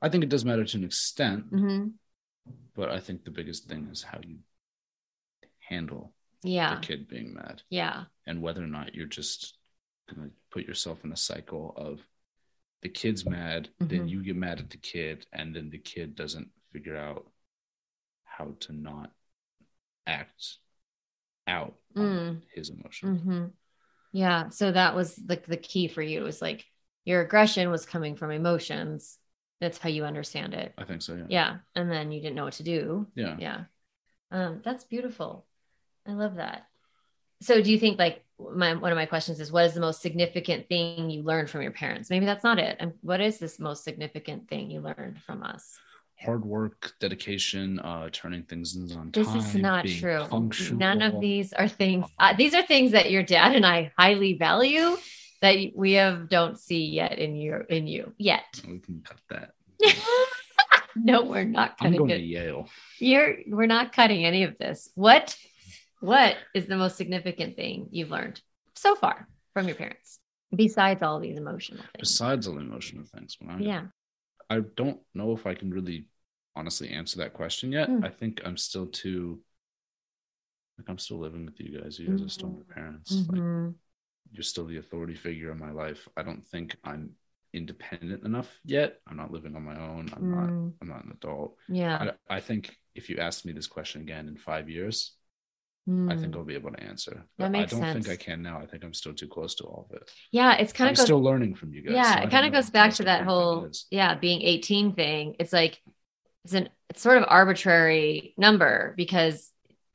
I 0.00 0.08
think 0.08 0.22
it 0.24 0.30
does 0.30 0.44
matter 0.44 0.64
to 0.64 0.76
an 0.78 0.84
extent, 0.84 1.52
Mm-hmm. 1.52 1.88
but 2.74 2.88
I 2.90 3.00
think 3.00 3.24
the 3.24 3.30
biggest 3.32 3.64
thing 3.68 3.88
is 3.90 4.02
how 4.02 4.20
you 4.24 4.38
handle 5.58 6.12
Yeah. 6.42 6.76
the 6.76 6.80
kid 6.86 7.08
being 7.08 7.34
mad 7.34 7.62
Yeah. 7.68 8.04
and 8.26 8.40
whether 8.40 8.62
or 8.62 8.68
not 8.68 8.94
you're 8.94 9.06
just 9.06 9.54
going 10.08 10.28
to 10.30 10.34
put 10.50 10.66
yourself 10.66 11.04
in 11.04 11.12
a 11.12 11.16
cycle 11.16 11.74
of 11.76 12.00
the 12.82 12.88
kid's 12.88 13.26
mad, 13.26 13.68
then 13.80 14.06
Mhm. 14.06 14.10
you 14.10 14.22
get 14.22 14.36
mad 14.36 14.60
at 14.60 14.70
the 14.70 14.76
kid, 14.76 15.26
and 15.32 15.54
then 15.54 15.68
the 15.68 15.78
kid 15.78 16.14
doesn't 16.14 16.50
figure 16.72 16.96
out 16.96 17.28
how 18.38 18.54
to 18.60 18.72
not 18.72 19.10
act 20.06 20.56
out 21.46 21.74
Mm. 21.96 22.42
his 22.54 22.70
emotion. 22.70 23.18
Mm-hmm. 23.18 23.44
Yeah. 24.12 24.50
So 24.50 24.70
that 24.70 24.94
was 24.94 25.18
like 25.28 25.46
the 25.46 25.56
key 25.56 25.88
for 25.88 26.02
you 26.02 26.20
It 26.20 26.24
was 26.24 26.40
like 26.40 26.64
your 27.04 27.22
aggression 27.22 27.70
was 27.70 27.86
coming 27.86 28.14
from 28.14 28.30
emotions. 28.30 29.18
That's 29.60 29.78
how 29.78 29.88
you 29.88 30.04
understand 30.04 30.54
it. 30.54 30.72
I 30.78 30.84
think 30.84 31.02
so. 31.02 31.14
Yeah. 31.14 31.24
Yeah. 31.28 31.56
And 31.74 31.90
then 31.90 32.12
you 32.12 32.20
didn't 32.20 32.36
know 32.36 32.44
what 32.44 32.54
to 32.54 32.62
do. 32.62 33.06
Yeah. 33.14 33.36
Yeah. 33.38 33.64
Um, 34.30 34.60
that's 34.62 34.84
beautiful. 34.84 35.46
I 36.06 36.12
love 36.12 36.36
that. 36.36 36.66
So 37.40 37.60
do 37.60 37.72
you 37.72 37.78
think 37.78 37.98
like 37.98 38.24
my 38.38 38.74
one 38.74 38.92
of 38.92 38.96
my 38.96 39.06
questions 39.06 39.40
is 39.40 39.50
what 39.50 39.64
is 39.66 39.74
the 39.74 39.80
most 39.80 40.00
significant 40.00 40.68
thing 40.68 41.10
you 41.10 41.22
learned 41.22 41.50
from 41.50 41.62
your 41.62 41.72
parents? 41.72 42.10
Maybe 42.10 42.26
that's 42.26 42.44
not 42.44 42.58
it. 42.58 42.76
And 42.78 42.92
what 43.00 43.20
is 43.20 43.38
this 43.38 43.58
most 43.58 43.82
significant 43.82 44.48
thing 44.48 44.70
you 44.70 44.80
learned 44.80 45.20
from 45.22 45.42
us? 45.42 45.78
Hard 46.20 46.44
work, 46.44 46.92
dedication, 47.00 47.78
uh, 47.80 48.08
turning 48.12 48.42
things 48.42 48.76
in 48.76 48.90
on 48.96 49.10
This 49.12 49.26
time. 49.28 49.38
is 49.38 49.54
not 49.54 49.86
true. 49.86 50.24
punctual. 50.28 50.78
None 50.78 51.02
of 51.02 51.20
these 51.20 51.52
are 51.52 51.68
things. 51.68 52.06
Uh, 52.18 52.34
these 52.36 52.54
are 52.54 52.62
things 52.62 52.92
that 52.92 53.10
your 53.10 53.22
dad 53.22 53.54
and 53.54 53.64
I 53.64 53.92
highly 53.98 54.34
value 54.34 54.96
that 55.40 55.56
we 55.76 55.92
have 55.92 56.28
don't 56.28 56.58
see 56.58 56.86
yet 56.86 57.18
in 57.18 57.36
you 57.36 57.62
in 57.68 57.86
you 57.86 58.12
yet. 58.18 58.60
We 58.66 58.78
can 58.80 59.02
cut 59.04 59.20
that. 59.30 59.52
no, 60.96 61.22
we're 61.24 61.44
not 61.44 61.78
cutting. 61.78 61.94
I'm 61.94 61.98
going 61.98 62.10
it. 62.10 62.18
to 62.18 62.24
Yale. 62.24 62.68
You're 62.98 63.36
we're 63.46 63.66
not 63.66 63.92
cutting 63.92 64.24
any 64.24 64.42
of 64.42 64.58
this. 64.58 64.90
What 64.94 65.36
what 66.00 66.36
is 66.54 66.66
the 66.66 66.76
most 66.76 66.96
significant 66.96 67.56
thing 67.56 67.88
you've 67.90 68.10
learned 68.10 68.40
so 68.74 68.94
far 68.94 69.28
from 69.54 69.66
your 69.66 69.76
parents 69.76 70.18
besides 70.54 71.02
all 71.02 71.20
these 71.20 71.36
emotional 71.38 71.80
things? 71.82 72.00
Besides 72.00 72.48
all 72.48 72.54
the 72.54 72.60
emotional 72.60 73.04
things, 73.04 73.36
Yeah. 73.60 73.84
I 74.50 74.60
don't 74.60 75.00
know 75.14 75.32
if 75.32 75.46
I 75.46 75.54
can 75.54 75.70
really 75.72 76.06
honestly 76.56 76.90
answer 76.90 77.18
that 77.18 77.34
question 77.34 77.72
yet. 77.72 77.90
Hmm. 77.90 78.00
I 78.02 78.08
think 78.08 78.40
I'm 78.44 78.56
still 78.56 78.86
too 78.86 79.40
like 80.78 80.88
I'm 80.88 80.98
still 80.98 81.18
living 81.18 81.44
with 81.44 81.60
you 81.60 81.80
guys. 81.80 81.98
You 81.98 82.10
guys 82.10 82.22
are 82.22 82.28
still 82.28 82.50
my 82.50 82.74
parents. 82.74 83.24
Like 83.28 83.42
Mhm. 83.42 83.74
you're 84.32 84.44
still 84.44 84.66
the 84.66 84.78
authority 84.78 85.16
figure 85.16 85.52
in 85.52 85.58
my 85.60 85.72
life. 85.72 86.08
I 86.16 86.22
don't 86.24 86.46
think 86.46 86.76
I'm 86.84 87.12
independent 87.54 88.24
enough 88.24 88.60
yet. 88.64 89.00
I'm 89.08 89.18
not 89.18 89.32
living 89.32 89.56
on 89.56 89.64
my 89.64 89.78
own. 89.80 90.10
I'm 90.16 90.28
not 90.30 90.54
Mm, 90.54 90.72
I'm 90.82 90.88
not 90.88 91.04
an 91.04 91.12
adult. 91.12 91.56
yeah. 91.68 91.98
I, 92.00 92.12
I 92.30 92.40
think 92.40 92.76
if 92.94 93.10
you 93.10 93.18
asked 93.18 93.46
me 93.46 93.52
this 93.52 93.68
question 93.68 94.02
again 94.02 94.28
in 94.28 94.36
five 94.38 94.70
years, 94.70 95.17
I 95.88 96.14
Mm. 96.14 96.20
think 96.20 96.36
I'll 96.36 96.44
be 96.44 96.54
able 96.54 96.70
to 96.72 96.82
answer. 96.82 97.24
That 97.38 97.52
But 97.52 97.58
I 97.58 97.64
don't 97.64 97.82
think. 97.92 98.08
I 98.08 98.16
can 98.16 98.42
now. 98.42 98.58
I 98.58 98.66
think 98.66 98.84
I'm 98.84 98.94
still 98.94 99.14
too 99.14 99.28
close 99.28 99.54
to 99.56 99.64
all 99.64 99.88
of 99.90 99.96
it. 99.96 100.10
yeah, 100.30 100.54
it's 100.56 100.72
kind 100.72 100.90
of 100.90 100.96
goes 100.96 101.04
still 101.04 101.22
learning 101.22 101.54
from 101.54 101.72
you 101.72 101.82
guys. 101.82 101.92
so 101.92 101.96
yeah 101.98 102.20
it 102.22 102.30
kind 102.30 102.46
of 102.46 102.52
goes 102.52 102.70
back 102.70 102.92
to 102.94 103.04
that 103.04 103.24
whole 103.24 103.70
yeah 103.90 104.14
being 104.14 104.42
18 104.42 104.94
thing 104.94 105.36
it's 105.38 105.52
like 105.52 105.80
it's 106.44 106.54
an 106.54 106.68
it's 106.90 107.02
sort 107.02 107.18
of 107.18 107.24
arbitrary 107.28 108.34
number 108.36 108.94
because 108.96 109.52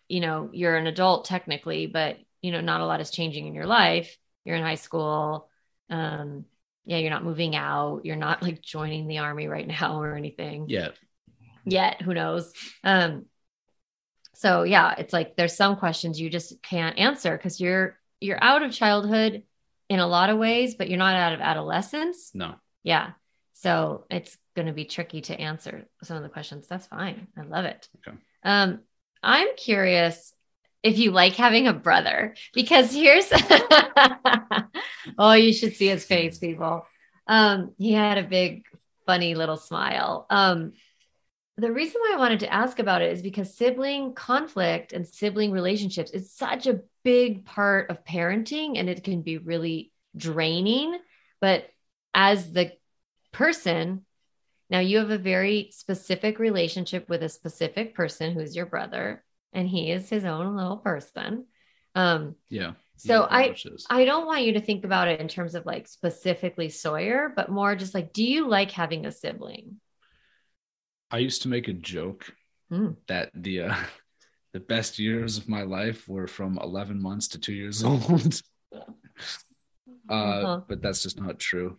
you 0.10 0.20
know 0.20 0.50
you're 0.52 0.76
an 0.76 0.88
adult 0.88 1.26
technically 1.26 1.88
but 1.88 2.18
you 2.42 2.52
know 2.52 2.62
not 2.62 2.82
a 2.82 2.86
lot 2.86 3.02
is 3.02 3.10
changing 3.12 3.48
in 3.48 3.54
your 3.56 3.66
life 3.66 4.18
you're 4.46 4.56
in 4.56 4.64
high 4.64 4.76
school 4.76 5.50
um 5.90 6.46
yeah 6.86 6.98
you're 6.98 7.10
not 7.10 7.24
moving 7.24 7.56
out 7.56 8.02
you're 8.04 8.16
not 8.16 8.44
like 8.44 8.62
joining 8.62 9.08
the 9.08 9.20
army 9.20 9.48
right 9.48 9.68
now 9.80 10.02
or 10.02 10.16
anything 10.16 10.66
Yeah, 10.68 10.90
yet 11.66 12.02
who 12.02 12.14
knows 12.14 12.54
um 12.84 13.26
so 14.34 14.64
yeah 14.64 14.96
it's 14.98 15.14
like 15.14 15.36
there's 15.36 15.56
some 15.56 15.76
questions 15.76 16.20
you 16.20 16.30
just 16.30 16.62
can't 16.62 16.98
answer 16.98 17.36
because 17.38 17.60
you're 17.62 17.98
you're 18.20 18.44
out 18.44 18.64
of 18.64 18.72
childhood 18.72 19.44
in 19.90 20.00
a 20.00 20.08
lot 20.08 20.30
of 20.30 20.38
ways 20.38 20.76
but 20.76 20.90
you're 20.90 20.98
not 20.98 21.16
out 21.16 21.34
of 21.34 21.42
adolescence. 21.42 22.32
No. 22.34 22.56
yeah. 22.84 23.12
So 23.54 24.06
it's 24.10 24.38
going 24.56 24.68
to 24.68 24.74
be 24.74 24.86
tricky 24.86 25.22
to 25.22 25.40
answer 25.40 25.86
some 26.04 26.18
of 26.18 26.24
the 26.24 26.30
questions. 26.30 26.68
That's 26.68 26.88
fine. 26.88 27.28
I 27.38 27.44
love 27.44 27.66
it. 27.66 27.88
Okay. 28.06 28.18
um 28.44 28.80
i'm 29.22 29.56
curious 29.56 30.34
if 30.84 30.98
you 30.98 31.12
like 31.12 31.36
having 31.36 31.68
a 31.68 31.74
brother 31.74 32.36
because 32.54 32.94
here's 32.94 33.32
oh 35.18 35.34
you 35.34 35.54
should 35.54 35.76
see 35.76 35.88
his 35.88 36.06
face 36.06 36.38
people. 36.40 36.86
Um 37.28 37.74
he 37.78 37.94
had 37.94 38.18
a 38.18 38.24
big 38.24 38.66
funny 39.06 39.36
little 39.36 39.58
smile. 39.58 40.26
Um 40.30 40.74
the 41.58 41.72
reason 41.72 42.02
why 42.02 42.14
I 42.16 42.20
wanted 42.20 42.40
to 42.42 42.54
ask 42.54 42.80
about 42.80 43.02
it 43.02 43.12
is 43.12 43.22
because 43.22 43.56
sibling 43.56 44.14
conflict 44.14 44.92
and 44.92 45.08
sibling 45.08 45.52
relationships 45.52 46.12
is 46.12 46.34
such 46.34 46.66
a 46.66 46.82
big 47.04 47.46
part 47.46 47.90
of 47.92 48.04
parenting 48.04 48.80
and 48.80 48.90
it 48.90 49.04
can 49.04 49.22
be 49.22 49.38
really 49.38 49.92
draining. 50.16 50.98
But 51.40 51.70
as 52.16 52.52
the 52.52 52.72
person, 53.32 54.06
now 54.70 54.80
you 54.80 54.98
have 55.00 55.12
a 55.12 55.18
very 55.18 55.70
specific 55.72 56.40
relationship 56.40 57.08
with 57.08 57.22
a 57.22 57.30
specific 57.30 57.94
person 57.94 58.34
who's 58.34 58.56
your 58.56 58.66
brother, 58.66 59.24
and 59.52 59.68
he 59.68 59.92
is 59.92 60.10
his 60.10 60.26
own 60.26 60.56
little 60.56 60.78
person. 60.78 61.46
Um, 61.94 62.36
Yeah. 62.50 62.74
So 62.96 63.28
I- 63.30 63.50
I 63.90 64.06
don't 64.06 64.26
want 64.26 64.44
you 64.44 64.54
to 64.54 64.62
think 64.62 64.86
about 64.86 65.08
it 65.08 65.20
in 65.20 65.28
terms 65.28 65.56
of 65.56 65.66
like 65.66 65.88
specifically 65.88 66.70
Sawyer, 66.70 67.32
but 67.36 67.50
more 67.50 67.76
just 67.76 67.94
like, 67.94 68.14
do 68.14 68.24
you 68.24 68.48
like 68.48 68.72
having 68.72 69.06
a 69.06 69.12
sibling? 69.12 69.80
I 71.14 71.20
used 71.20 71.44
to 71.44 71.48
make 71.48 71.68
a 71.70 71.74
joke 71.74 72.34
Hmm. 72.70 72.94
that 73.08 73.30
the 73.36 73.62
uh, 73.70 73.76
the 74.54 74.60
best 74.60 74.98
years 74.98 75.38
of 75.38 75.48
my 75.48 75.62
life 75.62 76.08
were 76.10 76.28
from 76.28 76.58
11 76.62 77.00
months 77.02 77.28
to 77.30 77.40
two 77.40 77.54
years 77.54 77.84
old. 77.90 78.42
uh, 78.74 78.82
Uh-huh. 80.10 80.62
But 80.68 80.82
that's 80.82 81.04
just 81.04 81.20
not 81.20 81.40
true. 81.40 81.78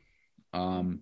Um, 0.53 1.01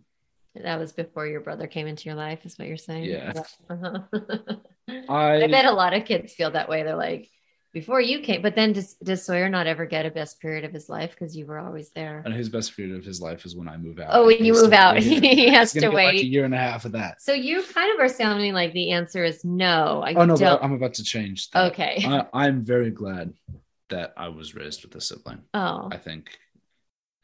That 0.54 0.78
was 0.78 0.92
before 0.92 1.26
your 1.26 1.40
brother 1.40 1.66
came 1.66 1.86
into 1.86 2.06
your 2.08 2.14
life, 2.16 2.44
is 2.46 2.58
what 2.58 2.68
you're 2.68 2.76
saying. 2.76 3.04
Yeah. 3.04 3.32
Uh-huh. 3.70 4.00
I, 5.08 5.44
I 5.44 5.46
bet 5.48 5.66
a 5.66 5.72
lot 5.72 5.94
of 5.94 6.04
kids 6.04 6.32
feel 6.34 6.50
that 6.52 6.68
way. 6.68 6.82
They're 6.82 6.96
like, 6.96 7.28
before 7.72 8.02
you 8.02 8.20
came, 8.20 8.42
but 8.42 8.54
then 8.54 8.74
does, 8.74 8.94
does 8.94 9.24
Sawyer 9.24 9.48
not 9.48 9.66
ever 9.66 9.86
get 9.86 10.04
a 10.04 10.10
best 10.10 10.40
period 10.40 10.64
of 10.64 10.72
his 10.72 10.90
life 10.90 11.12
because 11.12 11.34
you 11.34 11.46
were 11.46 11.58
always 11.58 11.90
there? 11.90 12.22
and 12.24 12.34
his 12.34 12.48
best 12.48 12.76
period 12.76 12.96
of 12.96 13.04
his 13.04 13.20
life 13.20 13.46
is 13.46 13.56
when 13.56 13.66
I 13.66 13.78
move 13.78 13.98
out. 13.98 14.10
Oh, 14.12 14.26
when 14.26 14.44
you 14.44 14.52
move 14.52 14.72
out, 14.72 14.98
he 15.02 15.48
has 15.48 15.72
gonna 15.72 15.90
wait 15.90 16.04
like 16.06 16.14
a 16.16 16.26
year 16.26 16.44
and 16.44 16.54
a 16.54 16.58
half 16.58 16.84
of 16.84 16.92
that. 16.92 17.22
So 17.22 17.32
you 17.32 17.62
kind 17.62 17.92
of 17.94 18.00
are 18.00 18.08
sounding 18.08 18.52
like 18.52 18.72
the 18.72 18.92
answer 18.92 19.24
is 19.24 19.44
no. 19.44 20.02
I 20.04 20.12
Oh 20.14 20.26
no, 20.26 20.58
I'm 20.60 20.72
about 20.72 20.94
to 20.94 21.04
change. 21.04 21.50
That. 21.50 21.72
okay. 21.72 22.04
I, 22.06 22.26
I'm 22.34 22.62
very 22.62 22.90
glad 22.90 23.32
that 23.88 24.12
I 24.16 24.28
was 24.28 24.54
raised 24.54 24.84
with 24.84 24.94
a 24.94 25.00
sibling. 25.00 25.42
oh, 25.54 25.88
I 25.90 25.96
think 25.96 26.38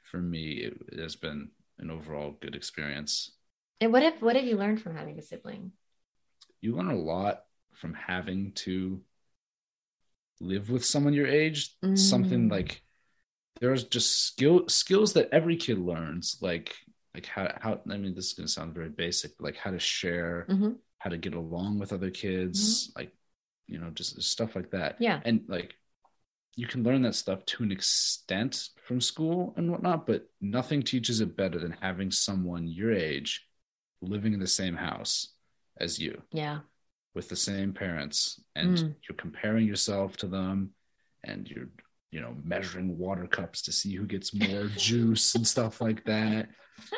for 0.02 0.18
me, 0.18 0.52
it, 0.52 0.78
it 0.92 0.98
has 0.98 1.16
been 1.16 1.50
an 1.78 1.90
overall 1.90 2.34
good 2.40 2.54
experience. 2.54 3.32
and 3.80 3.92
what 3.92 4.02
if 4.02 4.22
what 4.22 4.36
have 4.36 4.46
you 4.46 4.56
learned 4.56 4.80
from 4.80 4.96
having 4.96 5.18
a 5.18 5.22
sibling? 5.22 5.72
You 6.62 6.74
learn 6.74 6.88
a 6.88 6.96
lot 6.96 7.44
from 7.74 7.94
having 7.94 8.52
to 8.52 9.00
live 10.40 10.70
with 10.70 10.84
someone 10.84 11.14
your 11.14 11.26
age. 11.26 11.74
Something 11.94 12.48
Mm. 12.48 12.50
like 12.50 12.82
there's 13.60 13.84
just 13.84 14.26
skill 14.26 14.68
skills 14.68 15.12
that 15.14 15.28
every 15.32 15.56
kid 15.56 15.78
learns, 15.78 16.38
like 16.40 16.76
like 17.14 17.26
how 17.26 17.52
how 17.60 17.80
I 17.90 17.96
mean 17.96 18.14
this 18.14 18.26
is 18.28 18.34
gonna 18.34 18.48
sound 18.48 18.74
very 18.74 18.88
basic, 18.90 19.36
but 19.36 19.44
like 19.44 19.56
how 19.56 19.70
to 19.72 19.78
share, 19.78 20.46
Mhm. 20.48 20.78
how 20.98 21.10
to 21.10 21.18
get 21.18 21.34
along 21.34 21.78
with 21.78 21.92
other 21.92 22.10
kids, 22.10 22.92
like 22.96 23.12
you 23.66 23.78
know, 23.78 23.90
just 23.90 24.20
stuff 24.22 24.54
like 24.56 24.70
that. 24.70 24.96
Yeah. 25.00 25.20
and 25.24 25.44
like 25.48 25.74
you 26.56 26.66
can 26.66 26.82
learn 26.82 27.02
that 27.02 27.14
stuff 27.14 27.44
to 27.46 27.62
an 27.62 27.70
extent 27.70 28.70
from 28.84 29.00
school 29.00 29.54
and 29.56 29.70
whatnot, 29.70 30.06
but 30.06 30.28
nothing 30.40 30.82
teaches 30.82 31.20
it 31.20 31.36
better 31.36 31.58
than 31.58 31.70
having 31.72 32.10
someone 32.10 32.66
your 32.66 32.92
age 32.92 33.46
living 34.00 34.32
in 34.32 34.40
the 34.40 34.46
same 34.46 34.74
house 34.76 35.34
as 35.78 35.98
you 36.00 36.20
Yeah. 36.32 36.60
With 37.14 37.28
the 37.28 37.36
same 37.36 37.72
parents 37.72 38.40
and 38.54 38.76
Mm. 38.76 38.94
you're 39.08 39.16
comparing 39.16 39.66
yourself 39.66 40.16
to 40.18 40.26
them 40.28 40.70
and 41.24 41.48
you're 41.50 41.68
you 42.12 42.20
know 42.20 42.34
measuring 42.44 42.96
water 42.96 43.26
cups 43.26 43.62
to 43.62 43.72
see 43.72 43.94
who 43.94 44.06
gets 44.06 44.32
more 44.32 44.66
juice 44.76 45.34
and 45.34 45.46
stuff 45.46 45.80
like 45.80 46.04
that 46.04 46.48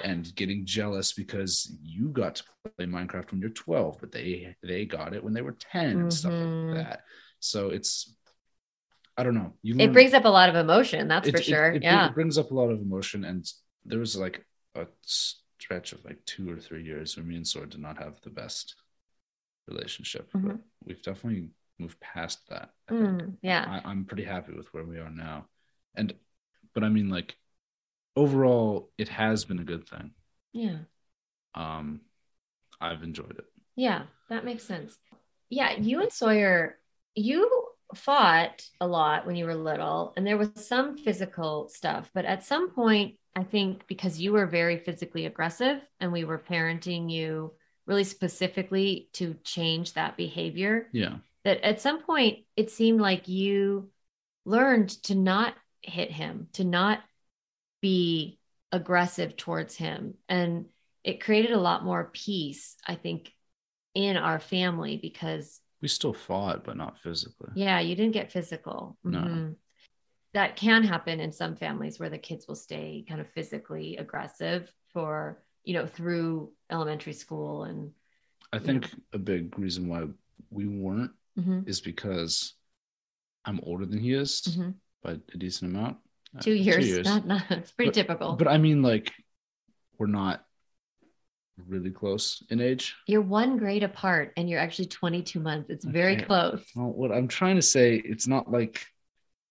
and 0.05 0.35
getting 0.37 0.67
jealous 0.67 1.13
because 1.15 1.75
you 1.83 2.09
got 2.11 2.35
to 2.37 2.45
play 2.77 2.87
minecraft 2.87 3.31
when 3.31 3.41
you're 3.41 3.51
12 3.51 3.99
but 3.99 4.13
they 4.13 4.55
they 4.63 4.85
got 4.85 5.15
it 5.15 5.25
when 5.25 5.33
they 5.33 5.41
were 5.43 5.57
10 5.73 5.99
and 6.01 6.13
stuff 6.13 6.33
like 6.33 6.75
that 6.85 7.01
so 7.41 7.71
it's 7.71 8.15
i 9.17 9.23
don't 9.25 9.35
know 9.35 9.55
you 9.63 9.75
It 9.75 9.79
learn- 9.79 9.93
brings 9.95 10.13
up 10.13 10.27
a 10.27 10.29
lot 10.29 10.49
of 10.51 10.55
emotion, 10.57 11.09
that's 11.09 11.29
it- 11.29 11.33
for 11.33 11.39
it- 11.39 11.45
sure. 11.45 11.73
it, 11.73 11.83
yeah. 11.83 12.09
it 12.09 12.15
brings 12.15 12.37
up 12.37 12.51
a 12.51 12.55
lot 12.55 12.71
of 12.71 12.81
emotion 12.81 13.25
and 13.25 13.51
there 13.87 13.99
was 14.01 14.17
like 14.17 14.45
a 14.75 14.87
stretch 15.03 15.93
of 15.95 16.05
like 16.05 16.23
two 16.27 16.51
or 16.51 16.59
three 16.59 16.85
years 16.85 17.17
where 17.17 17.25
me 17.25 17.37
and 17.37 17.47
Sawyer 17.47 17.67
did 17.67 17.81
not 17.81 17.97
have 17.99 18.21
the 18.21 18.31
best 18.31 18.75
relationship 19.71 20.31
but 20.33 20.57
Mhm. 20.57 20.61
we've 20.85 21.03
definitely 21.03 21.51
moved 21.79 21.99
past 22.01 22.39
that 22.49 22.71
I. 22.89 22.95
Mm, 22.95 23.37
yeah. 23.43 23.65
I, 23.69 23.91
i'm 23.91 24.05
pretty 24.05 24.25
happy 24.25 24.53
with 24.53 24.73
where 24.75 24.85
we 24.85 24.99
are 24.99 25.11
now 25.11 25.47
and 25.95 26.15
but 26.75 26.85
i 26.85 26.89
mean 26.89 27.09
like 27.09 27.37
overall 28.17 28.91
it 28.99 29.09
has 29.09 29.45
been 29.45 29.61
a 29.61 29.65
good 29.65 29.89
thing 29.89 30.11
Yeah. 30.53 30.79
um 31.55 32.01
i've 32.81 33.03
enjoyed 33.03 33.39
it 33.39 33.45
Yeah, 33.77 34.03
that 34.29 34.45
makes 34.45 34.65
sense. 34.65 34.99
Yeah, 35.49 35.73
you 35.79 36.01
and 36.01 36.13
Sawyer, 36.13 36.79
you 37.15 37.39
fought 37.95 38.63
a 38.81 38.87
lot 38.87 39.27
when 39.27 39.37
you 39.37 39.47
were 39.47 39.55
little, 39.55 40.13
and 40.17 40.27
there 40.27 40.37
was 40.37 40.51
some 40.55 40.97
physical 40.97 41.69
stuff. 41.69 42.11
But 42.15 42.25
at 42.25 42.45
some 42.45 42.71
point, 42.71 43.17
I 43.35 43.43
think 43.45 43.87
because 43.87 44.21
you 44.21 44.33
were 44.33 44.47
very 44.47 44.79
physically 44.79 45.27
aggressive 45.27 45.81
and 46.01 46.13
we 46.13 46.25
were 46.25 46.39
parenting 46.39 47.11
you 47.11 47.53
really 47.87 48.05
specifically 48.05 49.09
to 49.15 49.35
change 49.45 49.95
that 49.95 50.17
behavior, 50.17 50.89
yeah 50.93 51.17
that 51.45 51.63
at 51.65 51.81
some 51.81 52.03
point 52.03 52.41
it 52.57 52.71
seemed 52.71 53.01
like 53.01 53.27
you 53.29 53.91
learned 54.45 54.91
to 55.05 55.15
not 55.15 55.55
hit 55.83 56.11
him, 56.11 56.49
to 56.53 56.65
not 56.65 57.01
be 57.81 58.39
aggressive 58.73 59.37
towards 59.37 59.75
him. 59.75 60.15
And 60.29 60.67
it 61.03 61.23
created 61.25 61.53
a 61.53 61.61
lot 61.61 61.83
more 61.85 62.11
peace, 62.13 62.77
I 62.87 62.95
think, 62.95 63.33
in 63.95 64.17
our 64.19 64.39
family 64.39 64.99
because, 64.99 65.61
we 65.81 65.89
still 65.89 66.13
fought 66.13 66.63
but 66.63 66.77
not 66.77 66.99
physically 66.99 67.49
yeah, 67.55 67.81
you 67.81 67.97
didn't 67.97 68.13
get 68.13 68.31
physical. 68.31 68.99
No. 69.03 69.21
Mhm. 69.21 69.57
That 70.35 70.57
can 70.57 70.85
happen 70.85 71.21
in 71.21 71.33
some 71.33 71.57
families 71.57 71.99
where 71.99 72.11
the 72.11 72.19
kids 72.19 72.47
will 72.47 72.55
stay 72.55 73.05
kind 73.09 73.21
of 73.21 73.29
physically 73.31 73.97
aggressive 73.97 74.71
for, 74.93 75.43
you 75.65 75.75
know, 75.75 75.87
through 75.87 76.53
elementary 76.71 77.13
school 77.13 77.65
and 77.65 77.93
I 78.53 78.59
think 78.59 78.91
a 79.13 79.19
big 79.19 79.59
reason 79.59 79.89
why 79.89 80.07
we 80.51 80.67
weren't 80.67 81.13
Mhm, 81.39 81.69
is 81.69 81.81
because 81.81 82.55
I'm 83.45 83.61
older 83.63 83.87
than 83.87 83.99
he 84.01 84.13
is 84.13 84.43
mhm. 84.59 84.75
by 85.03 85.13
a 85.13 85.37
decent 85.39 85.71
amount. 85.75 85.99
Uh, 86.37 86.41
Two 86.41 86.55
years. 86.55 87.05
Not, 87.05 87.27
not, 87.27 87.43
it's 87.51 87.71
pretty 87.73 87.91
But- 87.91 87.95
typical. 87.95 88.33
But 88.37 88.49
I 88.49 88.59
mean, 88.59 88.83
like, 88.83 89.13
we're 89.99 90.07
not 90.09 90.45
really 91.69 91.91
close 91.91 92.43
in 92.51 92.61
age. 92.61 92.97
you're 93.07 93.21
one 93.21 93.59
grade 93.59 93.83
apart 93.83 94.33
and 94.37 94.49
you're 94.49 94.59
actually 94.59 94.87
22 94.87 95.39
months. 95.41 95.69
It's 95.71 95.85
very 95.85 96.17
Okay. 96.17 96.25
close. 96.25 96.65
Well, 96.75 96.91
what 96.93 97.13
I'm 97.13 97.29
trying 97.29 97.57
to 97.57 97.63
say, 97.63 97.97
it's 97.97 98.27
not 98.27 98.51
like 98.51 98.87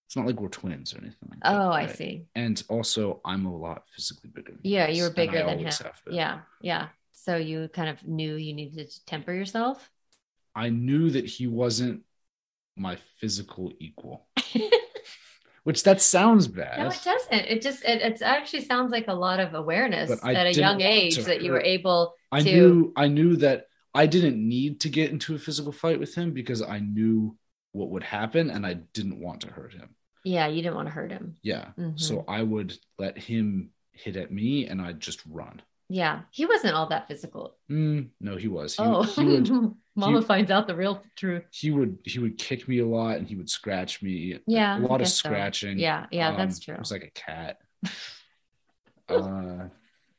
it's 0.10 0.16
not 0.16 0.26
like 0.26 0.42
we're 0.42 0.48
twins 0.50 0.92
or 0.92 0.98
anything. 0.98 1.30
Like 1.30 1.40
that, 1.44 1.54
Oh, 1.54 1.70
I 1.70 1.86
see. 1.86 2.26
And 2.34 2.62
also, 2.68 3.22
I'm 3.24 3.46
a 3.46 3.56
lot 3.56 3.84
physically 3.96 4.32
bigger. 4.34 4.54
Than 4.54 4.62
Yeah, 4.64 4.88
you 4.88 5.04
were 5.04 5.12
bigger 5.12 5.38
than 5.38 5.50
him. 5.50 5.58
always 5.60 5.78
have 5.78 6.02
been. 6.04 6.16
Yeah, 6.16 6.40
yeah. 6.62 6.88
So 7.12 7.36
you 7.36 7.70
kind 7.72 7.90
of 7.90 8.04
knew 8.08 8.34
you 8.36 8.54
needed 8.54 8.90
to 8.90 9.06
temper 9.06 9.32
yourself. 9.32 9.88
I 10.56 10.70
knew 10.70 11.12
that 11.12 11.28
he 11.28 11.46
wasn't 11.46 12.02
my 12.76 12.98
physical 13.20 13.72
equal, 13.80 14.26
which 15.64 15.84
that 15.84 16.02
sounds 16.02 16.48
bad. 16.48 16.80
No, 16.80 16.88
it 16.88 17.02
doesn't. 17.06 17.34
It 17.34 17.62
just 17.62 17.84
it 17.84 18.02
it's 18.02 18.24
actually 18.24 18.62
sounds 18.66 18.92
like 18.92 19.10
a 19.10 19.14
lot 19.14 19.40
of 19.40 19.54
awareness 19.54 20.10
But 20.10 20.28
at 20.36 20.48
a 20.48 20.54
young 20.54 20.82
age 20.82 21.18
that 21.18 21.44
you 21.44 21.52
were 21.52 21.62
able 21.62 22.16
I 22.32 22.42
to- 22.42 22.52
knew 22.52 22.94
I 22.96 23.08
knew 23.10 23.36
that 23.38 23.68
I 23.94 24.08
didn't 24.08 24.38
need 24.40 24.80
to 24.82 24.90
get 24.90 25.12
into 25.12 25.36
a 25.36 25.38
physical 25.40 25.72
fight 25.72 26.00
with 26.00 26.16
him 26.16 26.32
because 26.34 26.64
I 26.64 26.80
knew 26.80 27.38
what 27.74 27.90
would 27.92 28.04
happen 28.04 28.50
and 28.50 28.66
I 28.66 28.74
didn't 28.74 29.20
want 29.20 29.42
to 29.42 29.48
hurt 29.52 29.74
him. 29.74 29.90
Yeah, 30.24 30.48
you 30.48 30.62
didn't 30.62 30.76
want 30.76 30.88
to 30.88 30.94
hurt 30.94 31.12
him. 31.12 31.36
Yeah. 31.42 31.70
Mhm. 31.78 32.00
So 32.00 32.26
I 32.28 32.44
would 32.44 32.78
let 32.98 33.18
him 33.18 33.72
hit 33.92 34.16
at 34.18 34.32
me 34.32 34.68
and 34.68 34.82
I'd 34.82 35.00
just 35.00 35.22
run. 35.30 35.62
Yeah, 35.92 36.22
he 36.32 36.46
wasn't 36.46 36.76
all 36.76 36.88
that 36.90 37.08
physical. 37.08 37.58
Mm, 37.70 38.10
no, 38.22 38.36
he 38.38 38.48
was. 38.48 38.76
He, 38.76 38.84
oh, 38.84 39.02
he 39.04 39.24
would 39.24 39.50
Mama 39.96 40.20
he- 40.20 40.26
finds 40.26 40.52
out 40.52 40.68
the 40.68 40.76
real 40.76 41.04
truth. 41.16 41.44
he 41.52 41.72
would 41.72 41.98
he 42.06 42.20
would 42.20 42.38
kick 42.38 42.68
me 42.68 42.80
a 42.80 42.86
lot 42.86 43.18
and 43.18 43.28
he 43.28 43.36
would 43.36 43.50
scratch 43.50 44.02
me. 44.04 44.40
Yeah, 44.46 44.78
A 44.78 44.82
lot 44.82 44.96
of 44.96 45.00
guess 45.00 45.16
so. 45.16 45.30
scratching. 45.30 45.80
Yeah, 45.80 46.06
yeah, 46.12 46.36
that's 46.38 46.58
Um, 46.58 46.62
true. 46.64 46.74
It 46.76 46.80
was 46.80 46.92
like 46.92 47.04
a 47.04 47.12
cat. 47.12 47.58
uh 49.10 49.68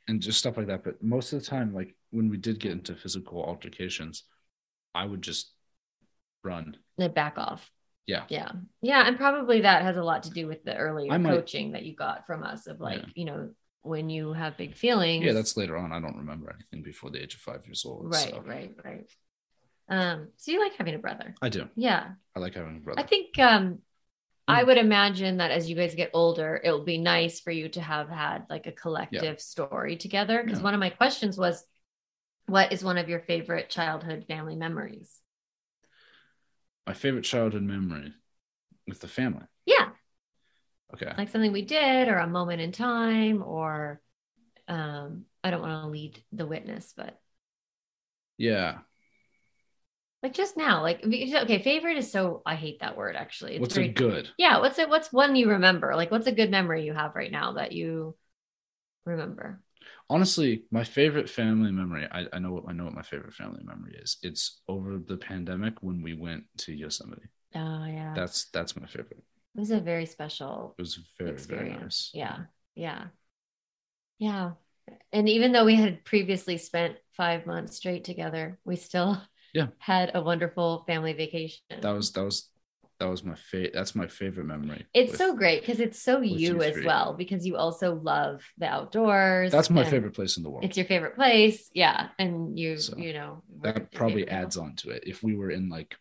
and 0.09 0.20
just 0.20 0.38
stuff 0.40 0.57
like 0.57 0.66
that. 0.66 0.82
But 0.82 1.03
most 1.03 1.32
of 1.32 1.40
the 1.40 1.46
time, 1.46 1.72
like 1.72 1.94
when 2.11 2.28
we 2.28 2.36
did 2.36 2.59
get 2.59 2.72
into 2.72 2.96
physical 2.96 3.42
altercations, 3.44 4.24
I 4.94 5.05
would 5.05 5.22
just 5.22 5.53
run. 6.42 6.76
Then 6.98 7.12
back 7.12 7.38
off. 7.38 7.70
Yeah. 8.07 8.24
Yeah. 8.28 8.51
Yeah. 8.82 9.07
And 9.07 9.16
probably 9.16 9.61
that 9.62 9.82
has 9.82 9.96
a 9.96 10.03
lot 10.03 10.24
to 10.24 10.30
do 10.30 10.46
with 10.46 10.64
the 10.64 10.76
earlier 10.76 11.16
might- 11.18 11.30
coaching 11.30 11.72
that 11.72 11.84
you 11.84 11.94
got 11.94 12.26
from 12.26 12.42
us 12.42 12.66
of 12.66 12.80
like, 12.80 13.01
Yeah. 13.01 13.07
you 13.14 13.24
know, 13.26 13.51
when 13.82 14.11
you 14.11 14.32
have 14.32 14.57
big 14.57 14.74
feelings. 14.74 15.24
Yeah, 15.24 15.32
that's 15.32 15.57
later 15.57 15.76
on. 15.76 15.92
I 15.92 16.01
don't 16.01 16.16
remember 16.18 16.53
anything 16.55 16.82
before 16.82 17.11
the 17.11 17.22
age 17.22 17.34
of 17.34 17.40
five 17.40 17.64
years 17.66 17.84
old. 17.86 18.11
right, 18.12 18.30
so 18.30 18.42
right, 18.44 18.74
right. 18.84 19.11
Um, 19.88 20.28
so 20.36 20.53
you 20.53 20.61
like 20.61 20.74
having 20.76 20.94
a 20.94 20.98
brother. 20.98 21.34
I 21.40 21.48
do. 21.48 21.68
Yeah. 21.76 22.11
I 22.36 22.40
like 22.40 22.55
having 22.55 22.76
a 22.76 22.80
brother. 22.80 23.01
I 23.01 23.05
think 23.05 23.38
um 23.38 23.78
I 24.48 24.64
Mm. 24.64 24.66
would 24.66 24.78
imagine 24.78 25.36
that 25.36 25.53
as 25.53 25.70
you 25.70 25.76
guys 25.76 25.94
get 25.94 26.11
older, 26.12 26.61
it 26.64 26.70
will 26.72 26.84
be 26.84 26.98
nice 26.98 27.38
for 27.40 27.53
you 27.53 27.68
to 27.70 27.80
have 27.80 28.09
had 28.09 28.46
like 28.51 28.66
a 28.66 28.72
collective 28.72 29.40
story 29.40 29.96
together. 29.96 30.42
Because 30.42 30.59
Yeah. 30.59 30.64
one 30.64 30.74
of 30.74 30.80
my 30.80 30.90
questions 30.90 31.38
was, 31.38 31.64
what 32.46 32.72
is 32.72 32.82
one 32.82 32.98
of 32.98 33.09
your 33.09 33.20
favorite 33.20 33.70
childhood 33.70 34.24
family 34.26 34.57
memories? 34.57 35.20
My 36.91 36.95
favorite 36.95 37.22
childhood 37.22 37.62
memory 37.62 38.12
with 38.88 38.99
the 38.99 39.07
family. 39.07 39.45
Yeah, 39.64 39.91
Okay. 40.93 41.12
like 41.16 41.28
something 41.28 41.53
we 41.53 41.62
did, 41.62 42.09
or 42.09 42.16
a 42.18 42.26
moment 42.26 42.61
in 42.61 42.72
time, 42.72 43.45
or 43.45 44.01
um, 44.66 45.26
I 45.45 45.53
don't 45.53 45.61
want 45.62 45.84
to 45.84 45.88
lead 45.88 46.20
the 46.32 46.49
witness, 46.49 46.93
but 46.97 47.20
Yeah. 48.38 48.80
like 50.24 50.34
just 50.34 50.57
now, 50.57 50.82
like 50.82 51.05
okay, 51.07 51.62
favorite 51.62 51.97
is 51.97 52.11
so 52.11 52.43
I 52.45 52.57
hate 52.57 52.80
that 52.80 52.97
word 52.97 53.14
actually. 53.14 53.53
It's 53.53 53.61
What's 53.61 53.74
very 53.76 53.86
a 53.86 53.93
good? 53.93 54.28
yeah. 54.36 54.59
What's 54.59 54.80
it? 54.80 54.88
What's 54.88 55.12
one 55.12 55.36
you 55.36 55.51
remember? 55.51 55.95
Like 55.95 56.11
what's 56.11 56.26
a 56.26 56.32
good 56.32 56.51
memory 56.51 56.84
you 56.86 56.93
have 56.93 57.14
right 57.14 57.30
now 57.30 57.53
that 57.53 57.70
you 57.70 58.16
remember? 59.05 59.61
Honestly, 60.11 60.64
my 60.72 60.82
favorite 60.84 61.30
family 61.30 61.70
memory. 61.70 62.06
I, 62.11 62.26
I 62.32 62.38
know 62.40 62.52
what 62.52 62.64
I 62.68 62.72
know 62.72 62.84
what 62.84 62.94
my 62.94 63.02
favorite 63.02 63.32
family 63.32 63.62
memory 63.62 63.94
is. 64.02 64.18
It's 64.22 64.61
over 64.66 64.98
the 64.98 65.16
pandemic 65.16 65.74
when 65.82 66.02
we 66.02 66.14
went 66.14 66.44
to 66.58 66.72
Yosemite. 66.74 67.28
Oh 67.54 67.84
yeah, 67.86 68.14
That's 68.16 68.46
that's 68.46 68.76
my 68.76 68.86
favorite. 68.88 69.22
it 69.54 69.61
was 69.61 69.70
a 69.70 69.80
very 69.80 70.06
special 70.06 70.74
It 70.78 70.82
was 70.82 70.98
very 71.18 71.30
very 71.30 71.34
experience. 71.36 71.80
nice. 71.84 72.11
Yeah, 72.12 72.38
yeah, 72.74 73.04
yeah. 74.18 74.52
And 75.12 75.28
even 75.28 75.52
though 75.52 75.64
we 75.64 75.76
had 75.76 76.04
previously 76.04 76.56
spent 76.58 76.96
five 77.16 77.46
months 77.46 77.76
straight 77.76 78.04
together, 78.04 78.58
we 78.64 78.76
still 78.76 79.22
Yeah. 79.54 79.68
had 79.78 80.12
a 80.14 80.20
wonderful 80.22 80.84
family 80.86 81.12
vacation. 81.12 81.61
That 81.82 81.92
was 81.92 82.12
that 82.12 82.24
was 82.24 82.48
that 83.01 83.09
was 83.09 83.24
my 83.24 83.34
favorite. 83.34 83.72
That's 83.72 83.94
my 83.94 84.07
favorite 84.07 84.44
memory. 84.44 84.86
it's 84.94 85.12
with- 85.12 85.18
so 85.18 85.34
great 85.34 85.62
because 85.62 85.80
it's 85.80 86.01
so 86.01 86.20
you, 86.20 86.62
as 86.62 86.84
well 86.84 87.14
because 87.14 87.46
you 87.46 87.57
also 87.57 87.94
love 87.94 88.44
the 88.59 88.66
outdoors. 88.66 89.51
That's 89.51 89.70
my 89.70 89.84
favorite 89.84 90.14
place 90.14 90.36
in 90.36 90.42
the 90.42 90.51
world. 90.51 90.64
It's 90.64 90.76
your 90.76 90.86
favorite 90.86 91.16
place, 91.16 91.70
yeah, 91.74 92.09
and 92.18 92.59
you 92.59 92.76
So, 92.76 92.96
you 92.96 93.14
know 93.14 93.42
that 93.62 93.90
probably 93.92 94.28
adds 94.28 94.57
on 94.57 94.76
to 94.76 94.90
it. 94.90 95.05
If 95.07 95.22
we 95.22 95.34
were 95.34 95.51
in 95.51 95.68
like 95.70 95.96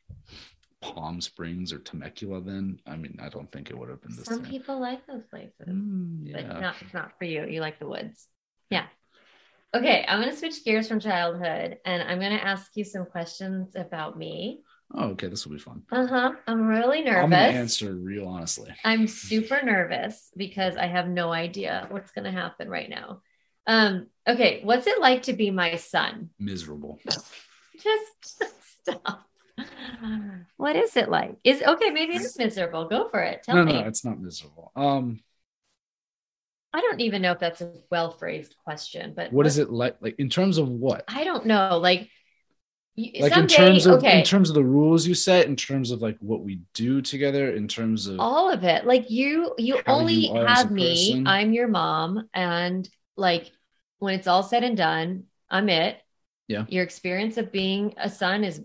Palm 0.82 1.22
Springs 1.22 1.72
or 1.72 1.80
Temecula, 1.80 2.42
then 2.42 2.80
I 2.86 2.98
mean, 2.98 3.18
I 3.22 3.30
don't 3.30 3.52
think 3.52 3.70
it 3.70 3.78
would 3.78 3.90
have 3.90 4.02
been. 4.02 4.12
Same. 4.12 4.26
Some 4.26 4.42
thing. 4.42 4.52
people 4.52 4.80
like 4.80 5.08
those 5.08 5.24
places. 5.30 5.68
Mm, 5.68 6.34
but 6.34 6.48
not 6.48 6.76
not 6.94 7.18
for 7.18 7.24
you. 7.24 7.46
You 7.46 7.62
like 7.62 7.80
the 7.80 7.88
woods. 7.88 8.28
Yeah. 8.70 8.88
Okay, 9.74 10.04
I'm 10.08 10.20
gonna 10.20 10.36
switch 10.36 10.66
gears 10.66 10.88
from 10.88 11.00
childhood 11.00 11.78
and 11.86 12.04
I'm 12.04 12.20
gonna 12.20 12.36
ask 12.36 12.72
you 12.76 12.84
some 12.84 13.06
questions 13.06 13.76
about 13.76 14.18
me. 14.18 14.64
Oh, 14.94 15.10
okay. 15.10 15.28
This 15.28 15.46
will 15.46 15.54
be 15.54 15.60
fun. 15.60 15.84
Uh-huh. 15.92 16.32
I'm 16.48 16.68
really 16.68 17.02
nervous. 17.02 17.24
I'm 17.24 17.30
gonna 17.30 17.44
answer 17.44 17.94
real 17.94 18.28
honestly. 18.28 18.74
I'm 18.84 19.08
super 19.08 19.62
nervous 19.64 20.32
because 20.36 20.76
I 20.78 20.88
have 20.88 21.08
no 21.08 21.32
idea 21.32 21.88
what's 21.90 22.12
gonna 22.12 22.32
happen 22.32 22.70
right 22.70 22.90
now. 22.90 23.22
Um, 23.68 24.08
okay, 24.28 24.62
what's 24.64 24.88
it 24.88 25.00
like 25.00 25.24
to 25.24 25.34
be 25.34 25.52
my 25.52 25.76
son? 25.76 26.32
Miserable. 26.40 27.00
Just 27.06 28.44
stop. 28.82 29.26
What 30.58 30.76
is 30.76 30.96
it 30.98 31.10
like? 31.10 31.36
Is 31.44 31.62
okay, 31.62 31.90
maybe 31.92 32.16
it's 32.16 32.38
miserable. 32.38 32.88
Go 32.88 33.10
for 33.10 33.22
it. 33.22 33.44
Tell 33.44 33.56
no, 33.56 33.66
me. 33.66 33.74
no, 33.74 33.88
it's 33.88 34.04
not 34.04 34.20
miserable. 34.20 34.72
Um, 34.76 35.20
I 36.74 36.82
don't 36.82 37.02
even 37.02 37.22
know 37.22 37.32
if 37.32 37.40
that's 37.40 37.62
a 37.62 37.72
well 37.90 38.12
phrased 38.12 38.56
question, 38.64 39.14
but 39.16 39.34
what 39.34 39.48
is 39.48 39.58
it 39.58 39.70
like? 39.70 39.98
Like 40.02 40.16
in 40.20 40.30
terms 40.30 40.58
of 40.58 40.68
what? 40.68 41.04
I 41.08 41.24
don't 41.24 41.46
know. 41.46 41.78
Like, 41.78 42.10
Like 42.98 43.34
someday, 43.34 43.42
in 43.42 43.48
terms 43.48 43.86
of 43.86 43.98
okay, 44.00 44.20
in 44.20 44.26
terms 44.26 44.50
of 44.50 44.56
the 44.56 44.64
rules 44.64 45.08
you 45.08 45.14
set, 45.14 45.46
in 45.46 45.56
terms 45.56 45.92
of 45.92 46.02
like 46.02 46.18
what 46.20 46.42
we 46.42 46.62
do 46.74 47.02
together, 47.02 47.54
in 47.54 47.68
terms 47.68 48.08
of 48.08 48.20
all 48.20 48.52
of 48.52 48.64
it. 48.64 48.86
Like 48.86 49.10
you, 49.10 49.54
you 49.58 49.82
only 49.88 50.28
you 50.28 50.34
are 50.34 50.46
as 50.46 50.60
a 50.60 50.64
have 50.64 50.72
me. 50.72 51.12
person. 51.12 51.28
I'm 51.28 51.54
your 51.54 51.68
mom, 51.68 52.28
and 52.34 52.88
like 53.16 53.52
when 54.00 54.16
it's 54.16 54.28
all 54.28 54.44
said 54.44 54.64
and 54.64 54.76
done, 54.76 55.26
I'm 55.50 55.70
it. 55.70 55.98
Yeah. 56.48 56.66
Your 56.68 56.84
experience 56.84 57.38
of 57.38 57.52
being 57.52 57.94
a 57.98 58.10
son 58.10 58.44
is 58.44 58.62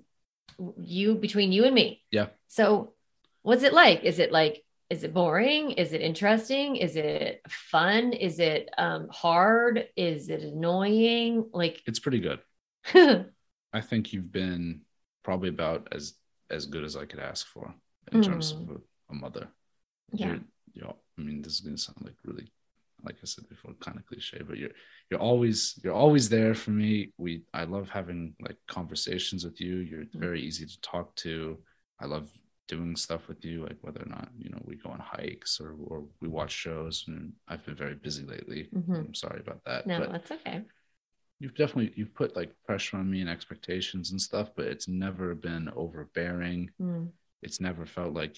you 0.79 1.15
between 1.15 1.53
you 1.53 1.65
and 1.65 1.75
me. 1.75 2.03
Yeah. 2.11 2.27
So, 2.49 2.95
what's 3.43 3.63
it 3.63 3.75
like? 3.75 4.05
Is 4.05 4.19
it 4.19 4.33
like? 4.33 4.65
Is 4.91 5.03
it 5.03 5.15
boring? 5.15 5.73
Is 5.73 5.93
it 5.93 6.01
interesting? 6.01 6.77
Is 6.77 6.97
it 6.97 7.41
fun? 7.49 8.13
Is 8.13 8.39
it 8.39 8.69
um, 8.77 9.09
hard? 9.11 9.89
Is 9.97 10.29
it 10.29 10.43
annoying? 10.43 11.49
Like, 11.53 11.83
it's 11.87 12.01
pretty 12.01 12.21
good. 12.21 12.41
yeah. 13.75 13.79
I 13.79 13.83
think 13.83 14.13
you've 14.13 14.33
been 14.33 14.83
probably 15.23 15.49
about 15.49 15.89
as 15.93 16.15
as 16.51 16.67
good 16.67 16.85
as 16.85 16.97
I 16.97 17.07
could 17.07 17.21
ask 17.21 17.47
for 17.47 17.75
in 18.13 18.21
terms 18.21 18.53
Mm. 18.53 18.63
of 18.71 18.77
a, 18.77 18.81
a 19.11 19.15
mother. 19.15 19.49
You're, 20.13 20.41
you 20.75 20.83
know, 20.83 20.97
I 21.19 21.23
mean, 21.23 21.43
this 21.43 21.55
is 21.55 21.61
gonna 21.61 21.79
sound 21.79 21.99
like 22.03 22.17
really, 22.25 22.53
like 23.03 23.17
I 23.23 23.27
said 23.27 23.49
before, 23.49 23.75
kind 23.81 23.99
of 23.99 24.07
cliche, 24.07 24.43
but 24.47 24.59
you're 24.59 24.71
you're 25.11 25.21
always 25.21 25.79
you're 25.83 25.95
always 25.95 26.29
there 26.29 26.55
for 26.55 26.71
me. 26.71 27.13
We 27.19 27.43
I 27.55 27.65
love 27.65 27.89
having 27.91 28.35
like 28.41 28.59
conversations 28.69 29.45
with 29.45 29.61
you. 29.61 29.77
You're 29.77 30.05
Mm. 30.05 30.21
very 30.21 30.41
easy 30.43 30.67
to 30.67 30.81
talk 30.81 31.15
to. 31.17 31.59
I 32.01 32.07
love 32.07 32.31
doing 32.69 32.97
stuff 32.97 33.29
with 33.29 33.45
you, 33.45 33.63
like 33.65 33.79
whether 33.83 34.03
or 34.03 34.09
not 34.09 34.29
you 34.39 34.51
know 34.51 34.61
we 34.65 34.77
go 34.77 34.91
on 34.91 35.01
hikes 35.01 35.61
or 35.61 35.75
or 35.87 36.05
we 36.21 36.29
watch 36.29 36.53
shows. 36.53 37.05
And 37.09 37.33
I've 37.49 37.65
been 37.65 37.77
very 37.77 37.95
busy 37.95 38.25
lately. 38.25 38.69
Mhm. 38.75 39.07
I'm 39.09 39.15
sorry 39.15 39.41
about 39.41 39.65
that. 39.65 39.87
No, 39.87 40.01
but 40.01 40.13
that's 40.13 40.31
okay. 40.33 40.63
You've 41.41 41.55
definitely 41.55 41.93
you've 41.97 42.15
put 42.15 42.37
like 42.37 42.53
pressure 42.67 42.97
on 42.97 43.11
me 43.11 43.21
and 43.21 43.31
expectations 43.31 44.11
and 44.11 44.21
stuff, 44.21 44.51
but 44.57 44.67
it's 44.67 44.89
never 44.89 45.35
been 45.35 45.69
overbearing 45.75 46.71
Mm. 46.81 47.11
it's 47.43 47.61
never 47.61 47.85
felt 47.87 48.15
like 48.15 48.37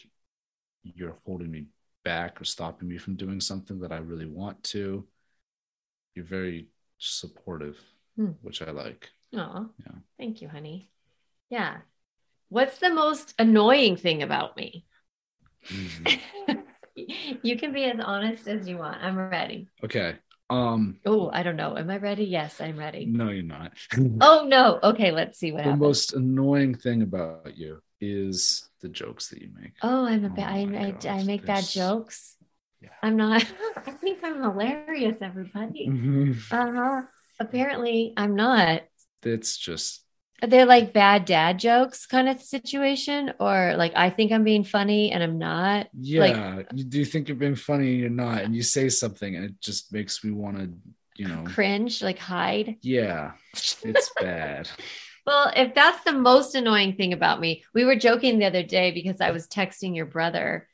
you're 0.82 1.16
holding 1.24 1.50
me 1.50 1.66
back 2.04 2.40
or 2.40 2.44
stopping 2.44 2.88
me 2.88 2.98
from 2.98 3.16
doing 3.16 3.40
something 3.40 3.80
that 3.80 3.92
I 3.92 3.98
really 3.98 4.26
want 4.26 4.62
to. 4.64 5.06
You're 6.14 6.24
very 6.24 6.68
supportive, 6.98 7.78
Hmm. 8.16 8.32
which 8.42 8.62
I 8.62 8.70
like. 8.70 9.10
Oh, 9.34 9.70
Yeah. 9.80 9.92
thank 10.18 10.40
you, 10.42 10.48
honey. 10.48 10.90
Yeah. 11.50 11.78
What's 12.48 12.78
the 12.78 12.90
most 12.90 13.34
annoying 13.38 13.96
thing 13.96 14.22
about 14.22 14.56
me? 14.56 14.84
you 17.42 17.56
can 17.58 17.72
be 17.72 17.84
as 17.84 18.00
honest 18.00 18.48
as 18.48 18.68
you 18.68 18.78
want. 18.78 19.02
I'm 19.02 19.16
ready. 19.18 19.68
okay. 19.84 20.16
Um, 20.48 20.98
Oh, 21.04 21.30
I 21.32 21.42
don't 21.42 21.56
know. 21.56 21.76
Am 21.76 21.90
I 21.90 21.96
ready? 21.98 22.24
Yes, 22.24 22.60
I'm 22.60 22.78
ready. 22.78 23.06
no, 23.06 23.30
you're 23.30 23.42
not. 23.42 23.72
Oh 24.20 24.46
no. 24.46 24.78
Okay, 24.82 25.10
let's 25.10 25.38
see 25.38 25.52
what 25.52 25.62
happens. 25.64 25.80
the 25.80 25.86
happens. 25.86 25.88
most 25.88 26.12
annoying 26.14 26.74
thing 26.74 27.02
about 27.02 27.56
you 27.56 27.82
is 28.00 28.68
the 28.80 28.88
jokes 28.88 29.28
that 29.30 29.40
you 29.42 29.48
make. 29.60 29.72
Oh, 29.82 30.06
I'm 30.06 30.24
a 30.24 30.28
Oh 30.28 30.36
bad. 30.36 30.54
I, 30.54 30.86
I, 30.86 30.90
gosh, 30.92 31.04
I 31.06 31.22
make 31.24 31.46
bad 31.46 31.64
jokes. 31.64 32.36
Yeah. 32.80 32.90
I'm 33.02 33.16
not. 33.16 33.44
I 33.86 33.90
think 33.92 34.18
I'm 34.22 34.40
hilarious, 34.42 35.16
everybody. 35.20 35.88
Mhm. 35.88 36.36
Uh 36.52 36.72
huh. 36.72 37.02
Apparently, 37.40 38.14
I'm 38.16 38.36
not. 38.36 38.82
It's 39.22 39.56
just 39.56 40.02
Are 40.42 40.48
they 40.48 40.64
like 40.64 40.92
bad 40.92 41.24
dad 41.24 41.58
jokes 41.58 42.06
kind 42.06 42.28
of 42.28 42.40
situation, 42.40 43.32
or 43.40 43.74
like 43.76 43.92
I 43.96 44.10
think 44.10 44.32
I'm 44.32 44.44
being 44.44 44.64
funny 44.64 45.10
and 45.10 45.22
I'm 45.22 45.38
not? 45.38 45.88
yeah. 46.36 46.62
you 46.74 46.84
do 46.84 47.04
think 47.04 47.28
you're 47.28 47.36
being 47.36 47.54
funny, 47.54 47.92
and 47.92 48.00
you're 48.00 48.10
not, 48.10 48.42
and 48.42 48.54
you 48.54 48.62
say 48.62 48.88
something, 48.88 49.34
and 49.34 49.44
it 49.44 49.60
just 49.60 49.92
makes 49.92 50.22
me 50.22 50.32
want 50.32 50.58
to, 50.58 50.70
you 51.16 51.28
know, 51.28 51.44
Cringe, 51.46 52.02
like 52.02 52.18
hide. 52.18 52.76
yeah, 52.82 53.32
it's 53.54 54.10
bad. 54.20 54.68
Well, 55.26 55.50
if 55.56 55.74
that's 55.74 56.04
the 56.04 56.12
most 56.12 56.54
annoying 56.54 56.94
thing 56.94 57.12
about 57.12 57.40
me, 57.40 57.64
we 57.74 57.84
were 57.84 57.96
joking 57.96 58.38
the 58.38 58.44
other 58.44 58.62
day 58.62 58.92
because 58.92 59.20
I 59.20 59.32
was 59.32 59.48
texting 59.48 59.96
your 59.96 60.06
brother 60.06 60.68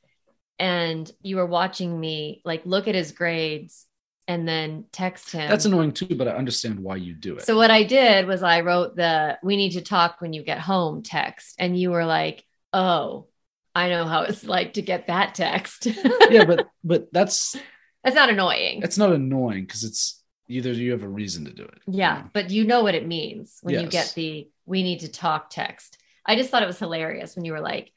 and 0.59 1.11
you 1.23 1.37
were 1.37 1.47
watching 1.47 1.99
me 1.99 2.43
like 2.45 2.67
look 2.67 2.87
at 2.87 2.95
his 2.95 3.13
grades 3.13 3.87
and 4.29 4.47
then 4.47 4.85
text 4.93 5.33
him. 5.33 5.49
That's 5.49 5.65
annoying 5.65 5.93
too, 5.93 6.15
but 6.15 6.29
I 6.29 6.33
understand 6.33 6.79
why 6.79 6.97
you 6.97 7.15
do 7.15 7.37
it. 7.37 7.45
So 7.45 7.57
what 7.57 7.71
I 7.71 7.83
did 7.83 8.27
was 8.27 8.43
I 8.43 8.61
wrote 8.61 8.97
the 8.97 9.39
we 9.43 9.57
need 9.57 9.73
to 9.73 9.81
talk 9.83 10.21
when 10.21 10.33
you 10.33 10.43
get 10.43 10.59
home 10.59 11.03
text 11.03 11.57
and 11.59 11.79
you 11.79 11.91
were 11.91 12.05
like, 12.05 12.45
"Oh, 12.73 13.27
I 13.75 13.89
know 13.89 14.05
how 14.05 14.23
it's 14.23 14.45
like 14.45 14.75
to 14.75 14.83
get 14.83 15.07
that 15.09 15.35
text." 15.35 15.87
yeah, 16.31 16.45
but 16.45 16.67
but 16.85 17.13
that's 17.13 17.57
That's 18.05 18.17
not 18.17 18.31
annoying. 18.31 18.83
it's 18.83 18.99
not 18.99 19.13
annoying 19.13 19.65
because 19.65 19.85
it's 19.85 20.23
either 20.49 20.73
you 20.73 20.93
have 20.93 21.03
a 21.03 21.09
reason 21.09 21.45
to 21.47 21.53
do 21.53 21.65
it. 21.65 21.79
you 21.87 21.99
Yeah, 21.99 22.23
know? 22.23 22.31
but 22.33 22.51
you 22.51 22.65
know 22.65 22.83
what 22.83 22.95
it 22.95 23.07
means 23.07 23.59
when 23.63 23.79
you 23.79 23.89
get 23.89 24.13
the 24.15 24.49
we 24.67 24.83
need 24.83 25.01
to 25.01 25.09
talk 25.09 25.51
text. 25.51 25.99
I 26.25 26.37
just 26.37 26.51
thought 26.51 26.63
it 26.63 26.67
was 26.67 26.79
hilarious 26.79 27.35
when 27.37 27.45
you 27.45 27.53
were 27.53 27.61
like, 27.61 27.93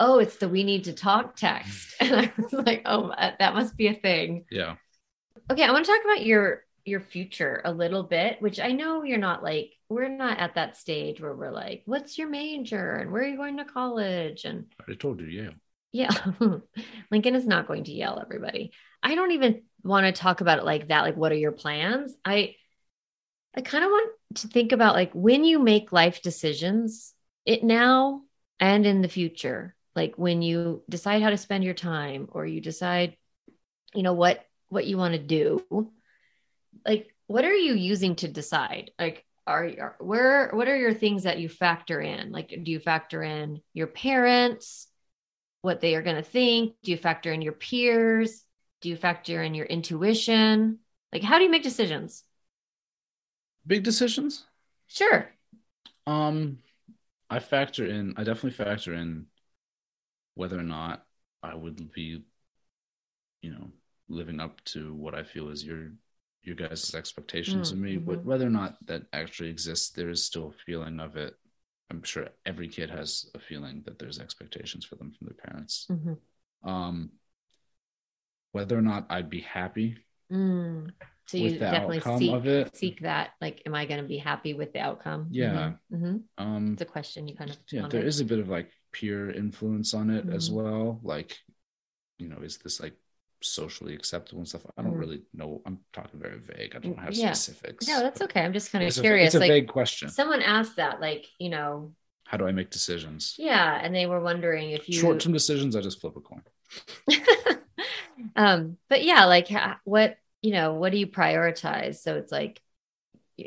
"Oh, 0.00 0.18
it's 0.18 0.36
the 0.38 0.48
we 0.48 0.64
need 0.64 0.84
to 0.84 0.92
talk 0.92 1.36
text." 1.36 1.94
And 2.00 2.14
I 2.14 2.32
was 2.36 2.52
like, 2.52 2.82
"Oh, 2.86 3.12
that 3.18 3.38
that 3.40 3.54
must 3.54 3.76
be 3.76 3.88
a 3.88 3.94
thing." 3.94 4.44
yeah. 4.50 4.76
Okay, 5.50 5.64
I 5.64 5.72
want 5.72 5.84
to 5.84 5.92
talk 5.92 6.04
about 6.04 6.24
your 6.24 6.64
your 6.84 7.00
future 7.00 7.60
a 7.64 7.72
little 7.72 8.04
bit, 8.04 8.40
which 8.40 8.60
I 8.60 8.72
know 8.72 9.02
you're 9.02 9.18
not 9.18 9.42
like 9.42 9.72
we're 9.88 10.08
not 10.08 10.38
at 10.38 10.54
that 10.54 10.76
stage 10.76 11.20
where 11.20 11.34
we're 11.34 11.50
like, 11.50 11.82
"What's 11.86 12.18
your 12.18 12.28
major 12.28 12.92
and 12.96 13.10
where 13.10 13.22
are 13.22 13.26
you 13.26 13.36
going 13.36 13.56
to 13.58 13.64
college?" 13.64 14.44
and 14.44 14.66
I 14.88 14.94
told 14.94 15.20
you, 15.20 15.26
yeah. 15.26 15.50
yeah, 15.92 16.10
Lincoln 17.10 17.34
is 17.34 17.46
not 17.46 17.66
going 17.66 17.84
to 17.84 17.92
Yale 17.92 18.20
everybody. 18.22 18.72
I 19.02 19.14
don't 19.14 19.32
even 19.32 19.62
want 19.82 20.06
to 20.06 20.20
talk 20.20 20.40
about 20.40 20.58
it 20.58 20.64
like 20.64 20.88
that. 20.88 21.02
Like, 21.02 21.16
what 21.16 21.32
are 21.32 21.36
your 21.36 21.52
plans? 21.52 22.14
I, 22.24 22.56
I 23.54 23.60
kind 23.60 23.84
of 23.84 23.90
want 23.90 24.12
to 24.36 24.48
think 24.48 24.72
about 24.72 24.94
like 24.94 25.12
when 25.12 25.44
you 25.44 25.58
make 25.58 25.92
life 25.92 26.22
decisions, 26.22 27.14
it 27.44 27.62
now 27.62 28.22
and 28.60 28.86
in 28.86 29.02
the 29.02 29.08
future, 29.08 29.74
like 29.94 30.14
when 30.16 30.42
you 30.42 30.82
decide 30.88 31.22
how 31.22 31.30
to 31.30 31.38
spend 31.38 31.64
your 31.64 31.74
time 31.74 32.28
or 32.32 32.44
you 32.46 32.60
decide, 32.60 33.16
you 33.94 34.02
know, 34.02 34.12
what, 34.12 34.44
what 34.68 34.86
you 34.86 34.98
want 34.98 35.14
to 35.14 35.20
do, 35.20 35.90
like, 36.84 37.14
what 37.26 37.44
are 37.44 37.54
you 37.54 37.74
using 37.74 38.16
to 38.16 38.28
decide? 38.28 38.90
Like, 38.98 39.24
are, 39.46 39.64
are 39.64 39.96
where, 40.00 40.50
what 40.52 40.68
are 40.68 40.76
your 40.76 40.94
things 40.94 41.22
that 41.24 41.38
you 41.38 41.48
factor 41.48 42.00
in? 42.00 42.32
Like, 42.32 42.48
do 42.48 42.70
you 42.70 42.80
factor 42.80 43.22
in 43.22 43.60
your 43.74 43.86
parents? 43.86 44.88
what 45.66 45.80
they 45.80 45.96
are 45.96 46.02
going 46.02 46.16
to 46.16 46.22
think? 46.22 46.76
Do 46.84 46.92
you 46.92 46.96
factor 46.96 47.32
in 47.32 47.42
your 47.42 47.52
peers? 47.52 48.44
Do 48.82 48.88
you 48.88 48.96
factor 48.96 49.42
in 49.42 49.52
your 49.52 49.66
intuition? 49.66 50.78
Like, 51.12 51.24
how 51.24 51.38
do 51.38 51.44
you 51.44 51.50
make 51.50 51.64
decisions? 51.64 52.22
Big 53.66 53.82
decisions. 53.82 54.44
Sure. 54.86 55.28
Um, 56.06 56.58
I 57.28 57.40
factor 57.40 57.84
in. 57.84 58.14
I 58.16 58.22
definitely 58.22 58.52
factor 58.52 58.94
in 58.94 59.26
whether 60.36 60.56
or 60.56 60.62
not 60.62 61.04
I 61.42 61.56
would 61.56 61.92
be, 61.92 62.22
you 63.42 63.50
know, 63.50 63.66
living 64.08 64.40
up 64.40 64.62
to 64.64 64.94
what 64.94 65.14
I 65.14 65.22
feel 65.24 65.48
is 65.48 65.64
your 65.64 65.92
your 66.42 66.54
guys' 66.54 66.94
expectations 66.94 67.72
of 67.72 67.78
me. 67.78 67.96
Mhm. 67.96 68.04
Wh- 68.04 68.26
Whether 68.26 68.46
or 68.46 68.50
not 68.50 68.76
that 68.86 69.02
actually 69.12 69.50
exists, 69.50 69.90
there 69.90 70.10
is 70.10 70.22
still 70.24 70.48
a 70.48 70.52
feeling 70.64 71.00
of 71.00 71.16
it. 71.16 71.34
I'm 71.90 72.02
sure 72.04 72.28
every 72.44 72.68
kid 72.68 72.90
has 72.90 73.28
a 73.34 73.40
feeling 73.40 73.82
that 73.82 73.98
there's 73.98 74.20
expectations 74.20 74.84
for 74.84 74.94
them 74.94 75.12
from 75.12 75.26
their 75.26 75.36
parents. 75.36 75.86
Mhm. 75.90 76.18
Um, 76.62 77.10
whether 78.52 78.78
or 78.78 78.82
not 78.82 79.06
I'd 79.10 79.30
be 79.30 79.40
happy 79.40 79.98
Mm. 80.32 80.90
So 81.26 81.38
you 81.38 81.58
definitely 81.58 82.00
seek, 82.00 82.74
seek 82.74 83.00
that. 83.02 83.30
Like, 83.40 83.62
am 83.66 83.74
I 83.74 83.86
going 83.86 84.02
to 84.02 84.08
be 84.08 84.18
happy 84.18 84.54
with 84.54 84.72
the 84.72 84.80
outcome? 84.80 85.28
Yeah. 85.30 85.74
hmm 85.90 86.18
um, 86.38 86.72
It's 86.72 86.82
a 86.82 86.86
question 86.86 87.28
you 87.28 87.36
kind 87.36 87.50
of. 87.50 87.56
yeah 87.70 87.86
there 87.88 88.04
is 88.04 88.20
a 88.20 88.24
bit 88.24 88.38
of 88.38 88.48
like 88.48 88.70
peer 88.92 89.30
influence 89.30 89.94
on 89.94 90.10
it 90.10 90.28
as 90.30 90.50
Mhm. 90.50 90.54
well 90.54 91.00
like 91.02 91.38
you 92.18 92.28
know 92.28 92.38
is 92.38 92.58
this 92.58 92.80
like 92.80 92.94
socially 93.46 93.94
acceptable 93.94 94.40
and 94.40 94.48
stuff 94.48 94.66
i 94.76 94.82
don't 94.82 94.94
Mhm. 94.94 95.00
really 95.00 95.22
know 95.34 95.62
i'm 95.66 95.78
talking 95.92 96.20
very 96.20 96.38
vague 96.38 96.74
i 96.76 96.78
don't 96.78 96.98
have 96.98 97.14
Yeah. 97.14 97.32
specifics 97.32 97.86
No, 97.88 98.00
that's 98.00 98.20
okay. 98.22 98.40
I'm 98.40 98.52
just 98.52 98.72
kind 98.72 98.82
of 98.82 98.88
it's 98.88 98.98
a, 98.98 99.02
curious. 99.02 99.26
it's 99.28 99.34
a 99.36 99.40
like, 99.40 99.50
vague 99.50 99.68
question 99.68 100.08
someone 100.08 100.42
asked 100.42 100.76
that, 100.76 101.00
like, 101.00 101.26
you 101.38 101.48
know, 101.50 101.94
how 102.24 102.36
do 102.36 102.46
i 102.46 102.52
make 102.52 102.70
decisions 102.70 103.34
yeah, 103.38 103.78
and 103.82 103.94
they 103.94 104.06
were 104.06 104.20
wondering 104.20 104.70
if 104.70 104.88
you 104.88 104.98
short-term 105.00 105.32
decisions 105.32 105.76
i 105.76 105.80
just 105.80 106.00
flip 106.00 106.16
a 106.16 106.20
coin 106.20 106.42
um 108.36 108.76
but 108.88 109.04
yeah 109.04 109.24
like 109.26 109.48
what 109.84 110.16
you 110.42 110.52
know 110.52 110.74
what 110.74 110.92
do 110.92 110.98
you 110.98 111.06
prioritize 111.06 111.96
so 111.96 112.16
it's 112.16 112.32
like 112.32 112.60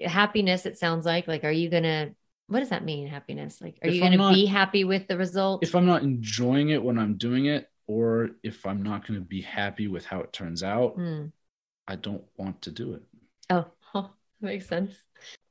happiness 0.05 0.65
it 0.65 0.77
sounds 0.77 1.05
like 1.05 1.27
like 1.27 1.43
are 1.43 1.51
you 1.51 1.69
gonna 1.69 2.11
what 2.47 2.59
does 2.59 2.69
that 2.69 2.83
mean 2.83 3.07
happiness 3.07 3.59
like 3.61 3.77
are 3.83 3.87
If 3.89 3.95
you 3.95 4.01
gonna 4.01 4.31
be 4.33 4.45
happy 4.45 4.83
with 4.83 5.07
the 5.07 5.17
result 5.17 5.63
if 5.63 5.75
i'm 5.75 5.85
not 5.85 6.03
enjoying 6.03 6.69
it 6.69 6.81
when 6.83 6.97
i'm 6.97 7.15
doing 7.17 7.45
it 7.45 7.67
or 7.89 8.29
if 8.43 8.65
i'm 8.67 8.83
not 8.83 9.05
going 9.07 9.19
to 9.19 9.25
be 9.25 9.41
happy 9.41 9.87
with 9.87 10.05
how 10.05 10.19
it 10.21 10.31
turns 10.31 10.61
out 10.61 10.93
Hmm. 10.93 11.25
i 11.87 11.95
don't 11.95 12.23
want 12.37 12.61
to 12.61 12.71
do 12.71 12.93
it. 12.93 13.01
Oh, 13.49 13.65
oh 13.95 14.11
makes 14.39 14.67
sense. 14.67 14.93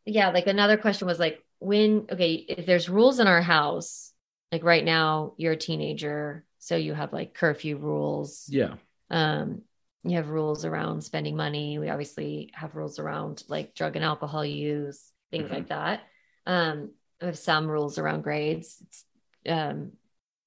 Yeah 0.07 0.31
like 0.31 0.47
another 0.47 0.77
question 0.77 1.09
was 1.09 1.19
like 1.19 1.45
when 1.59 2.07
okay 2.13 2.35
if 2.35 2.65
there's 2.65 2.89
rules 2.89 3.19
in 3.19 3.27
our 3.27 3.43
house 3.43 4.13
like 4.53 4.63
right 4.63 4.85
now 4.85 5.35
you're 5.37 5.55
a 5.55 5.57
teenager 5.57 6.45
so 6.61 6.77
you 6.77 6.95
have 6.95 7.13
like 7.13 7.35
curfew 7.35 7.77
rules. 7.77 8.47
Yeah. 8.49 8.75
Um 9.11 9.63
you 10.05 10.17
have 10.17 10.29
rules 10.29 10.65
around 10.65 11.03
spending 11.03 11.37
money. 11.37 11.79
We 11.79 11.89
obviously 11.91 12.51
have 12.55 12.77
rules 12.77 13.01
around 13.01 13.43
like 13.49 13.75
drug 13.75 13.97
and 13.97 14.05
alcohol 14.05 14.45
use 14.45 15.11
things 15.33 15.51
Mhm. 15.51 15.55
like 15.55 15.69
that. 15.69 16.03
Um 16.47 16.93
we 17.21 17.27
have 17.27 17.39
some 17.39 17.67
rules 17.67 17.99
around 17.99 18.23
grades. 18.23 18.81
It's, 18.87 19.05
um 19.49 19.93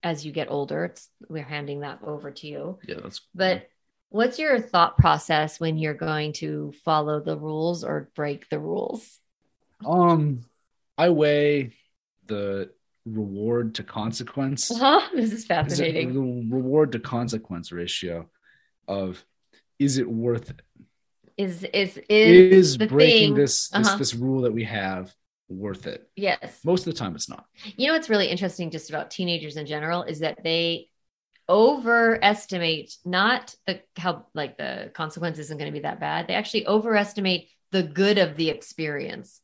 as 0.03 0.25
you 0.25 0.31
get 0.31 0.49
older 0.49 0.85
it's 0.85 1.09
we're 1.29 1.43
handing 1.43 1.81
that 1.81 1.99
over 2.03 2.31
to 2.31 2.47
you. 2.47 2.79
Yeah 2.87 2.95
that's 3.03 3.21
but 3.35 3.67
what's 4.09 4.39
your 4.39 4.59
thought 4.59 4.97
process 4.97 5.59
when 5.59 5.77
you're 5.77 5.93
going 5.93 6.33
to 6.33 6.73
follow 6.83 7.19
the 7.21 7.37
rules 7.37 7.83
or 7.83 8.09
break 8.15 8.49
the 8.49 8.59
rules? 8.59 9.19
Um 9.85 10.41
i 10.97 11.09
weigh 11.09 11.73
the 12.27 12.71
reward 13.05 13.75
to 13.75 13.83
consequence. 13.83 14.71
Huh 14.77 15.01
this 15.13 15.25
is 15.31 15.33
is 15.33 15.45
fascinating. 15.45 16.13
the 16.13 16.55
reward 16.55 16.91
to 16.93 16.99
consequence 16.99 17.71
ratio 17.71 18.29
of 18.87 19.23
is 19.79 19.97
it 19.97 20.07
worth 20.09 20.49
it? 20.51 20.61
is 21.37 21.63
is 21.63 21.97
is, 22.09 22.53
Is 22.59 22.77
the 22.77 22.85
breaking 22.87 23.29
thing 23.29 23.35
this 23.35 23.69
this 23.69 23.87
Uh-huh. 23.87 23.97
this 23.97 24.13
rule 24.15 24.41
that 24.41 24.53
we 24.53 24.65
have 24.65 25.13
worth 25.51 25.87
it? 25.87 26.09
yes 26.15 26.59
Most 26.63 26.87
of 26.87 26.93
the 26.93 26.99
time, 26.99 27.15
it's 27.15 27.29
not. 27.29 27.45
You 27.75 27.87
know 27.87 27.93
what's 27.93 28.09
really 28.09 28.27
interesting 28.27 28.71
just 28.71 28.89
about 28.89 29.11
teenagers 29.11 29.57
in 29.57 29.65
general 29.65 30.03
is 30.03 30.19
that 30.19 30.43
they 30.43 30.89
overestimate 31.49 32.95
not 33.03 33.53
the 33.67 33.81
how 33.97 34.25
like 34.33 34.57
the 34.57 34.89
consequence 34.93 35.37
isn't 35.37 35.57
going 35.57 35.69
to 35.69 35.77
be 35.77 35.83
that 35.83 35.99
bad. 35.99 36.27
They 36.27 36.33
actually 36.35 36.67
overestimate 36.67 37.49
the 37.71 37.83
good 37.83 38.17
of 38.17 38.37
the 38.37 38.49
experience. 38.49 39.41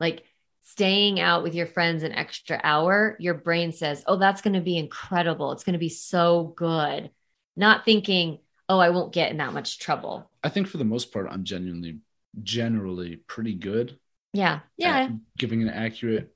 Like 0.00 0.24
staying 0.62 1.20
out 1.20 1.42
with 1.42 1.54
your 1.54 1.66
friends 1.66 2.02
an 2.02 2.12
extra 2.12 2.60
hour, 2.64 3.16
your 3.20 3.34
brain 3.34 3.72
says, 3.72 4.02
"Oh, 4.06 4.16
that's 4.16 4.40
going 4.40 4.54
to 4.54 4.60
be 4.60 4.78
incredible. 4.78 5.52
It's 5.52 5.64
going 5.64 5.74
to 5.74 5.78
be 5.78 5.90
so 5.90 6.54
good." 6.56 7.10
Not 7.54 7.84
thinking, 7.84 8.38
"Oh, 8.68 8.78
I 8.78 8.90
won't 8.90 9.12
get 9.12 9.30
in 9.30 9.36
that 9.36 9.52
much 9.52 9.78
trouble." 9.78 10.30
I 10.42 10.48
think 10.48 10.68
for 10.68 10.78
the 10.78 10.84
most 10.84 11.12
part, 11.12 11.28
I'm 11.30 11.44
genuinely 11.44 11.98
generally 12.42 13.16
pretty 13.16 13.54
good 13.54 13.98
Yeah. 14.32 14.60
Yeah. 14.76 15.08
giving 15.38 15.62
an 15.62 15.68
accurate. 15.68 16.34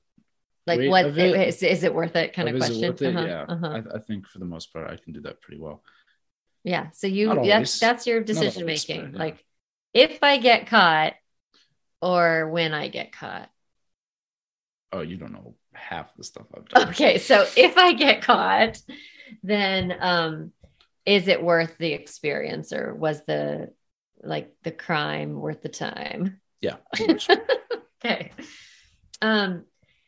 like 0.65 0.89
what 0.89 1.05
of 1.05 1.17
it. 1.17 1.47
is, 1.47 1.63
is 1.63 1.83
it 1.83 1.93
worth 1.93 2.15
it 2.15 2.33
kind 2.33 2.49
of 2.49 2.55
of 2.55 2.61
question. 2.61 2.83
it 2.83 3.01
it? 3.01 3.15
Uh-huh, 3.15 3.25
Yeah, 3.25 3.45
uh-huh. 3.47 3.67
I, 3.67 3.95
I 3.95 3.99
think 3.99 4.27
for 4.27 4.39
the 4.39 4.45
most 4.45 4.71
part, 4.73 4.89
I 4.89 4.97
can 4.97 5.13
do 5.13 5.21
that 5.21 5.41
pretty 5.41 5.59
well. 5.61 5.83
Yeah. 6.63 6.89
So 6.91 7.07
you 7.07 7.27
Not 7.27 7.35
that's 7.35 7.51
always. 7.53 7.79
that's 7.79 8.07
your 8.07 8.21
decision 8.21 8.63
always, 8.63 8.87
making. 8.87 9.11
but, 9.11 9.17
yeah. 9.17 9.25
Like 9.25 9.45
if 9.93 10.19
I 10.21 10.37
get 10.37 10.67
caught 10.67 11.13
or 12.01 12.49
when 12.49 12.73
I 12.73 12.87
get 12.89 13.11
caught. 13.11 13.49
Oh, 14.91 15.01
you 15.01 15.17
don't 15.17 15.33
know 15.33 15.55
half 15.73 16.15
the 16.15 16.23
stuff 16.23 16.47
I've 16.55 16.67
done. 16.67 16.89
Okay. 16.89 17.17
So 17.17 17.45
if 17.55 17.77
I 17.77 17.93
get 17.93 18.21
caught, 18.21 18.79
then 19.43 19.95
um 19.99 20.51
is 21.05 21.27
it 21.27 21.41
worth 21.41 21.77
the 21.77 21.93
experience 21.93 22.73
or 22.73 22.93
was 22.93 23.23
the 23.25 23.71
like 24.21 24.53
the 24.63 24.71
crime 24.71 25.39
worth 25.39 25.61
the 25.61 25.69
time. 25.69 26.41
Yeah. 26.61 26.77
Okay. 28.05 28.31
Um, 29.21 29.65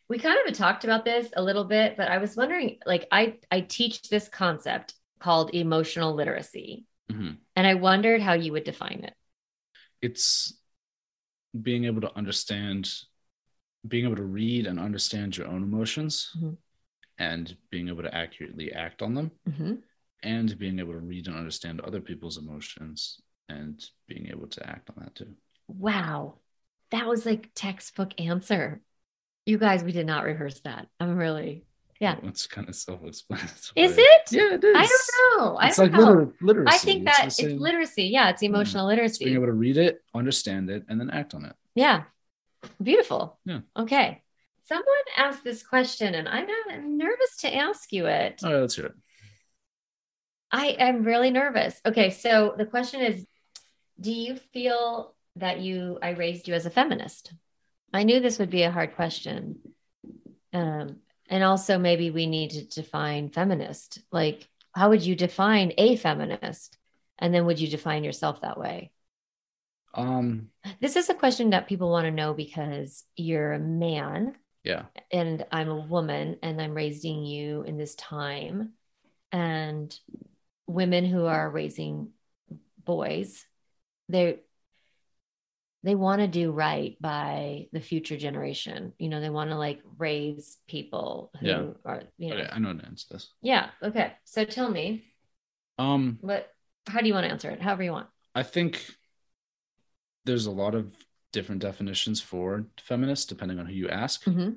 we 0.07 0.19
kind 0.19 0.37
of 0.47 0.53
talked 0.55 0.83
about 0.83 1.05
this 1.05 1.29
a 1.35 1.41
little 1.41 1.63
bit, 1.63 1.97
but 1.97 2.07
I 2.07 2.17
was 2.19 2.35
wondering, 2.35 2.77
like, 2.85 3.07
I 3.11 3.37
I 3.51 3.61
teach 3.61 4.09
this 4.09 4.27
concept 4.27 4.93
called 5.19 5.53
emotional 5.53 6.13
literacy, 6.13 6.85
Mhm. 7.11 7.37
and 7.55 7.67
I 7.67 7.75
wondered 7.75 8.21
how 8.21 8.33
you 8.33 8.51
would 8.53 8.63
define 8.63 9.03
it. 9.03 9.13
It's 10.01 10.53
being 11.59 11.85
able 11.85 12.01
to 12.01 12.15
understand, 12.15 12.91
being 13.87 14.05
able 14.05 14.15
to 14.17 14.23
read 14.23 14.67
and 14.67 14.79
understand 14.79 15.35
your 15.35 15.47
own 15.47 15.63
emotions 15.63 16.31
Mhm. 16.35 16.57
and 17.17 17.57
being 17.69 17.89
able 17.89 18.03
to 18.03 18.15
accurately 18.15 18.71
act 18.71 19.01
on 19.01 19.13
them 19.13 19.31
hmm 19.45 19.75
and 20.21 20.57
being 20.59 20.79
able 20.79 20.93
to 20.93 20.99
read 20.99 21.27
and 21.27 21.35
understand 21.37 21.79
other 21.81 22.01
people's 22.01 22.37
emotions 22.37 23.21
and 23.47 23.89
being 24.07 24.27
able 24.27 24.47
to 24.47 24.69
act 24.69 24.89
on 24.89 24.95
that 25.03 25.15
too. 25.15 25.33
Wow, 25.67 26.39
that 26.91 27.07
was 27.07 27.25
like 27.25 27.51
textbook 27.55 28.19
answer. 28.19 28.81
You 29.45 29.57
guys, 29.57 29.83
we 29.83 29.91
did 29.91 30.05
not 30.05 30.23
rehearse 30.23 30.59
that. 30.61 30.87
I'm 30.99 31.17
really. 31.17 31.65
Yeah. 31.99 32.15
Oh, 32.23 32.27
it's 32.27 32.47
kind 32.47 32.69
of 32.69 32.75
self 32.75 33.03
explanatory. 33.03 33.73
Is 33.75 33.97
it? 33.97 34.31
Yeah, 34.31 34.53
it 34.53 34.63
is. 34.63 34.75
I 34.75 34.85
don't 34.85 35.39
know. 35.39 35.57
I 35.57 35.67
It's 35.67 35.77
don't 35.77 35.91
like 35.91 35.99
know. 35.99 36.13
liter- 36.13 36.33
literacy. 36.41 36.75
I 36.75 36.77
think 36.77 37.05
that 37.05 37.17
the 37.19 37.27
it's, 37.27 37.35
same- 37.35 37.59
literacy. 37.59 38.03
Yeah, 38.05 38.29
it's 38.29 38.41
hmm. 38.41 38.47
emotional 38.47 38.87
literacy. 38.87 39.25
being 39.25 39.35
able 39.35 39.47
to 39.47 39.53
read 39.53 39.77
it, 39.77 40.01
understand 40.15 40.69
it, 40.69 40.85
and 40.87 40.99
then 40.99 41.09
act 41.09 41.33
on 41.33 41.45
it. 41.45 41.53
Yeah. 41.75 42.03
Beautiful. 42.81 43.37
Yeah. 43.45 43.59
Okay. 43.75 44.21
Someone 44.65 44.85
asked 45.17 45.43
this 45.43 45.63
question 45.63 46.13
and 46.13 46.27
I'm, 46.29 46.45
not, 46.45 46.71
I'm 46.71 46.97
nervous 46.97 47.37
to 47.39 47.53
ask 47.53 47.91
you 47.91 48.05
it. 48.05 48.41
All 48.43 48.51
right, 48.53 48.59
let's 48.59 48.75
hear 48.75 48.85
it. 48.87 48.93
I 50.51 50.67
am 50.79 51.03
really 51.03 51.31
nervous. 51.31 51.79
Okay. 51.85 52.11
So 52.11 52.53
the 52.57 52.65
question 52.65 53.01
is 53.01 53.25
Do 53.99 54.11
you 54.11 54.35
feel 54.53 55.15
that 55.35 55.59
you, 55.59 55.99
I 56.01 56.09
raised 56.09 56.47
you 56.47 56.53
as 56.53 56.65
a 56.65 56.71
feminist? 56.71 57.33
I 57.93 58.03
knew 58.03 58.19
this 58.19 58.39
would 58.39 58.49
be 58.49 58.63
a 58.63 58.71
hard 58.71 58.95
question. 58.95 59.59
Um, 60.53 60.97
and 61.29 61.43
also, 61.43 61.77
maybe 61.77 62.11
we 62.11 62.27
need 62.27 62.51
to 62.51 62.65
define 62.65 63.29
feminist. 63.29 64.01
Like, 64.11 64.47
how 64.73 64.89
would 64.89 65.03
you 65.03 65.15
define 65.15 65.73
a 65.77 65.95
feminist? 65.95 66.77
And 67.17 67.33
then 67.33 67.45
would 67.45 67.59
you 67.59 67.67
define 67.67 68.03
yourself 68.03 68.41
that 68.41 68.59
way? 68.59 68.91
Um, 69.93 70.49
This 70.79 70.95
is 70.95 71.09
a 71.09 71.13
question 71.13 71.51
that 71.51 71.67
people 71.67 71.89
want 71.89 72.05
to 72.05 72.11
know 72.11 72.33
because 72.33 73.03
you're 73.15 73.53
a 73.53 73.59
man 73.59 74.35
yeah, 74.63 74.85
and 75.11 75.45
I'm 75.51 75.69
a 75.69 75.79
woman 75.79 76.37
and 76.43 76.61
I'm 76.61 76.73
raising 76.73 77.25
you 77.25 77.63
in 77.63 77.77
this 77.77 77.95
time. 77.95 78.73
And 79.31 79.97
women 80.67 81.05
who 81.05 81.25
are 81.25 81.49
raising 81.49 82.09
boys, 82.83 83.45
they 84.09 84.39
they 85.83 85.95
want 85.95 86.21
to 86.21 86.27
do 86.27 86.51
right 86.51 86.97
by 86.99 87.67
the 87.71 87.79
future 87.79 88.17
generation. 88.17 88.93
You 88.97 89.09
know, 89.09 89.21
they 89.21 89.29
want 89.29 89.51
to 89.51 89.55
like 89.57 89.81
raise 89.97 90.57
people 90.67 91.31
who 91.39 91.47
Yeah. 91.47 91.63
are, 91.85 92.03
you 92.17 92.29
know. 92.29 92.35
okay, 92.35 92.49
I 92.51 92.59
know 92.59 92.73
the 92.73 92.85
answer 92.85 93.07
this. 93.11 93.29
Yeah. 93.41 93.69
Okay. 93.81 94.13
So 94.25 94.43
tell 94.43 94.69
me, 94.69 95.05
Um, 95.77 96.17
what 96.21 96.51
how 96.87 96.99
do 97.01 97.07
you 97.07 97.13
want 97.13 97.25
to 97.25 97.31
answer 97.31 97.49
it? 97.49 97.61
However 97.61 97.83
you 97.83 97.91
want. 97.91 98.07
I 98.35 98.43
think 98.43 98.85
there's 100.25 100.45
a 100.45 100.51
lot 100.51 100.75
of 100.75 100.93
different 101.31 101.61
definitions 101.61 102.21
for 102.21 102.65
feminist 102.81 103.29
depending 103.29 103.59
on 103.59 103.65
who 103.65 103.73
you 103.73 103.89
ask. 103.89 104.23
hmm 104.23 104.51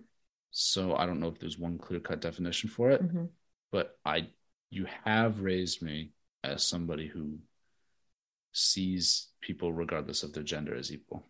So 0.50 0.96
I 0.96 1.06
don't 1.06 1.20
know 1.20 1.28
if 1.28 1.38
there's 1.38 1.58
one 1.58 1.78
clear 1.78 2.00
cut 2.00 2.20
definition 2.20 2.68
for 2.68 2.90
it, 2.90 3.00
hmm 3.00 3.26
but 3.70 3.96
I 4.04 4.28
you 4.70 4.86
have 5.04 5.40
raised 5.40 5.82
me 5.82 6.12
as 6.42 6.64
somebody 6.64 7.06
who 7.06 7.38
sees 8.52 9.28
people 9.40 9.72
regardless 9.72 10.22
of 10.22 10.32
their 10.32 10.42
gender 10.42 10.74
as 10.74 10.92
equal 10.92 11.26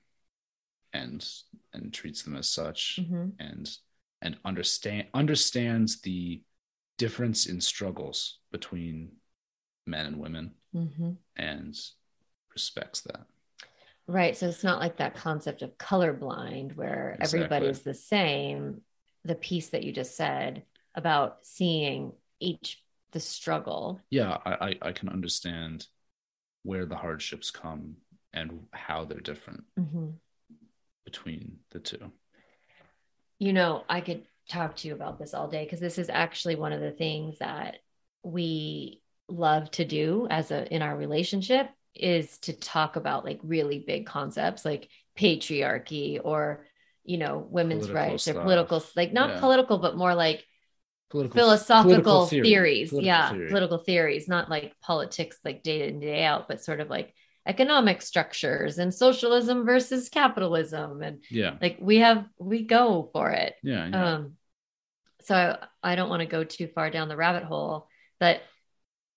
and 0.93 1.27
and 1.73 1.93
treats 1.93 2.23
them 2.23 2.37
as 2.37 2.49
such 2.49 3.01
hmm 3.11 3.31
and 3.39 3.77
and 4.21 4.37
understand 4.45 5.07
understands 5.15 6.01
the 6.03 6.43
difference 6.99 7.47
in 7.47 7.61
struggles 7.61 8.39
between 8.53 9.11
men 9.87 10.07
and 10.07 10.17
women 10.19 10.53
hmm 10.73 11.13
and 11.37 11.79
respects 12.53 13.01
that. 13.03 13.25
Right. 14.07 14.37
So 14.37 14.49
it's 14.49 14.65
not 14.65 14.81
like 14.81 14.99
that 14.99 15.15
concept 15.15 15.63
of 15.63 15.79
colorblind 15.79 16.77
where 16.77 17.17
Exactly. 17.21 17.69
is 17.69 17.83
the 17.83 17.95
same. 17.95 18.83
The 19.25 19.35
piece 19.37 19.69
that 19.71 19.85
you 19.85 19.93
just 19.93 20.17
said 20.17 20.65
about 20.95 21.39
seeing 21.45 22.13
each 22.41 22.83
the 23.13 23.21
struggle. 23.21 24.01
Yeah, 24.11 24.37
I, 24.45 24.53
I, 24.53 24.75
I 24.89 24.93
can 24.93 25.09
understand 25.09 25.87
where 26.63 26.87
the 26.87 26.97
hardships 26.97 27.51
come 27.51 27.97
and 28.33 28.67
how 28.73 29.05
they're 29.05 29.21
different 29.21 29.65
Mhm. 29.79 30.15
between 31.05 31.59
the 31.71 31.81
two. 31.81 32.13
You 33.39 33.53
know, 33.53 33.85
I 33.89 34.01
could 34.01 34.25
talk 34.49 34.77
to 34.77 34.89
you 34.89 34.95
about 34.95 35.19
this 35.19 35.35
all 35.35 35.49
day 35.49 35.65
because 35.65 35.81
this 35.81 35.99
is 35.99 36.09
actually 36.09 36.57
one 36.57 36.73
of 36.73 36.81
the 36.81 36.93
things 36.93 37.39
that 37.39 37.79
we 38.23 39.01
love 39.29 39.71
to 39.73 39.85
do 39.85 40.27
as 40.31 40.51
a 40.51 40.73
in 40.73 40.83
our 40.83 40.97
relationship 40.97 41.69
is 41.95 42.39
to 42.39 42.53
talk 42.53 42.97
about 42.97 43.25
like 43.25 43.41
really 43.43 43.79
big 43.87 44.07
concepts 44.07 44.65
like 44.65 44.89
patriarchy 45.19 46.21
or 46.23 46.67
you 47.05 47.19
know 47.19 47.39
women's 47.39 47.87
Political 47.87 48.11
rights 48.13 48.29
or 48.29 48.35
political 48.35 48.85
like 48.97 49.13
not 49.13 49.31
Yeah. 49.31 49.41
political 49.41 49.79
but 49.79 49.97
more 49.97 50.15
like 50.15 50.45
Political 51.13 51.41
philosophical 51.41 51.91
political 51.91 52.27
theory. 52.27 52.49
theories 52.49 52.91
Political 52.91 53.07
yeah 53.07 53.31
theory. 53.33 53.49
political 53.49 53.79
theories 53.79 54.29
not 54.29 54.51
like 54.51 54.75
politics 54.81 55.39
like 55.45 55.63
day 55.63 55.89
in 55.89 56.01
day 56.01 56.25
out 56.25 56.49
but 56.49 56.65
sort 56.65 56.81
of 56.81 56.91
like 56.91 57.15
economic 57.47 58.03
structures 58.03 58.79
and 58.79 58.93
socialism 58.95 59.65
versus 59.65 60.09
capitalism 60.09 61.03
and 61.03 61.23
Yeah, 61.31 61.57
like 61.63 61.79
we 61.81 61.99
have 61.99 62.27
we 62.39 62.65
go 62.65 63.11
for 63.13 63.31
it 63.31 63.55
yeah, 63.63 63.89
yeah. 63.89 64.15
um 64.15 64.33
so 65.23 65.35
I, 65.37 65.93
I 65.93 65.95
don't 65.97 66.09
want 66.11 66.21
to 66.21 66.27
go 66.27 66.45
too 66.45 66.67
far 66.69 66.91
down 66.91 67.09
the 67.09 67.17
rabbit 67.17 67.45
hole 67.45 67.89
but 68.19 68.41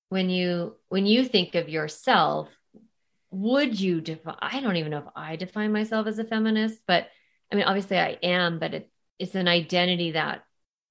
when 0.10 0.30
you 0.30 0.76
when 0.90 1.06
you 1.06 1.26
think 1.26 1.56
of 1.56 1.70
yourself 1.70 2.50
would 3.32 3.80
you 3.80 4.02
define 4.02 4.38
i 4.42 4.60
don't 4.62 4.76
even 4.78 4.92
know 4.92 5.00
if 5.00 5.12
i 5.16 5.36
define 5.36 5.72
myself 5.72 6.08
as 6.08 6.20
a 6.20 6.24
feminist 6.24 6.80
but 6.88 7.08
i 7.52 7.56
mean 7.56 7.66
obviously 7.66 7.98
i 7.98 8.18
am 8.24 8.60
but 8.60 8.74
it, 8.74 8.92
it's 9.20 9.36
an 9.36 9.48
identity 9.48 10.12
that 10.12 10.44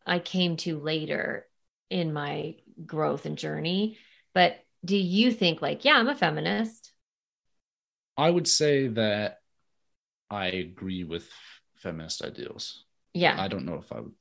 i 0.07 0.19
came 0.19 0.57
to 0.57 0.79
later 0.79 1.47
in 1.91 2.13
my 2.13 2.57
growth 2.87 3.27
and 3.27 3.39
journey 3.39 3.99
but 4.35 4.57
do 4.85 4.97
you 4.97 5.33
think 5.33 5.63
like 5.63 5.85
yeah 5.85 5.95
i'm 5.95 6.09
a 6.09 6.15
feminist 6.17 6.93
I 8.17 8.31
would 8.31 8.47
say 8.47 8.89
that 8.89 9.41
I 10.31 10.47
agree 10.49 11.05
with 11.05 11.31
feminist 11.77 12.23
ideals. 12.25 12.85
yeah 13.15 13.37
I 13.41 13.49
don't 13.49 13.67
know 13.67 13.77
if 13.77 13.93
I 13.93 14.01
would 14.01 14.13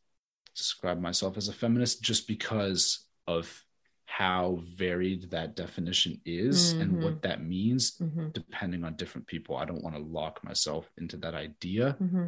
describe 0.55 0.99
myself 0.99 1.37
as 1.37 1.47
a 1.49 1.53
feminist 1.53 2.03
just 2.03 2.27
because 2.27 3.05
of 3.27 3.63
how 4.05 4.59
varied 4.63 5.31
that 5.31 5.55
definition 5.55 6.21
is 6.25 6.73
Mhm. 6.75 6.81
and 6.81 7.01
what 7.01 7.21
that 7.23 7.43
means 7.43 7.97
hmm 7.99 8.29
depending 8.33 8.83
on 8.83 8.95
different 8.95 9.27
people. 9.27 9.57
I 9.57 9.65
don't 9.65 9.83
want 9.83 9.95
to 9.95 10.01
lock 10.01 10.43
myself 10.43 10.89
into 10.97 11.17
that 11.17 11.35
idea 11.35 11.99
hmm 11.99 12.27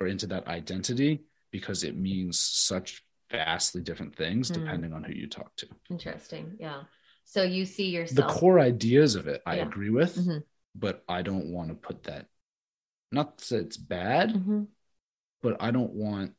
or 0.00 0.06
into 0.06 0.26
that 0.28 0.46
identity 0.48 1.24
because 1.50 1.84
it 1.84 1.96
means 1.96 2.38
such 2.38 3.04
vastly 3.30 3.80
different 3.80 4.14
things 4.16 4.50
Mm. 4.50 4.54
depending 4.54 4.92
on 4.92 5.04
who 5.04 5.12
you 5.12 5.28
talk 5.28 5.54
to. 5.56 5.68
interesting 5.90 6.56
yeah 6.58 6.82
so 7.24 7.44
you 7.44 7.64
see 7.64 7.90
yourself. 7.90 8.32
The 8.32 8.40
core 8.40 8.58
ideas 8.58 9.14
of 9.14 9.28
it, 9.28 9.40
I 9.46 9.56
Yeah. 9.56 9.66
agree 9.66 9.90
with, 9.90 10.16
Mhm. 10.16 10.42
but 10.74 11.04
I 11.08 11.22
don't 11.22 11.52
want 11.52 11.68
to 11.68 11.76
put 11.76 12.02
that. 12.04 12.26
Not 13.12 13.38
that 13.38 13.60
it's 13.60 13.76
bad, 13.76 14.32
Mhm. 14.34 14.66
but 15.42 15.62
I 15.62 15.70
don't 15.70 15.92
want 15.92 16.34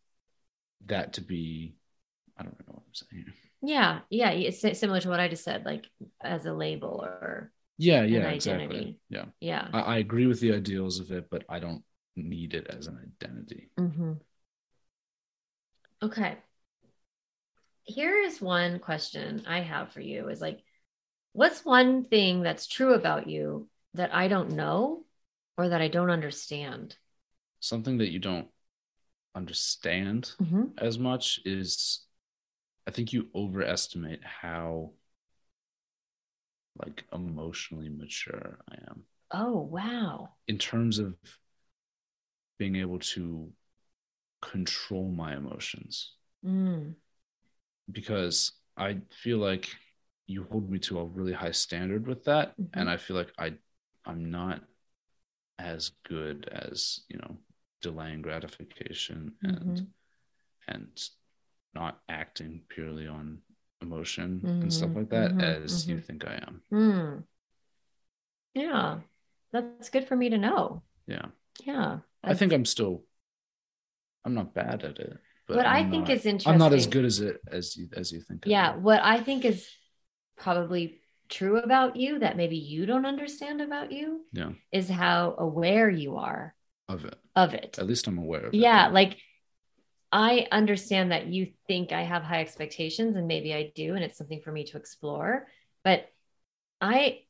that 0.88 1.14
to 1.14 1.22
be. 1.22 1.76
I 2.38 2.44
don't 2.44 2.60
know 2.68 2.74
what 2.74 2.84
I'm 2.88 2.94
saying. 2.94 3.26
Yeah, 3.62 4.00
yeah, 4.10 4.32
it's 4.32 4.60
similar 4.80 5.00
to 5.00 5.10
what 5.10 5.20
I 5.20 5.30
just 5.30 5.44
said, 5.46 5.66
like 5.66 5.86
as 6.20 6.46
a 6.46 6.54
label 6.54 7.06
or 7.08 7.52
Yeah, 7.78 8.04
yeah, 8.04 8.28
identity. 8.28 8.36
exactly. 8.36 8.98
Yeah, 9.10 9.26
yeah. 9.40 9.68
I, 9.72 9.80
I 9.82 9.98
agree 10.00 10.26
with 10.26 10.40
the 10.40 10.54
ideals 10.54 11.00
of 11.00 11.12
it, 11.12 11.30
but 11.30 11.46
I 11.48 11.60
don't 11.60 11.84
need 12.16 12.54
it 12.54 12.68
as 12.68 12.88
an 12.88 13.00
identity. 13.00 13.70
hmm 13.78 14.14
Okay. 16.04 16.38
Here 17.84 18.18
is 18.18 18.42
one 18.42 18.80
question 18.80 19.44
I 19.48 19.62
have 19.62 19.92
for 19.92 20.02
you 20.02 20.30
is 20.30 20.42
like, 20.42 20.60
what's 21.34 21.66
one 21.66 22.06
thing 22.06 22.42
that's 22.42 22.68
true 22.68 22.94
about 22.94 23.28
you 23.28 23.68
that 23.94 24.14
I 24.14 24.28
don't 24.28 24.52
know 24.52 25.04
or 25.58 25.70
that 25.70 25.82
I 25.82 25.88
don't 25.88 26.10
understand? 26.10 26.96
Something 27.60 27.98
that 28.00 28.12
you 28.12 28.20
don't 28.20 28.48
understand 29.36 30.32
Mm-hmm. 30.42 30.64
as 30.78 30.98
much 30.98 31.40
is, 31.46 32.06
I 32.88 32.92
think 32.92 33.14
you 33.14 33.28
overestimate 33.36 34.24
how 34.24 34.92
like 36.78 37.04
emotionally 37.14 37.90
mature 37.90 38.60
I 38.70 38.76
am. 38.90 39.04
Oh, 39.32 39.60
wow. 39.60 40.30
in 40.48 40.58
terms 40.58 41.00
of 41.00 41.16
being 42.58 42.76
able 42.78 43.00
to 43.00 43.52
control 44.42 45.12
my 45.12 45.36
emotions 45.36 46.14
Mm. 46.44 46.96
because 47.92 48.54
I 48.78 48.98
feel 49.12 49.38
like 49.38 49.70
you 50.28 50.44
hold 50.50 50.70
me 50.70 50.80
to 50.80 51.00
a 51.00 51.06
really 51.06 51.34
high 51.34 51.52
standard 51.52 52.08
with 52.08 52.24
that 52.26 52.58
Mhm. 52.58 52.70
and 52.74 52.90
I 52.90 52.98
feel 52.98 53.16
like 53.16 53.32
I 53.38 53.54
I'm 54.06 54.32
not 54.32 54.64
as 55.60 55.90
good 56.04 56.48
as 56.52 57.02
you 57.10 57.18
know 57.18 57.38
delaying 57.82 58.22
gratification 58.22 59.34
and 59.44 59.78
Mhm. 59.78 59.88
and 60.68 61.10
not 61.74 62.02
acting 62.10 62.64
purely 62.70 63.08
on 63.08 63.42
emotion 63.82 64.42
and 64.44 64.74
stuff 64.74 64.96
like 64.96 65.10
that 65.10 65.32
mhm, 65.34 65.42
as 65.44 65.88
you 65.88 65.96
mhm. 65.98 66.06
think 66.06 66.26
I 66.26 66.36
am. 66.48 66.62
Hmm. 66.70 67.20
Yeah. 68.54 69.00
That's 69.52 69.90
good 69.90 70.08
for 70.08 70.16
me 70.16 70.30
to 70.30 70.38
know. 70.38 70.82
Yeah. 71.08 71.28
Yeah. 71.66 72.00
I 72.24 72.34
think 72.34 72.54
I'm 72.54 72.66
still 72.66 73.04
I'm 74.26 74.34
not 74.34 74.54
bad 74.54 74.84
at 74.84 75.00
it. 75.00 75.18
But 75.48 75.58
what 75.58 75.66
I 75.66 75.80
I'm 75.80 75.92
think 75.92 76.08
not- 76.08 76.14
is 76.18 76.26
interesting. 76.26 76.54
I'm 76.54 76.60
not 76.60 76.74
as 76.74 76.88
good 76.88 77.06
as 77.06 77.20
it 77.20 77.42
as 77.52 77.76
you 77.76 77.90
as 77.96 78.12
you 78.12 78.22
think. 78.22 78.44
Yeah. 78.46 78.76
What 78.76 79.02
I 79.04 79.22
think 79.22 79.44
is 79.46 79.68
probably 80.38 81.00
true 81.30 81.58
about 81.58 81.96
you 81.96 82.20
that 82.20 82.38
maybe 82.38 82.58
you 82.58 82.86
don't 82.86 83.06
understand 83.06 83.62
about 83.62 83.92
you 83.92 84.26
Yeah. 84.34 84.52
is 84.72 84.90
how 84.90 85.36
aware 85.38 85.90
you 85.90 86.18
are 86.18 86.54
Of 86.90 87.06
it. 87.06 87.16
of 87.36 87.54
it. 87.54 87.78
At 87.80 87.88
least 87.88 88.08
I'm 88.08 88.18
aware 88.18 88.42
of 88.48 88.54
it. 88.54 88.58
Yeah. 88.58 88.88
Like 88.88 89.18
I 90.12 90.48
understand 90.52 91.12
that 91.12 91.28
you 91.28 91.54
think 91.68 91.92
I 91.94 92.02
have 92.04 92.22
high 92.24 92.42
expectations 92.42 93.16
and 93.16 93.28
maybe 93.28 93.54
I 93.54 93.72
do, 93.74 93.96
and 93.96 94.04
it's 94.04 94.18
something 94.18 94.42
for 94.42 94.52
me 94.52 94.66
to 94.66 94.78
explore. 94.78 95.48
But 95.86 96.10
I 96.82 97.22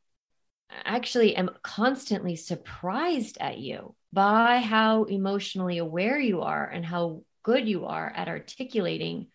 actually 0.72 1.36
am 1.36 1.52
constantly 1.62 2.36
surprised 2.36 3.38
at 3.40 3.58
you 3.60 3.96
by 4.14 4.60
how 4.60 5.04
emotionally 5.06 5.78
aware 5.78 6.20
you 6.20 6.42
are 6.42 6.68
and 6.68 6.86
how 6.86 7.24
good 7.44 7.68
you 7.68 7.86
are 7.86 8.12
at 8.16 8.28
articulating 8.28 9.28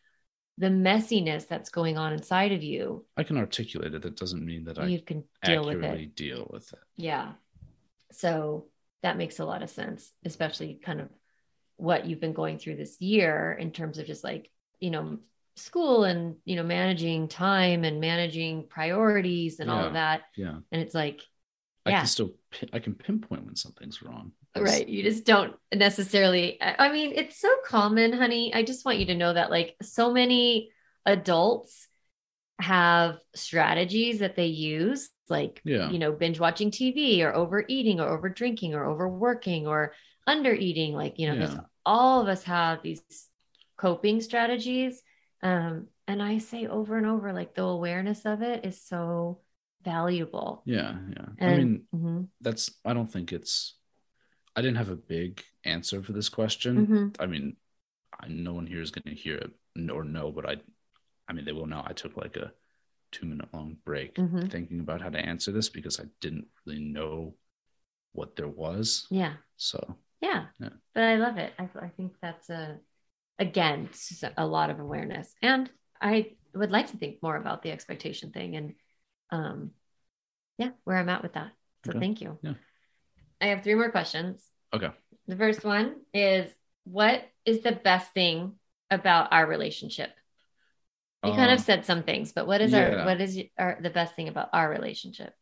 the 0.58 0.68
messiness 0.68 1.46
that's 1.46 1.70
going 1.70 1.98
on 1.98 2.12
inside 2.12 2.52
of 2.52 2.62
you. 2.62 3.04
I 3.16 3.22
can 3.24 3.36
articulate 3.36 3.94
it. 3.94 4.02
That 4.02 4.16
doesn't 4.16 4.44
mean 4.44 4.64
that 4.64 4.78
I 4.78 4.86
You 4.86 5.00
can 5.00 5.24
deal 5.44 5.64
with 5.66 5.76
accurately 5.76 6.04
it. 6.04 6.16
deal 6.16 6.48
with 6.50 6.72
it. 6.72 6.78
Yeah. 6.96 7.32
So 8.12 8.66
that 9.02 9.18
makes 9.18 9.38
a 9.38 9.44
lot 9.44 9.62
of 9.62 9.70
sense, 9.70 10.10
especially 10.24 10.80
kind 10.82 11.00
of 11.00 11.08
what 11.76 12.06
you've 12.06 12.20
been 12.20 12.32
going 12.32 12.58
through 12.58 12.76
this 12.76 12.98
year 13.00 13.56
in 13.58 13.70
terms 13.70 13.98
of 13.98 14.06
just 14.06 14.24
like, 14.24 14.50
you 14.80 14.90
know, 14.90 15.18
school 15.56 16.04
and, 16.04 16.36
you 16.44 16.56
know, 16.56 16.62
managing 16.62 17.28
time 17.28 17.84
and 17.84 18.00
managing 18.00 18.66
priorities 18.68 19.60
and 19.60 19.70
all 19.70 19.84
of 19.84 19.92
that. 19.94 20.22
Yeah. 20.36 20.58
And 20.72 20.80
it's 20.82 20.94
like, 20.94 21.20
I 21.84 21.90
Yeah. 21.90 21.98
can 21.98 22.06
still 22.06 22.30
I 22.72 22.78
can 22.78 22.94
pinpoint 22.94 23.44
when 23.44 23.56
something's 23.56 24.02
wrong. 24.02 24.32
Right. 24.64 24.88
You 24.88 25.02
just 25.02 25.24
don't 25.24 25.54
necessarily, 25.74 26.60
I 26.60 26.86
I 26.88 26.92
mean, 26.92 27.12
it's 27.14 27.38
so 27.40 27.48
common, 27.64 28.12
honey. 28.12 28.52
I 28.54 28.62
just 28.62 28.84
want 28.84 28.98
you 28.98 29.06
to 29.06 29.14
know 29.14 29.32
that 29.32 29.50
like 29.50 29.76
so 29.82 30.12
many 30.12 30.70
adults 31.04 31.88
have 32.58 33.18
strategies 33.34 34.20
that 34.20 34.36
they 34.36 34.46
use, 34.46 35.10
like 35.28 35.60
Yeah. 35.64 35.90
you 35.90 35.98
know, 35.98 36.12
binge 36.12 36.40
watching 36.40 36.70
TV 36.70 37.20
or 37.22 37.34
overeating 37.34 38.00
or 38.00 38.08
over 38.08 38.28
drinking 38.28 38.74
or 38.74 38.86
overworking 38.86 39.66
or 39.66 39.92
under 40.26 40.52
eating. 40.54 40.94
Like, 40.94 41.18
you 41.18 41.28
know, 41.28 41.34
Yeah. 41.34 41.60
all 41.84 42.22
of 42.22 42.28
us 42.28 42.42
have 42.44 42.82
these 42.82 43.02
coping 43.76 44.20
strategies. 44.22 45.02
Um, 45.42 45.88
and 46.08 46.22
I 46.22 46.38
say 46.38 46.66
over 46.66 46.96
and 46.96 47.06
over, 47.06 47.32
like 47.32 47.54
the 47.54 47.62
awareness 47.64 48.24
of 48.24 48.40
it 48.42 48.64
is 48.64 48.80
so 48.82 49.42
valuable. 49.84 50.62
Yeah. 50.64 50.96
Yeah. 51.10 51.26
I 51.40 51.44
And- 51.44 51.58
mean, 51.58 51.86
Mhm, 51.94 52.28
that's 52.40 52.70
I 52.84 52.94
don't 52.94 53.10
think 53.12 53.32
it's 53.32 53.74
I 54.56 54.62
didn't 54.62 54.78
have 54.78 54.88
a 54.88 54.96
big 54.96 55.42
answer 55.64 56.02
for 56.02 56.12
this 56.12 56.28
question. 56.30 56.86
mhm. 56.86 57.16
I 57.20 57.26
mean, 57.26 57.56
I, 58.18 58.28
no 58.28 58.54
one 58.54 58.66
here 58.66 58.80
is 58.80 58.90
going 58.90 59.14
to 59.14 59.14
hear 59.22 59.36
it 59.36 59.52
or 59.90 60.02
know, 60.02 60.32
but 60.32 60.48
I, 60.48 60.56
I 61.28 61.34
mean, 61.34 61.44
they 61.44 61.52
will 61.52 61.66
know. 61.66 61.82
I 61.84 61.92
took 61.92 62.16
like 62.16 62.36
a 62.36 62.52
two 63.12 63.26
minute 63.26 63.52
long 63.52 63.76
break 63.84 64.16
Mhm. 64.16 64.50
thinking 64.50 64.80
about 64.80 65.02
how 65.02 65.10
to 65.10 65.18
answer 65.18 65.52
this 65.52 65.68
because 65.68 66.00
I 66.00 66.04
didn't 66.20 66.48
really 66.64 66.80
know 66.80 67.36
what 68.12 68.36
there 68.36 68.48
was. 68.48 69.06
Yeah. 69.10 69.34
So 69.56 69.98
Yeah. 70.20 70.46
Yeah. 70.58 70.70
But 70.94 71.02
I 71.04 71.16
love 71.16 71.36
it. 71.36 71.52
I, 71.58 71.68
I 71.80 71.88
think 71.90 72.14
that's 72.22 72.48
a, 72.48 72.78
again, 73.38 73.90
a 74.38 74.46
lot 74.46 74.70
of 74.70 74.80
awareness. 74.80 75.34
And 75.42 75.70
I 76.00 76.36
would 76.54 76.70
like 76.70 76.88
to 76.92 76.96
think 76.96 77.22
more 77.22 77.36
about 77.36 77.62
the 77.62 77.70
expectation 77.70 78.32
thing 78.32 78.56
and, 78.56 78.74
um, 79.30 79.72
yeah, 80.56 80.70
where 80.84 80.96
I'm 80.96 81.10
at 81.10 81.22
with 81.22 81.34
that. 81.34 81.52
So 81.84 81.90
Okay. 81.90 82.00
thank 82.00 82.22
you. 82.22 82.38
Yeah. 82.40 82.54
I 83.40 83.46
have 83.46 83.62
three 83.62 83.74
more 83.74 83.90
questions. 83.90 84.42
okay, 84.72 84.90
The 85.28 85.36
first 85.36 85.64
one 85.64 85.96
is 86.14 86.52
what 86.84 87.22
is 87.44 87.62
the 87.62 87.72
best 87.72 88.12
thing 88.12 88.58
about 88.90 89.32
our 89.32 89.46
relationship? 89.46 90.10
You 91.24 91.32
kind 91.32 91.50
of 91.50 91.58
Uh, 91.58 91.62
said 91.62 91.84
some 91.84 92.02
things, 92.04 92.32
but 92.32 92.46
what 92.46 92.60
is 92.60 92.72
our 92.72 93.04
what 93.04 93.20
is 93.20 93.40
our 93.58 93.78
the 93.80 93.90
best 93.90 94.14
thing 94.14 94.28
about 94.28 94.50
our 94.52 94.70
relationship? 94.70 95.34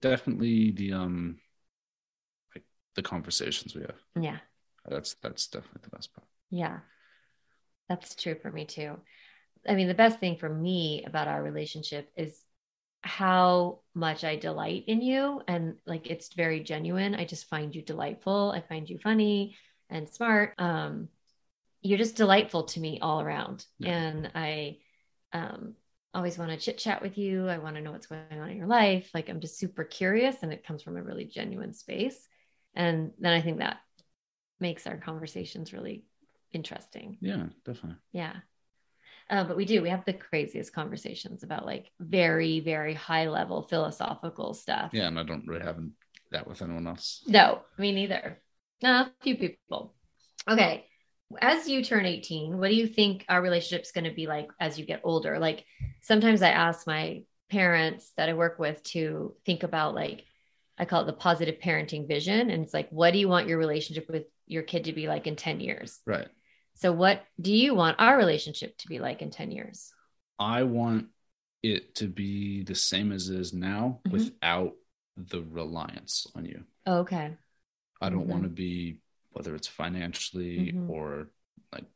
definitely 0.00 0.70
the 0.72 0.92
um, 0.92 1.38
like 2.54 2.64
the 2.94 3.02
conversations 3.02 3.74
we 3.74 3.82
have. 3.82 3.98
Yeah. 4.20 4.38
That's 4.88 5.14
that's 5.22 5.46
definitely 5.46 5.82
the 5.82 5.90
best 5.96 6.12
part. 6.12 6.26
Yeah, 6.50 6.80
that's 7.88 8.14
true 8.14 8.34
for 8.40 8.50
me 8.50 8.64
too. 8.64 8.96
I 9.68 9.74
mean, 9.74 9.88
the 9.88 9.94
best 9.94 10.18
thing 10.18 10.36
for 10.36 10.48
me 10.48 11.04
about 11.06 11.28
our 11.28 11.42
relationship 11.42 12.10
is 12.16 12.41
how 13.02 13.80
much 13.94 14.24
I 14.24 14.36
delight 14.36 14.84
in 14.86 15.00
you. 15.02 15.42
And 15.48 15.76
like, 15.86 16.06
it's 16.06 16.32
very 16.34 16.60
genuine. 16.60 17.14
I 17.14 17.24
just 17.24 17.48
find 17.48 17.74
you 17.74 17.82
delightful. 17.82 18.52
I 18.54 18.60
find 18.60 18.88
you 18.88 18.98
funny 18.98 19.56
and 19.90 20.08
smart. 20.08 20.54
Um, 20.58 21.08
you're 21.82 21.98
just 21.98 22.16
delightful 22.16 22.64
to 22.64 22.80
me 22.80 23.00
all 23.00 23.20
around. 23.20 23.66
Yeah. 23.78 23.90
And 23.90 24.30
I 24.34 24.78
um, 25.32 25.74
always 26.14 26.38
want 26.38 26.52
to 26.52 26.56
chit 26.56 26.78
chat 26.78 27.02
with 27.02 27.18
you. 27.18 27.48
I 27.48 27.58
want 27.58 27.74
to 27.76 27.82
know 27.82 27.90
what's 27.90 28.06
going 28.06 28.22
on 28.30 28.50
in 28.50 28.56
your 28.56 28.68
life. 28.68 29.10
Like, 29.12 29.28
I'm 29.28 29.40
just 29.40 29.58
super 29.58 29.82
curious 29.82 30.36
and 30.42 30.52
it 30.52 30.64
comes 30.64 30.82
from 30.82 30.96
a 30.96 31.02
really 31.02 31.24
genuine 31.24 31.74
space. 31.74 32.28
And 32.74 33.12
then 33.18 33.32
I 33.32 33.40
think 33.42 33.58
that 33.58 33.78
makes 34.60 34.86
our 34.86 34.96
conversations 34.96 35.72
really 35.72 36.04
interesting. 36.52 37.18
Yeah, 37.20 37.46
definitely. 37.64 37.98
Yeah. 38.12 38.36
Uh, 39.32 39.44
but 39.44 39.56
we 39.56 39.64
do, 39.64 39.80
we 39.80 39.88
have 39.88 40.04
the 40.04 40.12
craziest 40.12 40.74
conversations 40.74 41.42
about 41.42 41.64
like 41.64 41.90
very, 41.98 42.60
very 42.60 42.92
high 42.92 43.28
level 43.28 43.62
philosophical 43.62 44.52
stuff. 44.52 44.90
Yeah, 44.92 45.08
and 45.08 45.18
I 45.18 45.22
don't 45.22 45.46
really 45.46 45.64
have 45.64 45.78
that 46.32 46.46
with 46.46 46.60
anyone 46.60 46.86
else. 46.86 47.24
No, 47.26 47.62
me 47.78 47.92
neither. 47.92 48.42
No, 48.82 48.90
a 48.90 49.12
few 49.22 49.38
people. 49.38 49.94
Okay. 50.46 50.84
As 51.40 51.66
you 51.66 51.82
turn 51.82 52.04
18, 52.04 52.58
what 52.58 52.68
do 52.68 52.74
you 52.74 52.86
think 52.86 53.24
our 53.26 53.40
relationship's 53.40 53.92
going 53.92 54.04
to 54.04 54.14
be 54.14 54.26
like 54.26 54.50
as 54.60 54.78
you 54.78 54.84
get 54.84 55.00
older? 55.02 55.38
Like 55.38 55.64
sometimes 56.02 56.42
I 56.42 56.50
ask 56.50 56.86
my 56.86 57.22
parents 57.50 58.12
that 58.18 58.28
I 58.28 58.34
work 58.34 58.58
with 58.58 58.82
to 58.84 59.34
think 59.46 59.62
about 59.62 59.94
like, 59.94 60.26
I 60.76 60.84
call 60.84 61.02
it 61.02 61.06
the 61.06 61.14
positive 61.14 61.58
parenting 61.58 62.06
vision. 62.06 62.50
And 62.50 62.62
it's 62.62 62.74
like, 62.74 62.90
what 62.90 63.14
do 63.14 63.18
you 63.18 63.28
want 63.28 63.48
your 63.48 63.56
relationship 63.56 64.10
with 64.10 64.24
your 64.46 64.62
kid 64.62 64.84
to 64.84 64.92
be 64.92 65.08
like 65.08 65.26
in 65.26 65.36
10 65.36 65.60
years? 65.60 66.00
Right. 66.06 66.28
So, 66.74 66.92
what 66.92 67.22
do 67.40 67.52
you 67.52 67.74
want 67.74 67.96
our 68.00 68.16
relationship 68.16 68.76
to 68.78 68.88
be 68.88 68.98
like 68.98 69.22
in 69.22 69.30
10 69.30 69.50
years? 69.50 69.92
I 70.38 70.64
want 70.64 71.08
it 71.62 71.94
to 71.96 72.08
be 72.08 72.64
the 72.64 72.74
same 72.74 73.12
as 73.12 73.28
it 73.28 73.38
is 73.38 73.52
now 73.52 74.00
Mhm. 74.06 74.12
without 74.12 74.74
the 75.16 75.42
reliance 75.42 76.26
on 76.34 76.44
you. 76.44 76.64
Okay. 76.86 77.36
I 78.00 78.08
don't 78.08 78.26
Mhm. 78.26 78.28
want 78.28 78.42
to 78.42 78.48
be 78.48 78.98
whether 79.30 79.54
it's 79.54 79.68
financially 79.68 80.72
Mhm. 80.72 80.90
or 80.90 81.30
like 81.72 81.86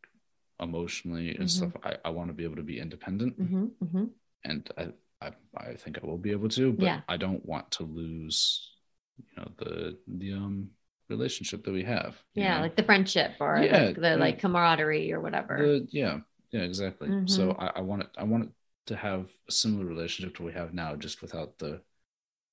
emotionally 0.61 1.31
and 1.31 1.47
Mhm. 1.47 1.51
stuff. 1.51 1.72
I, 1.83 1.99
I 2.05 2.11
want 2.11 2.29
to 2.29 2.35
be 2.35 2.45
able 2.45 2.57
to 2.57 2.62
be 2.62 2.79
independent 2.81 3.35
hmm 3.37 3.66
hmm 3.66 4.05
and 4.45 4.70
I, 4.79 4.93
I 5.20 5.33
I 5.57 5.74
think 5.74 5.99
I 5.99 6.07
will 6.07 6.18
be 6.18 6.31
able 6.31 6.49
to, 6.51 6.72
but 6.72 6.87
Yeah. 6.87 7.01
I 7.09 7.16
don't 7.16 7.45
want 7.45 7.70
to 7.72 7.83
lose 7.83 8.70
you 9.18 9.35
know 9.37 9.51
the 9.59 9.99
the 10.07 10.33
um 10.33 10.70
relationship 11.09 11.65
that 11.65 11.73
we 11.73 11.85
have. 11.85 12.17
Yeah, 12.35 12.57
know? 12.57 12.63
like 12.63 12.77
the 12.77 12.83
friendship 12.83 13.33
or 13.41 13.59
Yeah, 13.59 13.87
like 13.87 14.01
the 14.01 14.17
like 14.17 14.39
camaraderie 14.41 15.13
or 15.13 15.21
whatever. 15.21 15.57
The- 15.59 15.89
yeah, 15.91 16.21
yeah, 16.51 16.63
exactly. 16.63 17.09
So 17.27 17.49
Mhm. 17.53 17.57
I, 17.63 17.67
I 17.77 17.81
want 17.81 18.03
it 18.03 18.09
I 18.17 18.25
want 18.25 18.45
it 18.45 18.51
to 18.87 18.97
have 18.97 19.29
a 19.49 19.53
similar 19.53 19.85
relationship 19.85 20.37
to 20.37 20.43
what 20.43 20.53
we 20.55 20.59
have 20.59 20.73
now, 20.75 20.97
just 20.97 21.23
without 21.23 21.59
the 21.59 21.81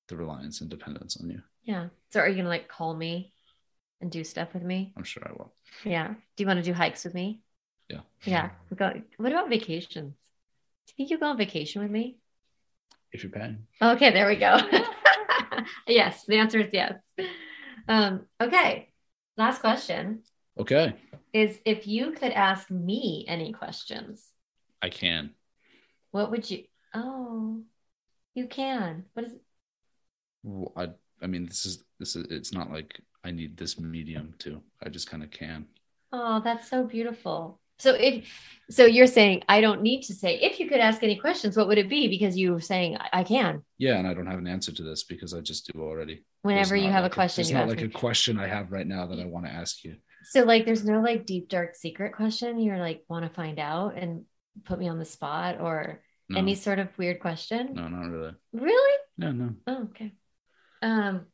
the 0.08 0.16
reliance 0.16 0.60
and 0.60 0.68
dependence 0.70 1.16
on 1.16 1.30
you. 1.30 1.42
yeah. 1.62 1.88
So, 2.12 2.20
are 2.20 2.28
you 2.28 2.36
gonna 2.36 2.48
like 2.48 2.68
call 2.68 2.94
me 2.94 3.32
and 4.00 4.10
do 4.10 4.22
stuff 4.22 4.52
with 4.52 4.62
me? 4.62 4.92
I'm 4.96 5.04
sure 5.04 5.22
I 5.26 5.32
will. 5.32 5.54
Yeah. 5.84 6.08
Do 6.36 6.42
you 6.42 6.46
want 6.46 6.58
to 6.58 6.62
do 6.62 6.74
hikes 6.74 7.04
with 7.04 7.14
me? 7.14 7.40
Yeah. 7.88 8.00
Yeah. 8.24 8.50
We 8.70 8.76
go. 8.76 8.92
What 9.16 9.32
about 9.32 9.48
vacations? 9.48 10.12
Do 10.14 10.90
you 10.90 10.94
think 10.96 11.10
you'll 11.10 11.20
go 11.20 11.26
on 11.30 11.38
vacation 11.38 11.80
with 11.82 11.90
me? 11.90 12.18
If 13.12 13.22
you're 13.22 13.32
paying. 13.32 13.66
Okay, 13.80 14.10
there 14.12 14.26
we 14.28 14.36
go. 14.36 14.58
yes, 15.86 16.24
the 16.26 16.36
answer 16.36 16.60
is 16.60 16.68
yes. 16.72 16.94
Um, 17.88 18.26
okay. 18.40 18.90
Last 19.36 19.60
question 19.60 20.22
Okay. 20.58 20.94
is 21.32 21.58
if 21.64 21.86
you 21.86 22.12
could 22.12 22.32
ask 22.32 22.70
me 22.70 23.24
any 23.28 23.52
questions, 23.52 24.24
I 24.80 24.88
can. 24.90 25.30
what 26.12 26.30
would 26.30 26.48
you? 26.50 26.64
Oh, 26.94 27.62
you 28.34 28.46
can. 28.46 29.04
What 29.14 29.26
is? 29.26 29.32
Well, 30.42 30.72
I 30.76 30.90
I 31.22 31.26
mean 31.26 31.46
this 31.46 31.66
is 31.66 31.82
this 31.98 32.16
is 32.16 32.26
it's 32.30 32.52
not 32.52 32.70
like 32.70 33.00
I 33.24 33.30
need 33.32 33.56
this 33.56 33.78
medium 33.80 34.34
to. 34.40 34.60
I 34.82 34.88
just 34.90 35.10
kind 35.10 35.22
of 35.22 35.30
can. 35.30 35.66
Oh, 36.12 36.40
that's 36.44 36.68
so 36.68 36.84
beautiful. 36.84 37.60
So 37.78 37.94
if 37.94 38.26
so 38.70 38.86
you're 38.86 39.06
saying 39.06 39.42
I 39.48 39.60
don't 39.60 39.82
need 39.82 40.02
to 40.02 40.14
say 40.14 40.38
if 40.40 40.58
you 40.58 40.68
could 40.68 40.80
ask 40.80 41.02
any 41.02 41.16
questions, 41.16 41.56
what 41.56 41.68
would 41.68 41.78
it 41.78 41.88
be? 41.88 42.08
Because 42.08 42.36
you 42.36 42.52
were 42.52 42.60
saying 42.60 42.96
I, 42.96 43.20
I 43.20 43.24
can. 43.24 43.62
Yeah, 43.78 43.96
and 43.98 44.06
I 44.06 44.14
don't 44.14 44.26
have 44.26 44.38
an 44.38 44.46
answer 44.46 44.72
to 44.72 44.82
this 44.82 45.04
because 45.04 45.34
I 45.34 45.40
just 45.40 45.70
do 45.72 45.82
already. 45.82 46.24
Whenever 46.42 46.76
you 46.76 46.90
have 46.90 47.02
like 47.02 47.12
a 47.12 47.14
question, 47.14 47.46
you 47.46 47.54
not 47.54 47.68
like 47.68 47.78
me. 47.78 47.84
a 47.84 47.88
question 47.88 48.38
I 48.38 48.46
have 48.46 48.72
right 48.72 48.86
now 48.86 49.06
that 49.06 49.20
I 49.20 49.24
want 49.26 49.46
to 49.46 49.52
ask 49.52 49.84
you. 49.84 49.96
So 50.24 50.44
like 50.44 50.64
there's 50.64 50.84
no 50.84 51.00
like 51.00 51.26
deep 51.26 51.48
dark 51.48 51.74
secret 51.74 52.14
question 52.14 52.58
you're 52.58 52.78
like 52.78 53.04
want 53.08 53.26
to 53.26 53.30
find 53.30 53.58
out 53.58 53.96
and 53.96 54.24
put 54.64 54.78
me 54.78 54.88
on 54.88 54.98
the 54.98 55.04
spot 55.04 55.60
or 55.60 56.00
No, 56.30 56.38
any 56.38 56.54
sort 56.54 56.78
of 56.78 56.96
weird 56.96 57.20
question? 57.20 57.74
no, 57.74 57.88
not 57.88 58.10
really. 58.10 58.32
Really? 58.52 58.98
No, 59.18 59.32
no. 59.32 59.54
Oh, 59.66 59.82
okay. 59.90 60.12
Um 60.80 61.26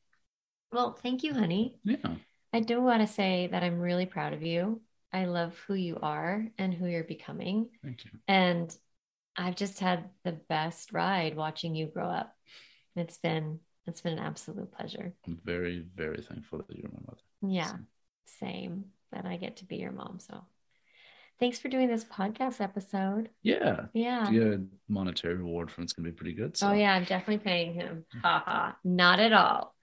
well, 0.72 0.92
thank 0.92 1.22
you, 1.22 1.34
honey. 1.34 1.76
Yeah. 1.84 2.14
I 2.52 2.60
do 2.60 2.80
want 2.80 3.00
to 3.02 3.12
say 3.12 3.48
that 3.50 3.62
I'm 3.62 3.78
really 3.78 4.06
proud 4.06 4.32
of 4.32 4.42
you. 4.42 4.80
I 5.12 5.24
love 5.24 5.58
who 5.66 5.74
you 5.74 5.98
are 6.02 6.46
and 6.58 6.72
who 6.72 6.86
you're 6.86 7.04
becoming. 7.04 7.70
Thank 7.82 8.04
you. 8.04 8.12
And 8.28 8.74
I've 9.36 9.56
just 9.56 9.80
had 9.80 10.10
the 10.24 10.32
best 10.32 10.92
ride 10.92 11.36
watching 11.36 11.74
you 11.74 11.86
grow 11.86 12.08
up. 12.08 12.36
It's 12.96 13.18
been 13.18 13.60
it's 13.86 14.00
been 14.00 14.14
an 14.14 14.24
absolute 14.24 14.70
pleasure. 14.72 15.14
I'm 15.26 15.40
very, 15.44 15.84
very 15.94 16.22
thankful 16.22 16.58
that 16.58 16.76
you're 16.76 16.90
my 16.90 17.00
mother. 17.06 17.22
Yeah, 17.42 17.72
same. 18.38 18.86
That 19.12 19.26
I 19.26 19.36
get 19.36 19.56
to 19.58 19.64
be 19.64 19.76
your 19.76 19.90
mom. 19.90 20.20
So 20.20 20.44
thanks 21.40 21.58
for 21.58 21.68
doing 21.68 21.88
this 21.88 22.04
podcast 22.04 22.60
episode. 22.60 23.30
Yeah. 23.42 23.86
Yeah. 23.92 24.30
Get 24.30 24.60
monetary 24.88 25.34
reward 25.34 25.70
from 25.70 25.84
it's 25.84 25.92
gonna 25.92 26.08
be 26.08 26.14
pretty 26.14 26.34
good. 26.34 26.56
So 26.56 26.68
Oh 26.68 26.72
yeah, 26.72 26.94
I'm 26.94 27.04
definitely 27.04 27.38
paying 27.38 27.74
him. 27.74 28.04
Ha 28.22 28.42
ha. 28.44 28.76
Not 28.84 29.18
at 29.18 29.32
all. 29.32 29.74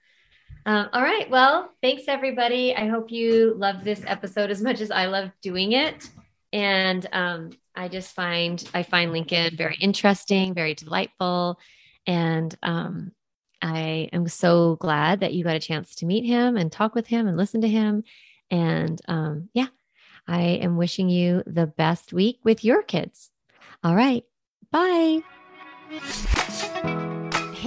Um, 0.65 0.89
all 0.91 1.01
right. 1.01 1.29
Well, 1.29 1.71
thanks 1.81 2.03
everybody. 2.07 2.75
I 2.75 2.87
hope 2.87 3.09
you 3.11 3.53
love 3.57 3.83
this 3.83 4.01
episode 4.05 4.51
as 4.51 4.61
much 4.61 4.81
as 4.81 4.91
I 4.91 5.05
love 5.05 5.31
doing 5.41 5.71
it. 5.71 6.09
And 6.51 7.07
um, 7.13 7.51
I 7.75 7.87
just 7.87 8.13
find 8.13 8.61
I 8.73 8.83
find 8.83 9.11
Lincoln 9.11 9.55
very 9.55 9.77
interesting, 9.79 10.53
very 10.53 10.73
delightful, 10.73 11.59
and 12.05 12.53
um, 12.63 13.11
I 13.61 14.09
am 14.13 14.27
so 14.27 14.75
glad 14.75 15.21
that 15.21 15.33
you 15.33 15.43
got 15.43 15.55
a 15.55 15.59
chance 15.59 15.95
to 15.95 16.05
meet 16.05 16.25
him 16.25 16.57
and 16.57 16.71
talk 16.71 16.95
with 16.95 17.07
him 17.07 17.27
and 17.27 17.37
listen 17.37 17.61
to 17.61 17.67
him. 17.67 18.03
And 18.49 19.01
um, 19.07 19.49
yeah, 19.53 19.67
I 20.27 20.41
am 20.41 20.77
wishing 20.77 21.09
you 21.09 21.43
the 21.45 21.67
best 21.67 22.13
week 22.13 22.39
with 22.43 22.63
your 22.63 22.83
kids. 22.83 23.29
All 23.83 23.95
right. 23.95 24.23
Bye. 24.71 25.21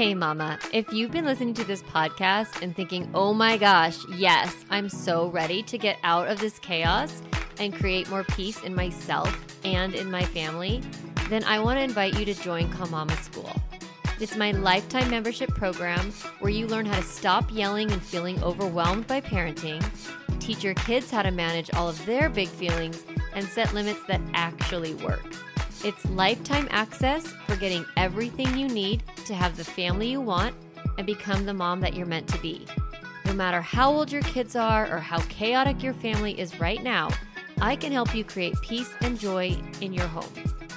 Hey, 0.00 0.14
Mama, 0.14 0.58
if 0.72 0.90
you've 0.94 1.10
been 1.10 1.26
listening 1.26 1.52
to 1.52 1.64
this 1.64 1.82
podcast 1.82 2.62
and 2.62 2.74
thinking, 2.74 3.10
oh 3.12 3.34
my 3.34 3.58
gosh, 3.58 3.98
yes, 4.08 4.64
I'm 4.70 4.88
so 4.88 5.28
ready 5.28 5.62
to 5.64 5.76
get 5.76 5.98
out 6.02 6.26
of 6.26 6.40
this 6.40 6.58
chaos 6.58 7.20
and 7.58 7.74
create 7.74 8.08
more 8.08 8.24
peace 8.24 8.62
in 8.62 8.74
myself 8.74 9.58
and 9.62 9.94
in 9.94 10.10
my 10.10 10.24
family, 10.24 10.80
then 11.28 11.44
I 11.44 11.58
want 11.58 11.80
to 11.80 11.82
invite 11.82 12.18
you 12.18 12.24
to 12.24 12.32
join 12.32 12.72
Calm 12.72 12.92
Mama 12.92 13.14
School. 13.18 13.52
It's 14.18 14.38
my 14.38 14.52
lifetime 14.52 15.10
membership 15.10 15.50
program 15.50 16.12
where 16.38 16.50
you 16.50 16.66
learn 16.66 16.86
how 16.86 16.96
to 16.96 17.02
stop 17.02 17.52
yelling 17.52 17.92
and 17.92 18.02
feeling 18.02 18.42
overwhelmed 18.42 19.06
by 19.06 19.20
parenting, 19.20 19.84
teach 20.40 20.64
your 20.64 20.72
kids 20.76 21.10
how 21.10 21.20
to 21.20 21.30
manage 21.30 21.74
all 21.74 21.90
of 21.90 22.06
their 22.06 22.30
big 22.30 22.48
feelings, 22.48 23.04
and 23.34 23.44
set 23.46 23.74
limits 23.74 24.00
that 24.08 24.22
actually 24.32 24.94
work. 24.94 25.26
It's 25.82 26.04
lifetime 26.10 26.68
access 26.70 27.26
for 27.46 27.56
getting 27.56 27.86
everything 27.96 28.54
you 28.56 28.68
need 28.68 29.02
to 29.24 29.34
have 29.34 29.56
the 29.56 29.64
family 29.64 30.10
you 30.10 30.20
want 30.20 30.54
and 30.98 31.06
become 31.06 31.46
the 31.46 31.54
mom 31.54 31.80
that 31.80 31.94
you're 31.94 32.06
meant 32.06 32.28
to 32.28 32.38
be. 32.38 32.66
No 33.24 33.32
matter 33.32 33.62
how 33.62 33.90
old 33.90 34.12
your 34.12 34.20
kids 34.22 34.56
are 34.56 34.94
or 34.94 34.98
how 34.98 35.20
chaotic 35.28 35.82
your 35.82 35.94
family 35.94 36.38
is 36.38 36.60
right 36.60 36.82
now, 36.82 37.08
I 37.62 37.76
can 37.76 37.92
help 37.92 38.14
you 38.14 38.24
create 38.24 38.60
peace 38.60 38.92
and 39.00 39.18
joy 39.18 39.56
in 39.80 39.94
your 39.94 40.06
home. 40.06 40.30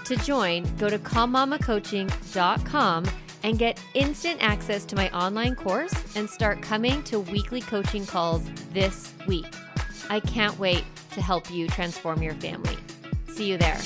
To 0.06 0.16
join, 0.18 0.64
go 0.78 0.90
to 0.90 1.00
calmmamacoaching.com 1.00 3.06
and 3.44 3.60
get 3.60 3.84
instant 3.94 4.42
access 4.42 4.86
to 4.86 4.96
my 4.96 5.10
online 5.10 5.56
course 5.56 5.94
and 6.16 6.30
start 6.30 6.62
coming 6.62 7.04
to 7.04 7.20
weekly 7.20 7.60
coaching 7.62 8.06
calls 8.06 8.50
this 8.72 9.14
week. 9.28 9.54
I 10.10 10.22
can't 10.22 10.58
wait 10.60 10.86
to 11.12 11.22
help 11.22 11.52
you 11.52 11.68
transform 11.68 12.24
your 12.24 12.36
family. 12.36 12.78
See 13.28 13.50
you 13.50 13.58
there. 13.58 13.82